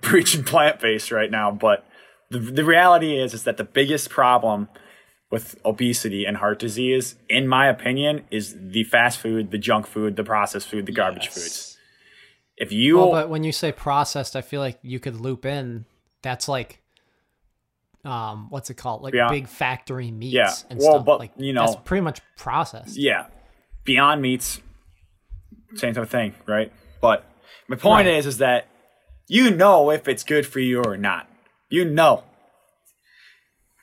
preaching 0.00 0.42
plant-based 0.44 1.10
right 1.10 1.30
now 1.30 1.50
but 1.50 1.86
the, 2.30 2.38
the 2.38 2.64
reality 2.64 3.18
is 3.20 3.34
is 3.34 3.44
that 3.44 3.56
the 3.58 3.64
biggest 3.64 4.10
problem 4.10 4.68
with 5.30 5.58
obesity 5.64 6.24
and 6.24 6.36
heart 6.36 6.58
disease, 6.60 7.16
in 7.28 7.48
my 7.48 7.66
opinion, 7.68 8.24
is 8.30 8.54
the 8.56 8.84
fast 8.84 9.18
food, 9.18 9.50
the 9.50 9.58
junk 9.58 9.84
food, 9.86 10.14
the 10.14 10.22
processed 10.22 10.68
food, 10.68 10.86
the 10.86 10.92
garbage 10.92 11.24
Yes. 11.24 11.34
foods. 11.34 11.78
If 12.56 12.70
you 12.70 12.98
well, 12.98 13.10
but 13.10 13.28
when 13.30 13.42
you 13.42 13.50
say 13.50 13.72
processed, 13.72 14.36
I 14.36 14.42
feel 14.42 14.60
like 14.60 14.78
you 14.82 15.00
could 15.00 15.16
loop 15.16 15.44
in. 15.44 15.86
That's 16.22 16.46
like, 16.46 16.80
um, 18.04 18.48
what's 18.50 18.70
it 18.70 18.74
called? 18.74 19.02
Like 19.02 19.14
big 19.30 19.48
factory 19.48 20.10
meats. 20.12 20.34
Yeah. 20.34 20.52
And 20.70 20.78
Well, 20.78 20.92
stuff. 20.96 21.04
but, 21.06 21.18
like, 21.18 21.32
you 21.36 21.52
know- 21.52 21.66
that's 21.66 21.76
pretty 21.84 22.02
much 22.02 22.20
processed. 22.36 22.96
yeah, 22.96 23.26
Beyond 23.84 24.22
Meats, 24.22 24.60
same 25.74 25.94
type 25.94 26.02
of 26.04 26.10
thing, 26.10 26.34
right? 26.46 26.72
But 27.00 27.24
my 27.66 27.76
point 27.76 28.06
Right. 28.06 28.14
is, 28.18 28.26
is 28.26 28.38
that 28.38 28.66
you 29.26 29.50
know 29.50 29.90
if 29.90 30.08
it's 30.08 30.24
good 30.24 30.46
for 30.46 30.60
you 30.60 30.82
or 30.82 30.96
not. 30.96 31.28
You 31.68 31.84
know. 31.84 32.24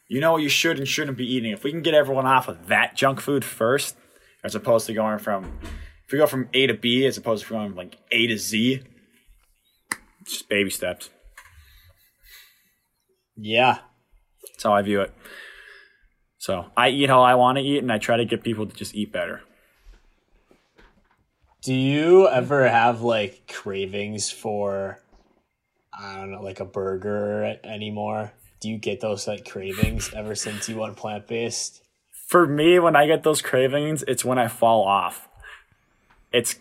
You 0.08 0.20
know 0.20 0.34
what 0.34 0.44
you 0.44 0.50
should 0.50 0.78
and 0.78 0.88
shouldn't 0.88 1.18
be 1.18 1.34
eating. 1.34 1.52
If 1.52 1.64
we 1.64 1.72
can 1.72 1.82
get 1.82 1.94
everyone 1.94 2.26
off 2.26 2.48
of 2.48 2.68
that 2.68 2.96
junk 2.96 3.22
food 3.22 3.46
first, 3.46 3.96
as 4.44 4.56
opposed 4.56 4.88
to 4.88 4.94
going 4.94 5.20
from, 5.20 5.60
if 6.06 6.12
we 6.12 6.18
go 6.18 6.28
from 6.28 6.50
A 6.54 6.68
to 6.68 6.74
B, 6.74 7.06
as 7.06 7.18
opposed 7.18 7.46
to 7.46 7.50
going 7.50 7.76
like 7.76 7.98
A 8.12 8.28
to 8.28 8.38
Z, 8.38 8.82
just 10.26 10.50
baby 10.50 10.70
steps. 10.70 11.10
Yeah. 13.38 13.80
That's 14.52 14.64
how 14.64 14.74
I 14.74 14.82
view 14.82 15.02
it. 15.02 15.14
So 16.38 16.66
I 16.76 16.90
eat 16.90 17.10
how 17.10 17.22
I 17.22 17.36
want 17.36 17.58
to 17.58 17.64
eat, 17.64 17.80
and 17.80 17.92
I 17.92 17.98
try 17.98 18.18
to 18.18 18.26
get 18.26 18.44
people 18.44 18.66
to 18.66 18.76
just 18.76 18.96
eat 18.96 19.12
better. 19.12 19.42
Do 21.64 21.74
you 21.74 22.28
ever 22.28 22.68
have 22.68 23.02
like 23.02 23.48
cravings 23.48 24.32
for 24.32 25.00
I 26.02 26.16
don't 26.16 26.32
know, 26.32 26.42
like 26.42 26.60
a 26.60 26.66
burger 26.66 27.58
anymore? 27.64 28.34
Do 28.60 28.70
you 28.70 28.78
get 28.78 29.02
those 29.02 29.28
like 29.28 29.48
cravings 29.48 30.12
ever 30.16 30.36
since 30.36 30.68
you 30.68 30.78
went 30.78 30.98
plant 30.98 31.28
based? 31.28 31.84
For 32.28 32.48
me, 32.48 32.80
when 32.80 32.96
I 32.96 33.08
get 33.08 33.24
those 33.24 33.42
cravings, 33.42 34.04
it's 34.08 34.26
when 34.26 34.40
I 34.40 34.48
fall 34.48 34.84
off. 34.84 35.28
It's 36.32 36.56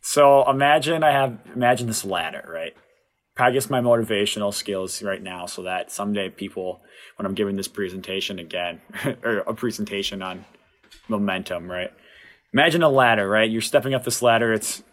so 0.00 0.48
imagine 0.48 1.02
I 1.02 1.12
have 1.12 1.38
imagine 1.54 1.86
this 1.86 2.04
ladder, 2.04 2.48
right? 2.48 2.74
Practice 3.34 3.68
my 3.68 3.80
motivational 3.80 4.54
skills 4.54 5.02
right 5.02 5.22
now 5.22 5.46
so 5.46 5.62
that 5.62 5.90
someday 5.90 6.28
people, 6.28 6.82
when 7.16 7.26
I'm 7.26 7.34
giving 7.34 7.56
this 7.56 7.66
presentation 7.66 8.38
again, 8.38 8.80
or 9.24 9.38
a 9.38 9.54
presentation 9.54 10.22
on 10.22 10.44
momentum, 11.08 11.68
right? 11.68 11.90
Imagine 12.52 12.84
a 12.84 12.88
ladder, 12.88 13.28
right? 13.28 13.50
You're 13.50 13.60
stepping 13.60 13.94
up 13.94 14.04
this 14.04 14.22
ladder. 14.22 14.52
It's 14.52 14.84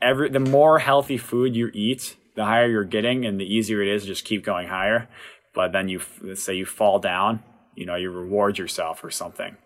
every 0.00 0.28
the 0.28 0.38
more 0.38 0.78
healthy 0.78 1.16
food 1.16 1.56
you 1.56 1.70
eat, 1.74 2.16
the 2.34 2.44
higher 2.44 2.68
you're 2.68 2.84
getting, 2.84 3.24
and 3.24 3.40
the 3.40 3.44
easier 3.44 3.82
it 3.82 3.88
is 3.88 4.02
to 4.02 4.08
just 4.08 4.24
keep 4.24 4.44
going 4.44 4.68
higher. 4.68 5.08
But 5.54 5.72
then 5.72 5.88
you 5.88 6.00
let's 6.22 6.42
say 6.42 6.54
you 6.54 6.66
fall 6.66 6.98
down, 6.98 7.42
you 7.74 7.86
know, 7.86 7.96
you 7.96 8.10
reward 8.10 8.58
yourself 8.58 9.04
or 9.04 9.10
something. 9.10 9.56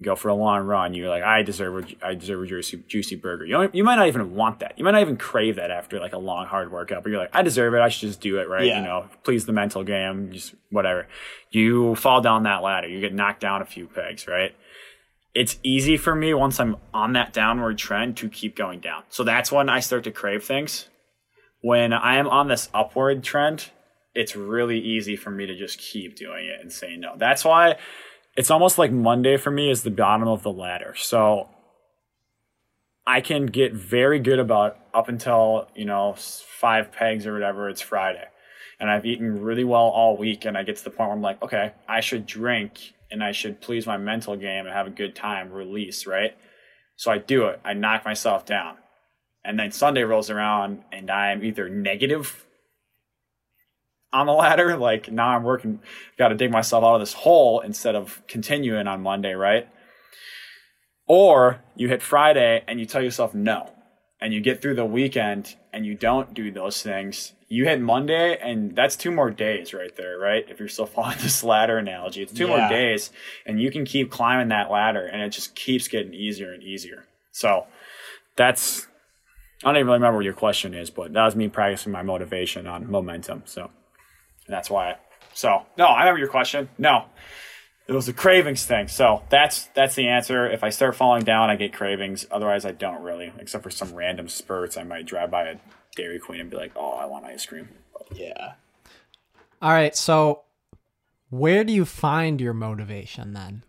Go 0.00 0.14
for 0.14 0.28
a 0.28 0.34
long 0.34 0.64
run. 0.64 0.94
You're 0.94 1.08
like, 1.08 1.24
I 1.24 1.42
deserve 1.42 1.84
a, 1.84 2.06
I 2.06 2.14
deserve 2.14 2.42
a 2.42 2.46
juicy, 2.46 2.84
juicy 2.86 3.16
burger. 3.16 3.44
You 3.44 3.52
know, 3.52 3.70
you 3.72 3.82
might 3.82 3.96
not 3.96 4.06
even 4.06 4.36
want 4.36 4.60
that. 4.60 4.74
You 4.78 4.84
might 4.84 4.92
not 4.92 5.00
even 5.00 5.16
crave 5.16 5.56
that 5.56 5.72
after 5.72 5.98
like 5.98 6.12
a 6.12 6.18
long 6.18 6.46
hard 6.46 6.70
workout. 6.70 7.02
But 7.02 7.10
you're 7.10 7.18
like, 7.18 7.34
I 7.34 7.42
deserve 7.42 7.74
it. 7.74 7.80
I 7.80 7.88
should 7.88 8.08
just 8.08 8.20
do 8.20 8.38
it, 8.38 8.48
right? 8.48 8.64
Yeah. 8.64 8.78
You 8.78 8.84
know, 8.84 9.06
please 9.24 9.46
the 9.46 9.52
mental 9.52 9.82
game, 9.82 10.30
just 10.30 10.54
whatever. 10.70 11.08
You 11.50 11.96
fall 11.96 12.20
down 12.20 12.44
that 12.44 12.62
ladder. 12.62 12.86
You 12.86 13.00
get 13.00 13.12
knocked 13.12 13.40
down 13.40 13.60
a 13.60 13.64
few 13.64 13.88
pegs, 13.88 14.28
right? 14.28 14.54
it's 15.38 15.58
easy 15.62 15.96
for 15.96 16.16
me 16.16 16.34
once 16.34 16.58
I'm 16.58 16.76
on 16.92 17.12
that 17.12 17.32
downward 17.32 17.78
trend 17.78 18.16
to 18.18 18.28
keep 18.28 18.56
going 18.56 18.80
down. 18.80 19.04
So 19.08 19.22
that's 19.22 19.52
when 19.52 19.68
I 19.68 19.78
start 19.78 20.02
to 20.04 20.10
crave 20.10 20.42
things. 20.42 20.88
When 21.60 21.92
I 21.92 22.16
am 22.16 22.28
on 22.28 22.48
this 22.48 22.68
upward 22.72 23.22
trend, 23.24 23.70
it's 24.14 24.36
really 24.36 24.78
easy 24.78 25.16
for 25.16 25.30
me 25.30 25.46
to 25.46 25.56
just 25.56 25.78
keep 25.78 26.16
doing 26.16 26.46
it 26.46 26.60
and 26.60 26.72
say 26.72 26.96
no. 26.96 27.14
That's 27.16 27.44
why 27.44 27.76
it's 28.36 28.50
almost 28.50 28.78
like 28.78 28.92
Monday 28.92 29.36
for 29.36 29.50
me 29.50 29.70
is 29.70 29.82
the 29.82 29.90
bottom 29.90 30.28
of 30.28 30.42
the 30.42 30.52
ladder. 30.52 30.94
So 30.96 31.48
I 33.06 33.20
can 33.20 33.46
get 33.46 33.72
very 33.72 34.20
good 34.20 34.38
about 34.38 34.78
up 34.92 35.08
until, 35.08 35.68
you 35.74 35.84
know, 35.84 36.14
five 36.16 36.92
pegs 36.92 37.26
or 37.26 37.32
whatever, 37.32 37.68
it's 37.68 37.80
Friday. 37.80 38.24
And 38.78 38.90
I've 38.90 39.06
eaten 39.06 39.42
really 39.42 39.64
well 39.64 39.88
all 39.88 40.16
week. 40.16 40.44
And 40.44 40.56
I 40.56 40.62
get 40.62 40.76
to 40.76 40.84
the 40.84 40.90
point 40.90 41.08
where 41.08 41.16
I'm 41.16 41.22
like, 41.22 41.42
okay, 41.42 41.72
I 41.88 42.00
should 42.00 42.26
drink 42.26 42.94
and 43.10 43.24
I 43.24 43.32
should 43.32 43.60
please 43.60 43.86
my 43.86 43.96
mental 43.96 44.36
game 44.36 44.66
and 44.66 44.74
have 44.74 44.86
a 44.86 44.90
good 44.90 45.16
time, 45.16 45.50
release, 45.50 46.06
right? 46.06 46.36
So 46.96 47.10
I 47.10 47.18
do 47.18 47.46
it. 47.46 47.60
I 47.64 47.72
knock 47.74 48.04
myself 48.04 48.44
down. 48.44 48.76
And 49.44 49.58
then 49.58 49.70
Sunday 49.70 50.02
rolls 50.02 50.30
around 50.30 50.82
and 50.92 51.10
I'm 51.10 51.44
either 51.44 51.68
negative 51.68 52.44
on 54.12 54.26
the 54.26 54.32
ladder, 54.32 54.76
like 54.76 55.10
now 55.10 55.28
I'm 55.28 55.42
working, 55.42 55.80
got 56.18 56.28
to 56.28 56.34
dig 56.34 56.50
myself 56.50 56.84
out 56.84 56.94
of 56.94 57.00
this 57.00 57.12
hole 57.12 57.60
instead 57.60 57.94
of 57.94 58.22
continuing 58.26 58.86
on 58.86 59.02
Monday, 59.02 59.34
right? 59.34 59.68
Or 61.06 61.62
you 61.76 61.88
hit 61.88 62.02
Friday 62.02 62.64
and 62.66 62.80
you 62.80 62.86
tell 62.86 63.02
yourself 63.02 63.34
no, 63.34 63.70
and 64.20 64.32
you 64.32 64.40
get 64.40 64.60
through 64.60 64.74
the 64.74 64.84
weekend 64.84 65.56
and 65.72 65.84
you 65.86 65.94
don't 65.94 66.34
do 66.34 66.50
those 66.50 66.82
things. 66.82 67.32
You 67.50 67.64
hit 67.64 67.80
Monday, 67.80 68.36
and 68.36 68.76
that's 68.76 68.94
two 68.94 69.10
more 69.10 69.30
days 69.30 69.72
right 69.72 69.94
there, 69.96 70.18
right? 70.18 70.44
If 70.48 70.58
you're 70.58 70.68
still 70.68 70.86
following 70.94 71.16
this 71.20 71.42
ladder 71.42 71.78
analogy, 71.78 72.22
it's 72.22 72.32
two 72.32 72.46
more 72.46 72.68
days, 72.68 73.10
and 73.46 73.60
you 73.60 73.70
can 73.70 73.86
keep 73.86 74.10
climbing 74.10 74.48
that 74.48 74.70
ladder, 74.70 75.06
and 75.06 75.22
it 75.22 75.30
just 75.30 75.54
keeps 75.54 75.88
getting 75.88 76.12
easier 76.12 76.52
and 76.52 76.62
easier. 76.62 77.06
So 77.32 77.66
that's 78.36 78.87
I 79.64 79.68
don't 79.68 79.76
even 79.76 79.86
really 79.86 79.98
remember 79.98 80.18
what 80.18 80.24
your 80.24 80.34
question 80.34 80.74
is, 80.74 80.90
but 80.90 81.12
that 81.12 81.24
was 81.24 81.34
me 81.34 81.48
practicing 81.48 81.92
my 81.92 82.02
motivation 82.02 82.66
on 82.66 82.90
momentum. 82.90 83.42
So 83.46 83.70
that's 84.46 84.70
why. 84.70 84.96
So 85.34 85.66
no, 85.76 85.86
I 85.86 86.00
remember 86.00 86.20
your 86.20 86.28
question. 86.28 86.68
No, 86.78 87.06
it 87.88 87.92
was 87.92 88.08
a 88.08 88.12
cravings 88.12 88.64
thing. 88.66 88.86
So 88.88 89.22
that's 89.30 89.64
that's 89.74 89.94
the 89.94 90.08
answer. 90.08 90.48
If 90.48 90.62
I 90.62 90.70
start 90.70 90.94
falling 90.94 91.24
down, 91.24 91.50
I 91.50 91.56
get 91.56 91.72
cravings. 91.72 92.26
Otherwise, 92.30 92.64
I 92.64 92.72
don't 92.72 93.02
really, 93.02 93.32
except 93.38 93.64
for 93.64 93.70
some 93.70 93.94
random 93.94 94.28
spurts. 94.28 94.76
I 94.76 94.84
might 94.84 95.06
drive 95.06 95.30
by 95.30 95.44
a 95.44 95.56
Dairy 95.96 96.18
Queen 96.20 96.40
and 96.40 96.50
be 96.50 96.56
like, 96.56 96.72
"Oh, 96.76 96.92
I 96.92 97.06
want 97.06 97.24
ice 97.24 97.46
cream." 97.46 97.68
Yeah. 98.14 98.52
All 99.60 99.72
right, 99.72 99.96
so 99.96 100.42
where 101.30 101.64
do 101.64 101.72
you 101.72 101.84
find 101.84 102.40
your 102.40 102.54
motivation 102.54 103.32
then? 103.32 103.64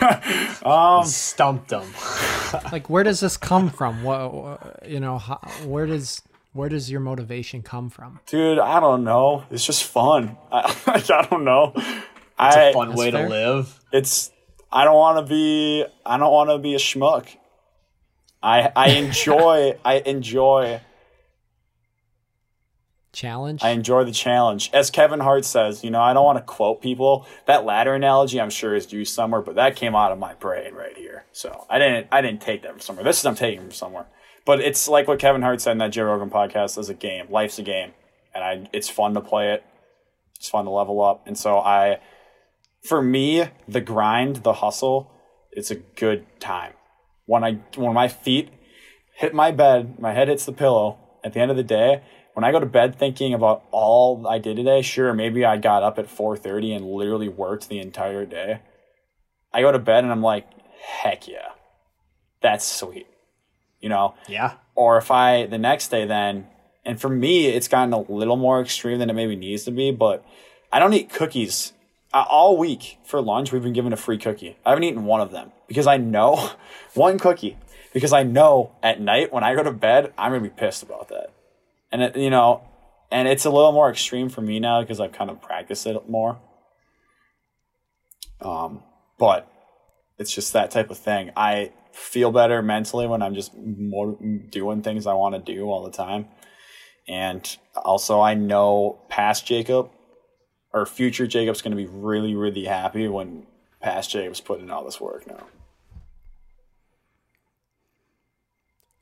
Um, 0.64 1.04
stumped 1.04 1.68
them. 1.68 1.84
Like, 2.72 2.90
where 2.90 3.04
does 3.04 3.20
this 3.20 3.36
come 3.36 3.70
from? 3.70 4.02
What, 4.02 4.34
what- 4.34 4.82
you 4.88 4.98
know, 4.98 5.18
how, 5.18 5.36
where 5.64 5.86
does 5.86 6.20
where 6.52 6.68
does 6.68 6.90
your 6.90 6.98
motivation 7.00 7.62
come 7.62 7.90
from? 7.90 8.18
Dude, 8.26 8.58
I 8.58 8.80
don't 8.80 9.04
know. 9.04 9.44
It's 9.52 9.64
just 9.64 9.84
fun. 9.84 10.36
I, 10.52 10.74
I 10.88 10.98
don't 11.28 11.44
know. 11.44 11.72
It's 11.76 11.96
I, 12.38 12.60
a 12.62 12.72
fun 12.72 12.94
way 12.94 13.12
fair. 13.12 13.24
to 13.24 13.28
live. 13.30 13.78
it's 13.92 14.32
I 14.72 14.82
don't 14.84 14.96
want 14.96 15.24
to 15.24 15.30
be 15.32 15.84
I 16.04 16.16
don't 16.18 16.32
want 16.32 16.50
to 16.50 16.58
be 16.58 16.74
a 16.74 16.78
schmuck. 16.78 17.28
I 18.42 18.70
I 18.74 18.88
enjoy 18.90 19.78
I 19.84 19.98
enjoy 19.98 20.80
challenge. 23.12 23.62
I 23.62 23.70
enjoy 23.70 24.04
the 24.04 24.12
challenge. 24.12 24.70
As 24.72 24.90
Kevin 24.90 25.20
Hart 25.20 25.44
says, 25.44 25.82
you 25.84 25.90
know, 25.90 26.00
I 26.00 26.12
don't 26.12 26.24
want 26.24 26.38
to 26.38 26.44
quote 26.44 26.80
people. 26.80 27.26
That 27.46 27.64
ladder 27.64 27.94
analogy, 27.94 28.40
I'm 28.40 28.50
sure, 28.50 28.74
is 28.74 28.92
used 28.92 29.14
somewhere, 29.14 29.42
but 29.42 29.56
that 29.56 29.76
came 29.76 29.94
out 29.94 30.12
of 30.12 30.18
my 30.18 30.34
brain 30.34 30.74
right 30.74 30.96
here. 30.96 31.24
So 31.32 31.66
I 31.68 31.78
didn't, 31.78 32.08
I 32.12 32.20
didn't 32.20 32.40
take 32.40 32.62
that 32.62 32.72
from 32.72 32.80
somewhere. 32.80 33.04
This 33.04 33.18
is 33.18 33.26
I'm 33.26 33.34
taking 33.34 33.60
from 33.60 33.72
somewhere. 33.72 34.06
But 34.44 34.60
it's 34.60 34.88
like 34.88 35.06
what 35.06 35.18
Kevin 35.18 35.42
Hart 35.42 35.60
said 35.60 35.72
in 35.72 35.78
that 35.78 35.92
Joe 35.92 36.04
Rogan 36.04 36.30
podcast: 36.30 36.78
"As 36.78 36.88
a 36.88 36.94
game. 36.94 37.26
Life's 37.30 37.58
a 37.58 37.62
game, 37.62 37.92
and 38.34 38.42
I, 38.42 38.68
it's 38.72 38.88
fun 38.88 39.14
to 39.14 39.20
play 39.20 39.52
it. 39.52 39.64
It's 40.36 40.48
fun 40.48 40.64
to 40.64 40.70
level 40.70 41.02
up. 41.02 41.26
And 41.26 41.36
so 41.36 41.58
I, 41.58 42.00
for 42.82 43.02
me, 43.02 43.44
the 43.68 43.82
grind, 43.82 44.36
the 44.36 44.54
hustle, 44.54 45.12
it's 45.52 45.70
a 45.70 45.74
good 45.74 46.24
time. 46.40 46.72
When 47.26 47.44
I, 47.44 47.58
when 47.76 47.92
my 47.92 48.08
feet 48.08 48.48
hit 49.14 49.34
my 49.34 49.50
bed, 49.50 49.98
my 50.00 50.14
head 50.14 50.28
hits 50.28 50.46
the 50.46 50.52
pillow. 50.52 50.98
At 51.22 51.34
the 51.34 51.40
end 51.40 51.50
of 51.50 51.58
the 51.58 51.62
day, 51.62 52.02
when 52.40 52.48
I 52.48 52.52
go 52.52 52.60
to 52.60 52.64
bed 52.64 52.98
thinking 52.98 53.34
about 53.34 53.64
all 53.70 54.26
I 54.26 54.38
did 54.38 54.56
today, 54.56 54.80
sure, 54.80 55.12
maybe 55.12 55.44
I 55.44 55.58
got 55.58 55.82
up 55.82 55.98
at 55.98 56.06
4:30 56.06 56.74
and 56.74 56.90
literally 56.90 57.28
worked 57.28 57.68
the 57.68 57.80
entire 57.80 58.24
day. 58.24 58.60
I 59.52 59.60
go 59.60 59.70
to 59.70 59.78
bed 59.78 60.04
and 60.04 60.10
I'm 60.10 60.22
like, 60.22 60.46
heck 60.80 61.28
yeah. 61.28 61.50
That's 62.40 62.64
sweet. 62.64 63.06
You 63.78 63.90
know? 63.90 64.14
Yeah. 64.26 64.54
Or 64.74 64.96
if 64.96 65.10
I 65.10 65.44
the 65.44 65.58
next 65.58 65.88
day 65.88 66.06
then 66.06 66.46
and 66.82 66.98
for 66.98 67.10
me 67.10 67.48
it's 67.48 67.68
gotten 67.68 67.92
a 67.92 68.00
little 68.00 68.36
more 68.36 68.58
extreme 68.62 68.98
than 68.98 69.10
it 69.10 69.14
maybe 69.14 69.36
needs 69.36 69.64
to 69.64 69.70
be, 69.70 69.90
but 69.90 70.24
I 70.72 70.78
don't 70.78 70.94
eat 70.94 71.10
cookies 71.10 71.74
uh, 72.14 72.24
all 72.26 72.56
week 72.56 72.96
for 73.04 73.20
lunch. 73.20 73.52
We've 73.52 73.62
been 73.62 73.74
given 73.74 73.92
a 73.92 73.98
free 73.98 74.16
cookie. 74.16 74.56
I 74.64 74.70
haven't 74.70 74.84
eaten 74.84 75.04
one 75.04 75.20
of 75.20 75.30
them 75.30 75.52
because 75.68 75.86
I 75.86 75.98
know 75.98 76.52
one 76.94 77.18
cookie 77.18 77.58
because 77.92 78.14
I 78.14 78.22
know 78.22 78.72
at 78.82 78.98
night 78.98 79.30
when 79.30 79.44
I 79.44 79.54
go 79.54 79.62
to 79.62 79.72
bed 79.72 80.14
I'm 80.16 80.32
gonna 80.32 80.40
be 80.40 80.48
pissed 80.48 80.82
about 80.82 81.10
that 81.10 81.34
and 81.92 82.02
it, 82.02 82.16
you 82.16 82.30
know, 82.30 82.62
and 83.10 83.26
it's 83.28 83.44
a 83.44 83.50
little 83.50 83.72
more 83.72 83.90
extreme 83.90 84.28
for 84.28 84.40
me 84.40 84.60
now 84.60 84.80
because 84.80 85.00
I've 85.00 85.12
kind 85.12 85.30
of 85.30 85.40
practiced 85.42 85.86
it 85.86 86.08
more. 86.08 86.38
Um, 88.40 88.82
but 89.18 89.50
it's 90.18 90.32
just 90.32 90.52
that 90.52 90.70
type 90.70 90.90
of 90.90 90.98
thing. 90.98 91.30
I 91.36 91.72
feel 91.92 92.30
better 92.30 92.62
mentally 92.62 93.06
when 93.06 93.22
I'm 93.22 93.34
just 93.34 93.56
more 93.56 94.16
doing 94.50 94.82
things 94.82 95.06
I 95.06 95.14
want 95.14 95.34
to 95.34 95.54
do 95.54 95.64
all 95.64 95.84
the 95.84 95.90
time, 95.90 96.26
and 97.08 97.56
also 97.76 98.20
I 98.20 98.34
know 98.34 99.00
past 99.08 99.46
Jacob 99.46 99.90
or 100.72 100.86
future 100.86 101.26
Jacob's 101.26 101.62
going 101.62 101.72
to 101.72 101.76
be 101.76 101.86
really, 101.86 102.34
really 102.34 102.64
happy 102.64 103.08
when 103.08 103.46
past 103.80 104.10
Jacob's 104.10 104.40
putting 104.40 104.66
in 104.66 104.70
all 104.70 104.84
this 104.84 105.00
work 105.00 105.26
now. 105.26 105.46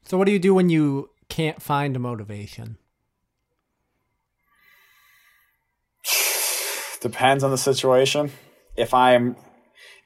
So, 0.05 0.17
what 0.17 0.25
do 0.25 0.33
you 0.33 0.39
do 0.39 0.55
when 0.55 0.71
you 0.71 1.11
can't 1.29 1.63
find 1.63 1.99
motivation? 1.99 2.79
Depends 7.01 7.45
on 7.45 7.51
the 7.51 7.59
situation. 7.59 8.33
If 8.77 8.95
I'm 8.95 9.37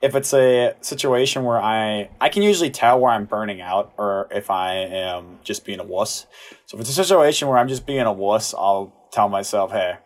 if 0.00 0.16
it's 0.16 0.34
a 0.34 0.74
situation 0.80 1.44
where 1.44 1.60
I 1.60 2.10
I 2.20 2.28
can 2.28 2.42
usually 2.42 2.70
tell 2.70 2.98
where 2.98 3.12
I'm 3.12 3.24
burning 3.24 3.60
out 3.60 3.92
or 3.96 4.28
if 4.30 4.50
I 4.50 4.74
am 4.74 5.38
just 5.44 5.64
being 5.64 5.78
a 5.78 5.84
wuss. 5.84 6.26
So 6.66 6.76
if 6.76 6.80
it's 6.80 6.90
a 6.90 7.04
situation 7.04 7.48
where 7.48 7.58
I'm 7.58 7.68
just 7.68 7.86
being 7.86 8.00
a 8.00 8.12
wuss, 8.12 8.52
I'll 8.52 8.92
tell 9.12 9.28
myself, 9.28 9.70
"Hey, 9.70 9.98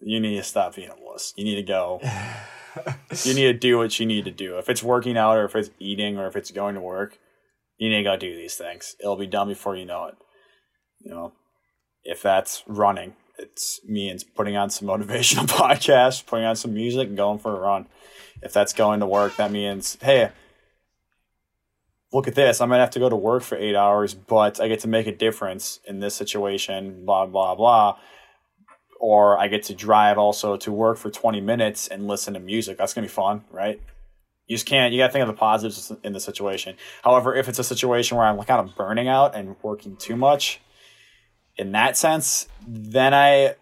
you 0.00 0.20
need 0.20 0.36
to 0.36 0.42
stop 0.42 0.76
being 0.76 0.90
a 0.90 0.96
wuss. 0.98 1.32
You 1.36 1.44
need 1.44 1.56
to 1.56 1.62
go. 1.62 2.00
you 3.24 3.34
need 3.34 3.44
to 3.44 3.54
do 3.54 3.78
what 3.78 3.98
you 3.98 4.06
need 4.06 4.24
to 4.26 4.30
do. 4.30 4.58
If 4.58 4.68
it's 4.68 4.82
working 4.82 5.16
out 5.16 5.36
or 5.36 5.44
if 5.44 5.56
it's 5.56 5.70
eating 5.78 6.18
or 6.18 6.26
if 6.26 6.36
it's 6.36 6.50
going 6.50 6.74
to 6.74 6.80
work, 6.80 7.18
you 7.78 7.88
need 7.88 7.98
to 7.98 8.02
go 8.02 8.16
do 8.16 8.36
these 8.36 8.56
things. 8.56 8.96
It'll 9.00 9.16
be 9.16 9.26
done 9.26 9.48
before 9.48 9.76
you 9.76 9.84
know 9.84 10.06
it. 10.06 10.16
You 11.00 11.10
know, 11.10 11.32
if 12.02 12.20
that's 12.22 12.64
running, 12.66 13.14
it 13.38 13.60
means 13.86 14.24
putting 14.24 14.56
on 14.56 14.70
some 14.70 14.88
motivational 14.88 15.46
podcasts, 15.46 16.24
putting 16.24 16.44
on 16.44 16.56
some 16.56 16.74
music, 16.74 17.08
and 17.08 17.16
going 17.16 17.38
for 17.38 17.56
a 17.56 17.60
run. 17.60 17.86
If 18.42 18.52
that's 18.52 18.72
going 18.72 19.00
to 19.00 19.06
work, 19.06 19.36
that 19.36 19.50
means, 19.50 19.96
hey, 20.00 20.30
look 22.12 22.28
at 22.28 22.34
this. 22.34 22.60
I 22.60 22.66
might 22.66 22.78
have 22.78 22.90
to 22.90 22.98
go 22.98 23.08
to 23.08 23.16
work 23.16 23.42
for 23.42 23.56
eight 23.56 23.76
hours, 23.76 24.14
but 24.14 24.60
I 24.60 24.68
get 24.68 24.80
to 24.80 24.88
make 24.88 25.06
a 25.06 25.14
difference 25.14 25.80
in 25.86 26.00
this 26.00 26.14
situation, 26.14 27.04
blah, 27.04 27.26
blah, 27.26 27.54
blah. 27.54 27.98
Or 29.00 29.38
I 29.38 29.46
get 29.48 29.62
to 29.64 29.74
drive 29.74 30.18
also 30.18 30.56
to 30.56 30.72
work 30.72 30.98
for 30.98 31.10
20 31.10 31.40
minutes 31.40 31.86
and 31.86 32.08
listen 32.08 32.34
to 32.34 32.40
music. 32.40 32.78
That's 32.78 32.94
going 32.94 33.06
to 33.06 33.12
be 33.12 33.14
fun, 33.14 33.44
right? 33.50 33.80
You 34.48 34.56
just 34.56 34.66
can't, 34.66 34.92
you 34.92 35.00
got 35.00 35.08
to 35.08 35.12
think 35.12 35.22
of 35.22 35.28
the 35.28 35.34
positives 35.34 35.92
in 36.02 36.12
the 36.12 36.20
situation. 36.20 36.76
However, 37.04 37.36
if 37.36 37.48
it's 37.48 37.58
a 37.58 37.64
situation 37.64 38.16
where 38.16 38.26
I'm 38.26 38.42
kind 38.42 38.66
of 38.66 38.74
burning 38.74 39.06
out 39.06 39.36
and 39.36 39.54
working 39.62 39.96
too 39.96 40.16
much, 40.16 40.60
in 41.56 41.72
that 41.72 41.96
sense, 41.96 42.48
then 42.66 43.12
I 43.12 43.56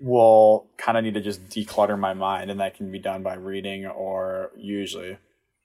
will 0.00 0.66
kind 0.78 0.96
of 0.96 1.04
need 1.04 1.14
to 1.14 1.20
just 1.20 1.46
declutter 1.48 1.98
my 1.98 2.14
mind, 2.14 2.50
and 2.50 2.60
that 2.60 2.76
can 2.76 2.90
be 2.90 2.98
done 2.98 3.22
by 3.22 3.34
reading 3.34 3.86
or 3.86 4.50
usually 4.56 5.18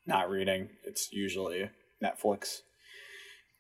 not 0.06 0.30
reading. 0.30 0.70
It's 0.84 1.14
usually 1.14 1.70
Netflix. 2.04 2.62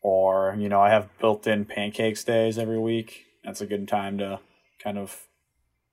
Or, 0.01 0.55
you 0.57 0.67
know, 0.67 0.81
I 0.81 0.89
have 0.89 1.09
built 1.19 1.45
in 1.45 1.65
pancakes 1.65 2.23
days 2.23 2.57
every 2.57 2.79
week. 2.79 3.25
That's 3.43 3.61
a 3.61 3.67
good 3.67 3.87
time 3.87 4.17
to 4.17 4.39
kind 4.83 4.97
of 4.97 5.27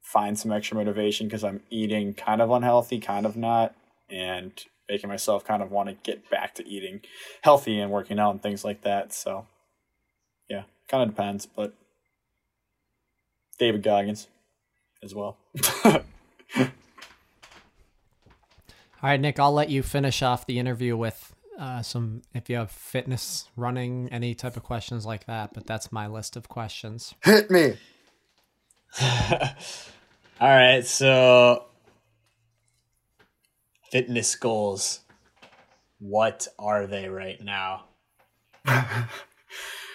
find 0.03 0.39
some 0.39 0.51
extra 0.51 0.79
motivation 0.79 1.29
because 1.29 1.45
I'm 1.45 1.61
eating 1.69 2.15
kind 2.15 2.41
of 2.41 2.51
unhealthy, 2.51 2.99
kind 3.01 3.27
of 3.27 3.37
not, 3.37 3.75
and 4.09 4.53
making 4.89 5.09
myself 5.09 5.45
kind 5.45 5.63
of 5.63 5.71
want 5.71 5.89
to 5.89 5.95
get 6.03 6.29
back 6.31 6.55
to 6.55 6.67
eating 6.67 7.01
healthy 7.43 7.79
and 7.79 7.91
working 7.91 8.19
out 8.19 8.31
and 8.31 8.43
things 8.43 8.65
like 8.65 8.83
that. 8.83 9.13
So, 9.13 9.47
yeah, 10.49 10.63
kind 10.89 11.03
of 11.03 11.15
depends, 11.15 11.47
but 11.47 11.75
David 13.59 13.83
Goggins 13.83 14.29
as 15.03 15.15
well. 15.15 15.37
All 19.01 19.09
right, 19.11 19.21
Nick, 19.21 19.39
I'll 19.39 19.53
let 19.53 19.69
you 19.69 19.83
finish 19.85 20.23
off 20.23 20.47
the 20.47 20.59
interview 20.59 20.97
with 20.97 21.33
uh, 21.59 21.83
some, 21.83 22.23
if 22.35 22.51
you 22.51 22.57
have 22.57 22.71
fitness, 22.71 23.49
running, 23.57 24.09
any 24.11 24.35
type 24.35 24.57
of 24.57 24.65
questions 24.65 25.07
like 25.07 25.27
that. 25.27 25.55
But 25.55 25.67
that's 25.67 25.93
my 25.93 26.07
list 26.07 26.37
of 26.37 26.49
questions. 26.49 27.15
Hit 27.25 27.51
me. 27.51 27.77
All 29.01 30.49
right, 30.49 30.85
so 30.85 31.67
fitness 33.91 34.35
goals. 34.37 35.01
What 35.99 36.49
are 36.59 36.87
they 36.87 37.09
right 37.09 37.41
now? 37.43 37.85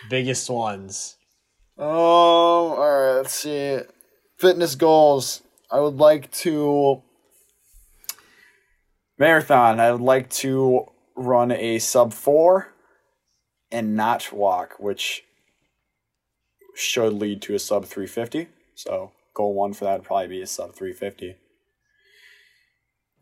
Biggest 0.09 0.49
ones. 0.49 1.15
Oh, 1.77 1.85
all 1.85 2.77
right. 2.77 3.17
Let's 3.17 3.33
see. 3.33 3.79
Fitness 4.37 4.75
goals. 4.75 5.41
I 5.71 5.79
would 5.79 5.97
like 5.97 6.31
to 6.31 7.01
marathon. 9.17 9.79
I 9.79 9.91
would 9.91 10.01
like 10.01 10.29
to 10.31 10.85
run 11.15 11.51
a 11.51 11.79
sub 11.79 12.13
four 12.13 12.73
and 13.71 13.95
not 13.95 14.31
walk, 14.31 14.75
which 14.79 15.23
should 16.75 17.13
lead 17.13 17.41
to 17.43 17.55
a 17.55 17.59
sub 17.59 17.85
three 17.85 18.07
fifty. 18.07 18.49
So 18.75 19.11
goal 19.33 19.53
one 19.53 19.73
for 19.73 19.85
that 19.85 19.99
would 19.99 20.05
probably 20.05 20.27
be 20.27 20.41
a 20.41 20.47
sub 20.47 20.75
three 20.75 20.93
fifty. 20.93 21.35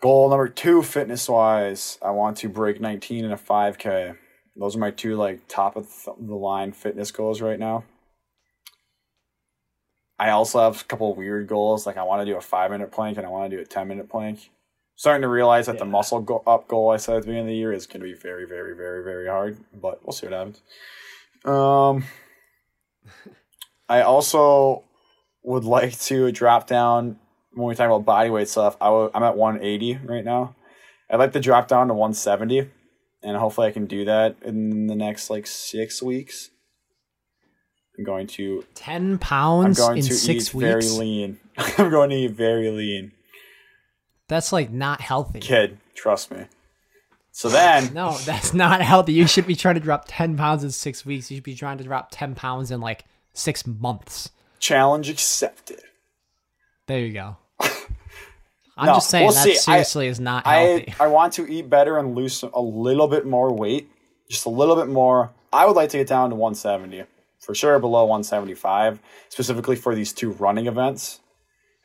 Goal 0.01 0.29
number 0.29 0.47
two, 0.47 0.81
fitness 0.81 1.29
wise, 1.29 1.99
I 2.01 2.09
want 2.09 2.37
to 2.37 2.49
break 2.49 2.81
nineteen 2.81 3.23
in 3.23 3.31
a 3.31 3.37
five 3.37 3.77
k. 3.77 4.13
Those 4.55 4.75
are 4.75 4.79
my 4.79 4.89
two 4.89 5.15
like 5.15 5.47
top 5.47 5.75
of 5.75 5.87
the 6.19 6.35
line 6.35 6.71
fitness 6.71 7.11
goals 7.11 7.39
right 7.39 7.59
now. 7.59 7.83
I 10.17 10.31
also 10.31 10.59
have 10.59 10.81
a 10.81 10.83
couple 10.85 11.13
weird 11.15 11.47
goals. 11.47 11.85
Like 11.85 11.97
I 11.97 12.03
want 12.03 12.21
to 12.21 12.31
do 12.31 12.35
a 12.35 12.41
five 12.41 12.71
minute 12.71 12.91
plank 12.91 13.17
and 13.17 13.25
I 13.25 13.29
want 13.29 13.49
to 13.49 13.55
do 13.55 13.61
a 13.61 13.65
ten 13.65 13.87
minute 13.87 14.09
plank. 14.09 14.49
Starting 14.95 15.21
to 15.21 15.27
realize 15.27 15.67
that 15.67 15.75
yeah. 15.75 15.79
the 15.79 15.85
muscle 15.85 16.19
go- 16.19 16.43
up 16.45 16.67
goal 16.67 16.91
I 16.91 16.97
set 16.97 17.15
at 17.15 17.21
the 17.21 17.27
beginning 17.27 17.45
of 17.45 17.47
the 17.47 17.55
year 17.55 17.71
is 17.71 17.87
going 17.87 18.01
to 18.01 18.05
be 18.05 18.13
very, 18.13 18.45
very, 18.45 18.75
very, 18.75 19.03
very 19.03 19.27
hard. 19.27 19.57
But 19.73 20.03
we'll 20.03 20.13
see 20.13 20.27
what 20.27 20.33
happens. 20.33 20.61
Um, 21.45 22.03
I 23.89 24.01
also 24.01 24.83
would 25.43 25.63
like 25.63 25.99
to 26.01 26.31
drop 26.31 26.67
down 26.67 27.17
when 27.53 27.67
we 27.67 27.75
talk 27.75 27.87
about 27.87 28.05
body 28.05 28.29
weight 28.29 28.47
stuff. 28.47 28.77
i 28.81 28.85
w- 28.85 29.11
I'm 29.13 29.23
at 29.23 29.35
180 29.35 29.99
right 30.05 30.23
now. 30.23 30.55
I'd 31.09 31.17
like 31.17 31.33
to 31.33 31.39
drop 31.39 31.67
down 31.67 31.87
to 31.89 31.93
170, 31.93 32.69
and 33.21 33.37
hopefully 33.37 33.67
I 33.67 33.71
can 33.71 33.85
do 33.85 34.05
that 34.05 34.37
in 34.43 34.87
the 34.87 34.95
next 34.95 35.29
like 35.29 35.45
six 35.45 36.01
weeks. 36.01 36.49
I'm 37.97 38.05
going 38.05 38.27
to 38.27 38.65
ten 38.73 39.17
pounds 39.17 39.79
I'm 39.79 39.85
going 39.85 39.97
in 39.99 40.05
to 40.05 40.13
six 40.13 40.49
eat 40.49 40.53
weeks. 40.53 40.87
Very 40.87 41.05
lean. 41.05 41.39
I'm 41.57 41.89
going 41.89 42.09
to 42.11 42.15
eat 42.15 42.31
very 42.31 42.71
lean. 42.71 43.11
That's 44.29 44.53
like 44.53 44.71
not 44.71 45.01
healthy. 45.01 45.41
Kid, 45.41 45.77
trust 45.93 46.31
me. 46.31 46.45
So 47.33 47.49
then, 47.49 47.93
no, 47.93 48.17
that's 48.19 48.53
not 48.53 48.81
healthy. 48.81 49.11
You 49.13 49.27
should 49.27 49.45
be 49.45 49.55
trying 49.55 49.75
to 49.75 49.81
drop 49.81 50.05
ten 50.07 50.37
pounds 50.37 50.63
in 50.63 50.71
six 50.71 51.05
weeks. 51.05 51.29
You 51.29 51.37
should 51.37 51.43
be 51.43 51.55
trying 51.55 51.77
to 51.79 51.83
drop 51.83 52.07
ten 52.11 52.33
pounds 52.33 52.71
in 52.71 52.79
like 52.79 53.03
six 53.33 53.67
months. 53.67 54.31
Challenge 54.59 55.09
accepted. 55.09 55.81
There 56.87 56.99
you 56.99 57.13
go. 57.13 57.37
I'm 58.81 58.87
no, 58.87 58.93
just 58.95 59.09
saying 59.09 59.27
we'll 59.27 59.35
that 59.35 59.43
see. 59.43 59.55
seriously 59.55 60.07
I, 60.07 60.09
is 60.09 60.19
not 60.19 60.45
healthy. 60.45 60.93
I, 60.99 61.05
I 61.05 61.07
want 61.07 61.33
to 61.33 61.47
eat 61.47 61.69
better 61.69 61.97
and 61.97 62.15
lose 62.15 62.43
a 62.43 62.61
little 62.61 63.07
bit 63.07 63.25
more 63.27 63.53
weight, 63.53 63.89
just 64.27 64.45
a 64.45 64.49
little 64.49 64.75
bit 64.75 64.87
more. 64.87 65.31
I 65.53 65.65
would 65.67 65.75
like 65.75 65.89
to 65.91 65.97
get 65.97 66.07
down 66.07 66.31
to 66.31 66.35
170. 66.35 67.03
for 67.39 67.53
sure 67.55 67.77
below 67.79 68.05
175, 68.05 68.99
specifically 69.29 69.75
for 69.75 69.93
these 69.93 70.13
two 70.13 70.31
running 70.31 70.67
events. 70.67 71.19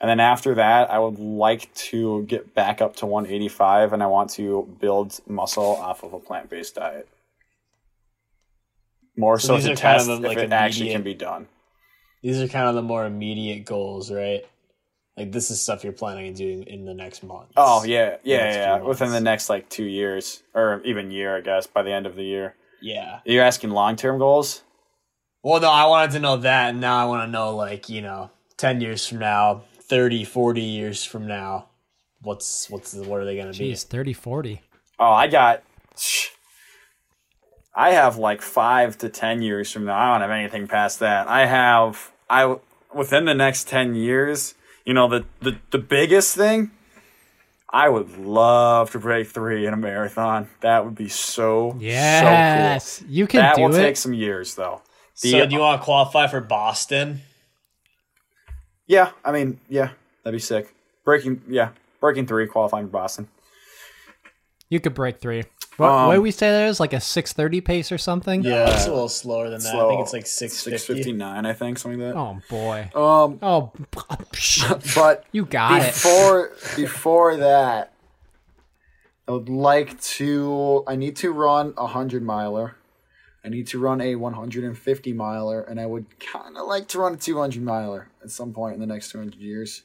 And 0.01 0.09
then 0.11 0.21
after 0.21 0.55
that, 0.55 0.91
I 0.91 0.99
would 0.99 1.19
like 1.19 1.73
to 1.75 2.23
get 2.25 2.55
back 2.55 2.81
up 2.83 2.97
to 2.97 3.07
185 3.07 3.93
and 3.93 4.03
I 4.03 4.07
want 4.07 4.31
to 4.31 4.69
build 4.81 5.21
muscle 5.27 5.65
off 5.77 6.03
of 6.03 6.13
a 6.13 6.19
plant 6.19 6.51
based 6.51 6.75
diet. 6.77 7.09
More 9.17 9.39
So 9.39 9.49
so, 9.49 9.55
these 9.57 9.65
to 9.65 9.73
are 9.73 9.77
kind 9.77 9.99
test 9.99 10.11
of, 10.11 10.19
if 10.19 10.25
like, 10.27 10.39
it 10.39 10.53
actually 10.53 10.91
can 10.91 11.03
be 11.03 11.15
done. 11.15 11.49
These 12.23 12.41
are 12.43 12.49
kind 12.49 12.69
of 12.69 12.75
the 12.75 12.83
more 12.83 13.07
immediate 13.07 13.65
goals, 13.65 14.13
right? 14.13 14.45
Like 15.17 15.33
this 15.33 15.51
is 15.51 15.61
stuff 15.61 15.83
you're 15.83 15.93
planning 15.93 16.29
on 16.29 16.35
doing 16.35 16.65
in 16.65 16.85
the 16.85 16.95
next 16.95 17.23
month. 17.23 17.49
Oh, 17.57 17.85
yeah. 17.85 18.17
Yeah, 18.23 18.39
next 18.39 18.55
few 18.55 18.63
yeah. 18.63 18.79
Within 18.83 19.11
the 19.11 19.21
next 19.21 19.49
like 19.49 19.69
two 19.69 19.85
years 19.85 20.43
or 20.55 20.83
even 20.85 21.11
year, 21.11 21.37
I 21.37 21.41
guess, 21.41 21.67
by 21.67 21.83
the 21.83 21.93
end 21.93 22.07
of 22.07 22.17
the 22.17 22.25
year. 22.25 22.55
Yeah. 22.83 23.21
You're 23.25 23.45
asking 23.45 23.71
long 23.71 23.97
term 23.97 24.19
goals? 24.19 24.63
Well, 25.43 25.61
no, 25.61 25.71
I 25.71 25.87
wanted 25.87 26.11
to 26.13 26.19
know 26.19 26.37
that, 26.39 26.71
and 26.71 26.81
now 26.81 26.99
I 26.99 27.05
want 27.05 27.29
to 27.29 27.31
know, 27.31 27.55
like, 27.55 27.89
you 27.89 28.03
know, 28.03 28.31
10 28.57 28.81
years 28.81 29.07
from 29.07 29.19
now, 29.19 29.63
30, 29.81 30.25
40 30.25 30.61
years 30.61 31.05
from 31.05 31.29
now, 31.29 31.67
what's, 32.21 32.69
what's, 32.69 32.91
the, 32.91 33.05
what 33.05 33.21
are 33.21 33.25
they 33.25 33.37
going 33.37 33.53
to 33.53 33.57
be? 33.57 33.71
Jeez, 33.71 33.85
30, 33.85 34.13
40. 34.13 34.61
Oh, 34.99 35.13
I 35.13 35.29
got. 35.29 35.63
I 37.75 37.91
have 37.91 38.17
like 38.17 38.41
five 38.41 38.97
to 38.99 39.09
ten 39.11 39.43
years 39.43 39.71
from 39.71 39.85
now. 39.85 39.99
I 39.99 40.13
don't 40.13 40.23
have 40.23 40.31
anything 40.31 40.67
past 40.67 41.01
that. 41.01 41.29
I 41.29 41.45
have 41.45 42.11
I 42.31 42.57
within 42.95 43.27
the 43.27 43.35
next 43.35 43.69
ten 43.69 43.95
years. 43.95 44.55
You 44.87 44.95
know 44.95 45.09
the 45.09 45.25
the 45.41 45.59
the 45.73 45.79
biggest 45.79 46.35
thing. 46.37 46.71
I 47.69 47.89
would 47.89 48.17
love 48.17 48.93
to 48.93 48.99
break 49.01 49.27
three 49.27 49.67
in 49.67 49.75
a 49.75 49.77
marathon. 49.77 50.49
That 50.61 50.85
would 50.85 50.95
be 50.95 51.09
so 51.09 51.77
Yes, 51.81 52.93
so 52.93 53.03
cool. 53.03 53.11
you 53.13 53.27
can 53.27 53.41
That 53.41 53.57
do 53.57 53.63
will 53.63 53.75
it. 53.75 53.79
take 53.79 53.97
some 53.97 54.15
years 54.15 54.55
though. 54.55 54.81
The- 55.21 55.31
So, 55.33 55.47
do 55.47 55.55
you 55.55 55.61
want 55.61 55.81
to 55.81 55.85
qualify 55.85 56.29
for 56.29 56.41
Boston? 56.41 57.23
yeah, 58.87 59.11
I 59.25 59.33
mean, 59.33 59.59
yeah, 59.69 59.91
that'd 60.23 60.37
be 60.37 60.41
sick. 60.41 60.73
Breaking, 61.05 61.43
yeah, 61.49 61.71
breaking 62.01 62.27
three, 62.29 62.47
qualifying 62.47 62.87
for 62.87 62.93
Boston. 62.93 63.29
You 64.71 64.79
could 64.79 64.95
break 64.95 65.21
three. 65.21 65.43
What, 65.77 65.91
Um, 65.91 66.07
what 66.09 66.15
do 66.15 66.23
we 66.23 66.31
say 66.31 66.51
there 66.51 66.67
is 66.69 66.81
like 66.81 66.93
a 66.95 67.01
630 67.01 67.61
pace 67.61 67.93
or 67.93 67.99
something? 67.99 68.43
Yeah, 68.43 68.73
it's 68.75 68.87
a 68.87 68.91
little 68.91 69.09
slower 69.09 69.51
than 69.51 69.61
that. 69.63 69.75
I 69.75 69.89
think 69.89 70.01
it's 70.01 70.13
like 70.13 70.27
650. 70.27 70.71
six 70.79 70.85
fifty 70.87 71.13
nine. 71.13 71.45
I 71.45 71.53
think 71.53 71.79
something 71.79 72.01
like 72.01 72.15
that. 72.15 72.19
Oh 72.19 72.39
boy. 72.49 72.91
Um, 72.95 73.39
Oh, 73.43 73.73
but 74.95 75.25
you 75.33 75.45
got 75.45 75.83
it. 75.83 75.93
before 75.93 76.53
before 76.77 77.37
that 77.37 77.93
i 79.29 79.33
would 79.33 79.49
like 79.49 80.01
to 80.01 80.85
i 80.87 80.95
need 80.95 81.17
to 81.17 81.33
run 81.33 81.75
a 81.77 81.83
100 81.83 82.23
miler 82.23 82.77
i 83.45 83.49
need 83.49 83.67
to 83.67 83.79
run 83.79 84.01
a 84.01 84.15
150 84.15 85.13
miler 85.13 85.63
and 85.63 85.81
i 85.81 85.87
would 85.87 86.07
kind 86.21 86.57
of 86.57 86.67
like 86.69 86.87
to 86.89 87.01
run 87.01 87.15
a 87.15 87.17
200 87.17 87.61
miler 87.63 88.09
at 88.23 88.31
some 88.31 88.53
point 88.53 88.75
in 88.75 88.81
the 88.81 88.87
next 88.87 89.11
200 89.11 89.35
years 89.35 89.83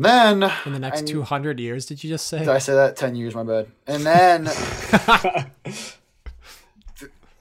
then 0.00 0.44
In 0.64 0.72
the 0.72 0.78
next 0.78 1.02
I- 1.02 1.06
200 1.06 1.58
years, 1.60 1.84
did 1.86 2.02
you 2.04 2.08
just 2.10 2.26
say? 2.28 2.38
did 2.38 2.48
i 2.48 2.58
say 2.58 2.74
that 2.74 2.96
10 2.96 3.14
years 3.16 3.34
my 3.34 3.42
bad 3.42 3.66
and 3.86 4.06
then 4.06 4.48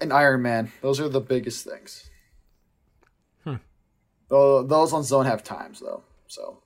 an 0.02 0.12
iron 0.12 0.42
man 0.42 0.72
those 0.82 1.00
are 1.00 1.10
the 1.10 1.22
biggest 1.22 1.64
things 1.66 2.10
Hmm. 3.44 3.56
Those 4.30 4.92
ones 4.92 5.10
don't 5.10 5.26
have 5.26 5.44
times 5.44 5.80
though 5.80 6.04
so 6.28 6.60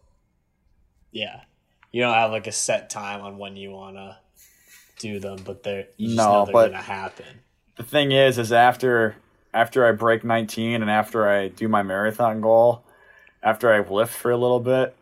Yeah. 1.11 1.41
You 1.91 2.01
don't 2.03 2.13
have 2.13 2.31
like 2.31 2.47
a 2.47 2.51
set 2.53 2.89
time 2.89 3.21
on 3.21 3.37
when 3.37 3.57
you 3.57 3.69
want 3.71 3.97
to 3.97 4.17
do 4.99 5.19
them, 5.19 5.39
but 5.43 5.61
they're, 5.63 5.87
you 5.97 6.07
just 6.07 6.17
No, 6.17 6.31
know 6.31 6.45
they're 6.45 6.53
but- 6.53 6.69
going 6.69 6.81
to 6.81 6.87
happen. 6.87 7.25
the 7.77 7.83
thing 7.83 8.11
is 8.11 8.37
is 8.39 8.51
after 8.51 9.15
after 9.53 9.85
i 9.85 9.91
break 9.91 10.23
19 10.23 10.81
and 10.81 10.89
after 10.89 11.27
i 11.29 11.49
do 11.49 11.67
my 11.67 11.83
marathon 11.83 12.39
goal 12.41 12.83
after 13.43 13.71
i 13.73 13.79
lift 13.87 14.13
for 14.13 14.31
a 14.31 14.37
little 14.37 14.59
bit 14.61 14.95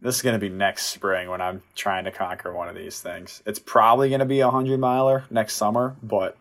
this 0.00 0.16
is 0.16 0.22
going 0.22 0.34
to 0.34 0.38
be 0.38 0.48
next 0.48 0.86
spring 0.86 1.28
when 1.28 1.40
i'm 1.40 1.62
trying 1.74 2.04
to 2.04 2.10
conquer 2.10 2.52
one 2.52 2.68
of 2.68 2.74
these 2.74 3.00
things 3.00 3.42
it's 3.46 3.58
probably 3.58 4.08
going 4.08 4.20
to 4.20 4.26
be 4.26 4.40
a 4.40 4.46
100 4.46 4.78
miler 4.78 5.24
next 5.30 5.54
summer 5.54 5.96
but 6.02 6.36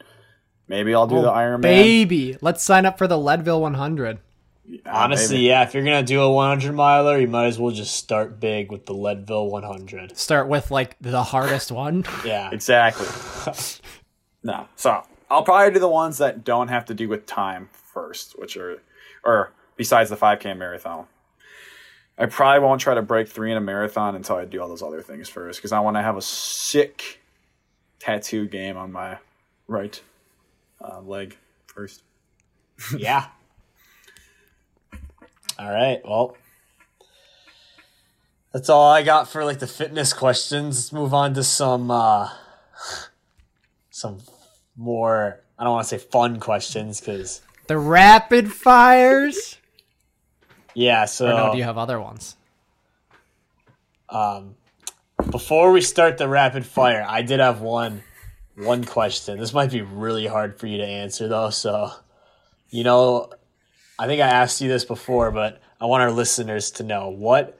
maybe 0.67 0.93
i'll 0.93 1.07
do 1.07 1.21
the 1.21 1.29
iron 1.29 1.61
man 1.61 1.83
Baby, 1.83 2.37
let's 2.41 2.63
sign 2.63 2.85
up 2.85 2.97
for 2.97 3.07
the 3.07 3.17
Leadville 3.17 3.61
100. 3.61 4.19
Honestly, 4.87 5.47
yeah, 5.47 5.61
if 5.61 5.75
you're 5.75 5.83
going 5.83 6.03
to 6.03 6.07
do 6.07 6.21
a 6.23 6.31
100 6.31 6.73
miler, 6.73 7.19
you 7.19 7.27
might 7.27 7.45
as 7.45 7.59
well 7.59 7.69
just 7.71 7.95
start 7.95 8.39
big 8.39 8.71
with 8.71 8.87
the 8.87 8.95
Leadville 8.95 9.47
100. 9.47 10.17
Start 10.17 10.47
with 10.47 10.71
like 10.71 10.95
the 10.99 11.21
hardest 11.21 11.71
one. 11.71 12.03
Yeah. 12.25 12.49
exactly 12.51 13.05
no 14.43 14.67
so 14.75 15.03
i'll 15.29 15.43
probably 15.43 15.71
do 15.73 15.79
the 15.79 15.87
ones 15.87 16.17
that 16.17 16.43
don't 16.43 16.69
have 16.69 16.85
to 16.85 16.93
do 16.95 17.07
with 17.07 17.25
time 17.27 17.69
first 17.71 18.37
which 18.39 18.57
are 18.57 18.81
or 19.23 19.51
besides 19.75 20.09
the 20.09 20.15
5k 20.17 20.57
marathon 20.57 21.05
I 22.17 22.27
probably 22.27 22.65
won't 22.65 22.79
try 22.79 22.93
to 22.93 23.01
break 23.01 23.27
three 23.27 23.51
in 23.51 23.57
a 23.57 23.61
marathon 23.61 24.15
until 24.15 24.37
I 24.37 24.45
do 24.45 24.61
all 24.61 24.69
those 24.69 24.81
other 24.81 25.01
things 25.01 25.27
first 25.27 25.59
because 25.59 25.73
I 25.73 25.79
want 25.81 25.97
to 25.97 26.01
have 26.01 26.15
a 26.15 26.21
sick 26.21 27.21
tattoo 27.99 28.47
game 28.47 28.77
on 28.77 28.91
my 28.91 29.17
right 29.67 30.01
uh, 30.79 31.01
leg 31.01 31.35
first. 31.67 32.03
yeah. 32.97 33.25
All 35.59 35.71
right. 35.71 36.01
Well, 36.05 36.37
that's 38.53 38.69
all 38.69 38.89
I 38.89 39.03
got 39.03 39.27
for 39.27 39.43
like 39.43 39.59
the 39.59 39.67
fitness 39.67 40.13
questions. 40.13 40.77
Let's 40.77 40.93
move 40.93 41.13
on 41.13 41.33
to 41.33 41.43
some 41.43 41.91
uh 41.91 42.29
some 43.89 44.19
more 44.77 45.41
I 45.59 45.63
don't 45.63 45.73
want 45.73 45.87
to 45.87 45.99
say 45.99 46.05
fun 46.05 46.39
questions 46.39 47.01
cuz 47.01 47.41
The 47.67 47.77
rapid 47.77 48.53
fires. 48.53 49.57
Yeah, 50.75 51.05
so 51.05 51.25
Or 51.25 51.33
no, 51.33 51.51
do 51.53 51.57
you 51.57 51.63
have 51.63 51.77
other 51.79 51.99
ones? 51.99 52.35
um 54.09 54.55
before 55.31 55.71
we 55.71 55.81
start 55.81 56.17
the 56.19 56.27
rapid 56.27 56.65
fire, 56.65 57.03
I 57.07 57.21
did 57.23 57.39
have 57.39 57.61
one 57.61 58.03
one 58.55 58.83
question. 58.83 59.39
This 59.39 59.53
might 59.53 59.71
be 59.71 59.81
really 59.81 60.27
hard 60.27 60.59
for 60.59 60.67
you 60.67 60.77
to 60.77 60.85
answer 60.85 61.27
though, 61.27 61.49
so 61.49 61.91
you 62.69 62.83
know, 62.83 63.31
I 63.97 64.05
think 64.07 64.21
I 64.21 64.27
asked 64.27 64.61
you 64.61 64.67
this 64.69 64.85
before, 64.85 65.31
but 65.31 65.61
I 65.81 65.85
want 65.85 66.03
our 66.03 66.11
listeners 66.11 66.71
to 66.71 66.83
know 66.83 67.09
what 67.09 67.57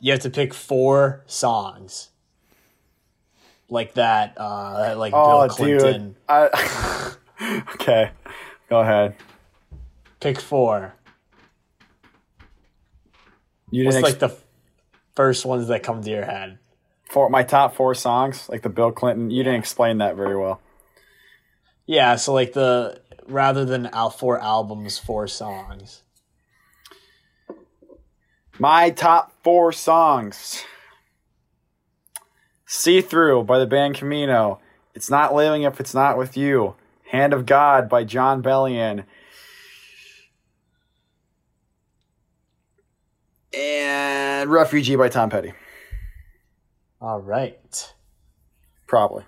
you 0.00 0.12
have 0.12 0.20
to 0.22 0.30
pick 0.30 0.52
four 0.54 1.22
songs 1.26 2.10
like 3.70 3.94
that, 3.94 4.34
uh, 4.38 4.78
that, 4.78 4.98
like 4.98 5.12
Oh, 5.14 5.40
Bill 5.46 5.48
Clinton. 5.48 6.02
dude. 6.08 6.16
I, 6.28 7.12
okay, 7.74 8.10
go 8.68 8.80
ahead. 8.80 9.16
Pick 10.20 10.40
four. 10.40 10.94
You 13.70 13.84
What's 13.84 13.96
didn't 13.96 14.04
like 14.04 14.22
ex- 14.22 14.34
the 14.34 14.36
first 15.14 15.44
ones 15.44 15.68
that 15.68 15.82
come 15.82 16.02
to 16.02 16.10
your 16.10 16.24
head? 16.24 16.58
for 17.08 17.30
my 17.30 17.42
top 17.42 17.74
four 17.74 17.94
songs, 17.94 18.48
like 18.50 18.62
the 18.62 18.68
Bill 18.68 18.92
Clinton. 18.92 19.30
You 19.30 19.42
didn't 19.42 19.60
explain 19.60 19.98
that 19.98 20.14
very 20.14 20.36
well. 20.36 20.60
Yeah, 21.86 22.16
so 22.16 22.34
like 22.34 22.52
the 22.52 23.00
rather 23.26 23.64
than 23.64 23.86
al- 23.86 24.10
four 24.10 24.38
albums, 24.40 24.98
four 24.98 25.26
songs. 25.26 26.02
My 28.58 28.90
top 28.90 29.32
four 29.42 29.72
songs. 29.72 30.64
See 32.66 33.00
Through 33.00 33.44
by 33.44 33.58
the 33.58 33.66
band 33.66 33.94
Camino. 33.94 34.60
It's 34.94 35.08
Not 35.08 35.34
Living 35.34 35.62
If 35.62 35.80
It's 35.80 35.94
Not 35.94 36.18
With 36.18 36.36
You. 36.36 36.74
Hand 37.10 37.32
of 37.32 37.46
God 37.46 37.88
by 37.88 38.04
Jon 38.04 38.42
Bellion. 38.42 39.04
And 43.56 44.50
Refugee 44.50 44.96
by 44.96 45.08
Tom 45.08 45.30
Petty. 45.30 45.52
All 47.00 47.20
right. 47.20 47.94
Probably. 48.86 49.24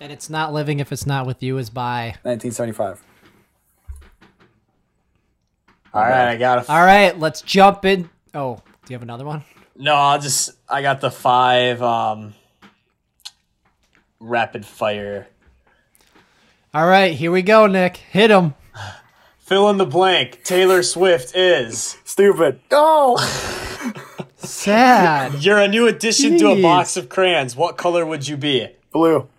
And 0.00 0.12
it's 0.12 0.28
not 0.28 0.52
living 0.52 0.80
if 0.80 0.92
it's 0.92 1.06
not 1.06 1.26
with 1.26 1.42
you 1.42 1.56
is 1.58 1.70
by. 1.70 2.16
1975. 2.22 3.02
All 5.94 6.02
right, 6.02 6.28
I 6.28 6.36
got 6.36 6.68
a. 6.68 6.70
All 6.70 6.84
right, 6.84 7.18
let's 7.18 7.40
jump 7.40 7.86
in. 7.86 8.10
Oh, 8.34 8.56
do 8.56 8.92
you 8.92 8.94
have 8.94 9.02
another 9.02 9.24
one? 9.24 9.44
No, 9.74 9.94
I'll 9.94 10.20
just. 10.20 10.50
I 10.68 10.82
got 10.82 11.00
the 11.00 11.10
five 11.10 11.80
um, 11.80 12.34
rapid 14.20 14.66
fire. 14.66 15.26
All 16.74 16.86
right, 16.86 17.14
here 17.14 17.32
we 17.32 17.40
go, 17.40 17.66
Nick. 17.66 17.96
Hit 17.96 18.30
him. 18.30 18.54
Fill 19.46 19.70
in 19.70 19.76
the 19.76 19.86
blank. 19.86 20.42
Taylor 20.42 20.82
Swift 20.82 21.36
is. 21.36 21.98
Stupid. 22.02 22.58
Oh! 22.72 23.16
Sad. 24.38 25.44
You're 25.44 25.60
a 25.60 25.68
new 25.68 25.86
addition 25.86 26.36
to 26.38 26.48
a 26.48 26.60
box 26.60 26.96
of 26.96 27.08
crayons. 27.08 27.54
What 27.54 27.76
color 27.76 28.04
would 28.04 28.26
you 28.26 28.36
be? 28.36 28.68
Blue. 28.92 29.28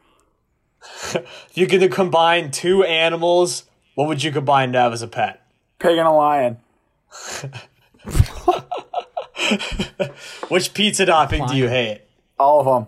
If 1.14 1.52
you 1.56 1.68
could 1.68 1.92
combine 1.92 2.52
two 2.52 2.84
animals, 2.84 3.66
what 3.96 4.08
would 4.08 4.24
you 4.24 4.32
combine 4.32 4.72
to 4.72 4.80
have 4.80 4.94
as 4.94 5.02
a 5.02 5.08
pet? 5.08 5.46
Pig 5.80 5.98
and 5.98 6.08
a 6.08 6.12
lion. 6.12 6.58
Which 10.48 10.74
pizza 10.74 11.06
topping 11.06 11.46
do 11.48 11.58
you 11.58 11.68
hate? 11.68 12.02
All 12.40 12.62
of 12.62 12.66
them. 12.66 12.86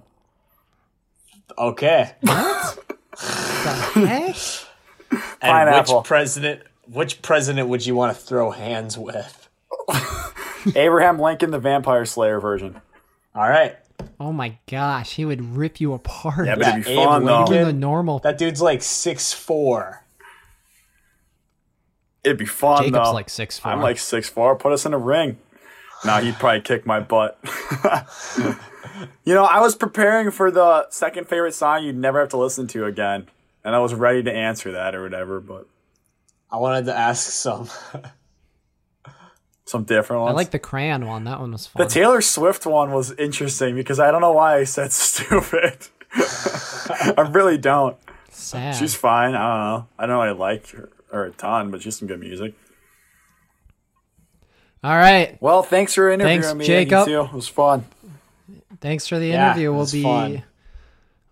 Okay. 1.57 2.15
Heck? 2.23 2.77
And 5.11 5.21
Pineapple. 5.41 5.97
which 5.99 6.07
president? 6.07 6.61
Which 6.91 7.21
president 7.21 7.69
would 7.69 7.85
you 7.85 7.95
want 7.95 8.15
to 8.15 8.23
throw 8.23 8.51
hands 8.51 8.97
with? 8.97 9.49
Abraham 10.75 11.19
Lincoln, 11.19 11.51
the 11.51 11.59
Vampire 11.59 12.05
Slayer 12.05 12.39
version. 12.39 12.81
All 13.35 13.47
right, 13.47 13.77
Oh 14.19 14.33
my 14.33 14.57
gosh, 14.69 15.15
he 15.15 15.25
would 15.25 15.55
rip 15.55 15.79
you 15.79 15.93
apart. 15.93 16.47
Yeah, 16.47 16.55
but 16.55 16.67
it'd 16.67 16.85
be 16.85 16.95
fun 16.95 17.25
though. 17.25 17.39
Lincoln. 17.39 17.55
Even 17.55 17.67
the 17.67 17.73
normal. 17.73 18.19
that 18.19 18.37
dude's 18.37 18.61
like 18.61 18.81
six 18.81 19.33
four. 19.33 20.03
It'd 22.23 22.37
be 22.37 22.45
fun 22.45 22.83
Jacob's 22.83 23.07
though. 23.07 23.13
like 23.13 23.29
six 23.29 23.59
four. 23.59 23.71
I'm 23.71 23.81
like 23.81 23.97
six 23.97 24.29
four. 24.29 24.55
Put 24.55 24.73
us 24.73 24.85
in 24.85 24.93
a 24.93 24.97
ring. 24.97 25.37
Nah, 26.05 26.19
he'd 26.19 26.35
probably 26.35 26.61
kick 26.61 26.85
my 26.85 26.99
butt. 26.99 27.37
you 29.25 29.33
know, 29.33 29.43
I 29.43 29.59
was 29.59 29.75
preparing 29.75 30.31
for 30.31 30.49
the 30.49 30.89
second 30.89 31.27
favorite 31.27 31.53
song 31.53 31.83
you'd 31.83 31.97
never 31.97 32.19
have 32.19 32.29
to 32.29 32.37
listen 32.37 32.67
to 32.67 32.85
again, 32.85 33.27
and 33.63 33.75
I 33.75 33.79
was 33.79 33.93
ready 33.93 34.23
to 34.23 34.31
answer 34.31 34.71
that 34.71 34.95
or 34.95 35.03
whatever, 35.03 35.39
but 35.39 35.67
I 36.51 36.57
wanted 36.57 36.85
to 36.85 36.95
ask 36.97 37.29
some. 37.29 37.69
some 39.65 39.83
different 39.83 40.23
ones. 40.23 40.31
I 40.31 40.35
like 40.35 40.49
the 40.51 40.57
crayon 40.59 41.05
one. 41.05 41.25
That 41.25 41.39
one 41.39 41.51
was 41.51 41.67
fun. 41.67 41.83
the. 41.85 41.89
Taylor 41.93 42.21
Swift 42.21 42.65
one 42.65 42.91
was 42.91 43.11
interesting 43.13 43.75
because 43.75 43.99
I 43.99 44.09
don't 44.09 44.21
know 44.21 44.31
why 44.31 44.57
I 44.57 44.63
said 44.63 44.91
stupid. 44.93 45.87
I 46.15 47.29
really 47.31 47.57
don't. 47.59 47.95
Sad. 48.31 48.75
She's 48.75 48.95
fine. 48.95 49.35
I 49.35 49.47
don't 49.47 49.59
know. 49.59 49.87
I 49.99 50.05
don't 50.07 50.15
know. 50.15 50.21
I 50.21 50.31
like 50.31 50.69
her, 50.71 50.89
her 51.11 51.25
a 51.25 51.31
ton, 51.31 51.69
but 51.71 51.81
she's 51.83 51.97
some 51.97 52.07
good 52.07 52.19
music. 52.19 52.55
All 54.83 54.95
right. 54.95 55.37
Well, 55.41 55.61
thanks 55.61 55.93
for 55.93 56.09
interviewing 56.09 56.41
Thanks, 56.41 56.55
me, 56.55 56.65
Jacob. 56.65 57.07
It 57.07 57.33
was 57.33 57.47
fun. 57.47 57.85
Thanks 58.81 59.07
for 59.07 59.19
the 59.19 59.27
Yeah, 59.27 59.51
interview. 59.51 59.73
we'll 59.73 59.91
be 59.91 60.01
fun. 60.03 60.43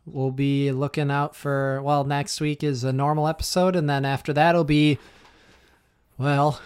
We'll 0.07 0.31
be 0.31 0.71
looking 0.71 1.11
out 1.11 1.35
for 1.35 1.81
well, 1.83 2.03
next 2.03 2.39
week 2.41 2.63
is 2.63 2.83
a 2.83 2.93
normal 2.93 3.27
episode 3.27 3.75
and 3.75 3.89
then 3.89 4.05
after 4.05 4.31
that 4.33 4.51
it'll 4.51 4.63
be 4.63 4.97
well, 6.17 6.59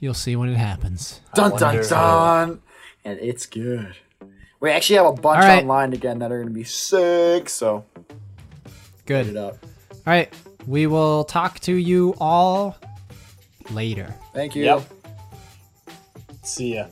you'll 0.00 0.14
see 0.14 0.34
when 0.34 0.48
it 0.48 0.56
happens. 0.56 1.20
Dun 1.34 1.50
dun 1.52 1.60
wonder- 1.76 1.88
dun. 1.88 2.62
And 3.04 3.20
it's 3.20 3.46
good. 3.46 3.94
We 4.58 4.70
actually 4.70 4.96
have 4.96 5.06
a 5.06 5.12
bunch 5.12 5.44
All 5.44 5.48
right. 5.48 5.62
online 5.62 5.92
again 5.92 6.18
that 6.20 6.32
are 6.32 6.38
going 6.38 6.48
to 6.48 6.54
be 6.54 6.64
sick. 6.64 7.48
So 7.48 7.84
Good. 9.04 9.28
it 9.28 9.36
up. 9.36 9.58
All 9.92 10.00
right. 10.06 10.32
We 10.66 10.88
will 10.88 11.22
talk 11.22 11.60
to 11.60 11.72
you 11.74 12.14
all 12.18 12.76
later. 13.70 14.12
Thank 14.34 14.56
you. 14.56 14.64
Yep. 14.64 14.82
See 16.42 16.74
ya. 16.74 16.86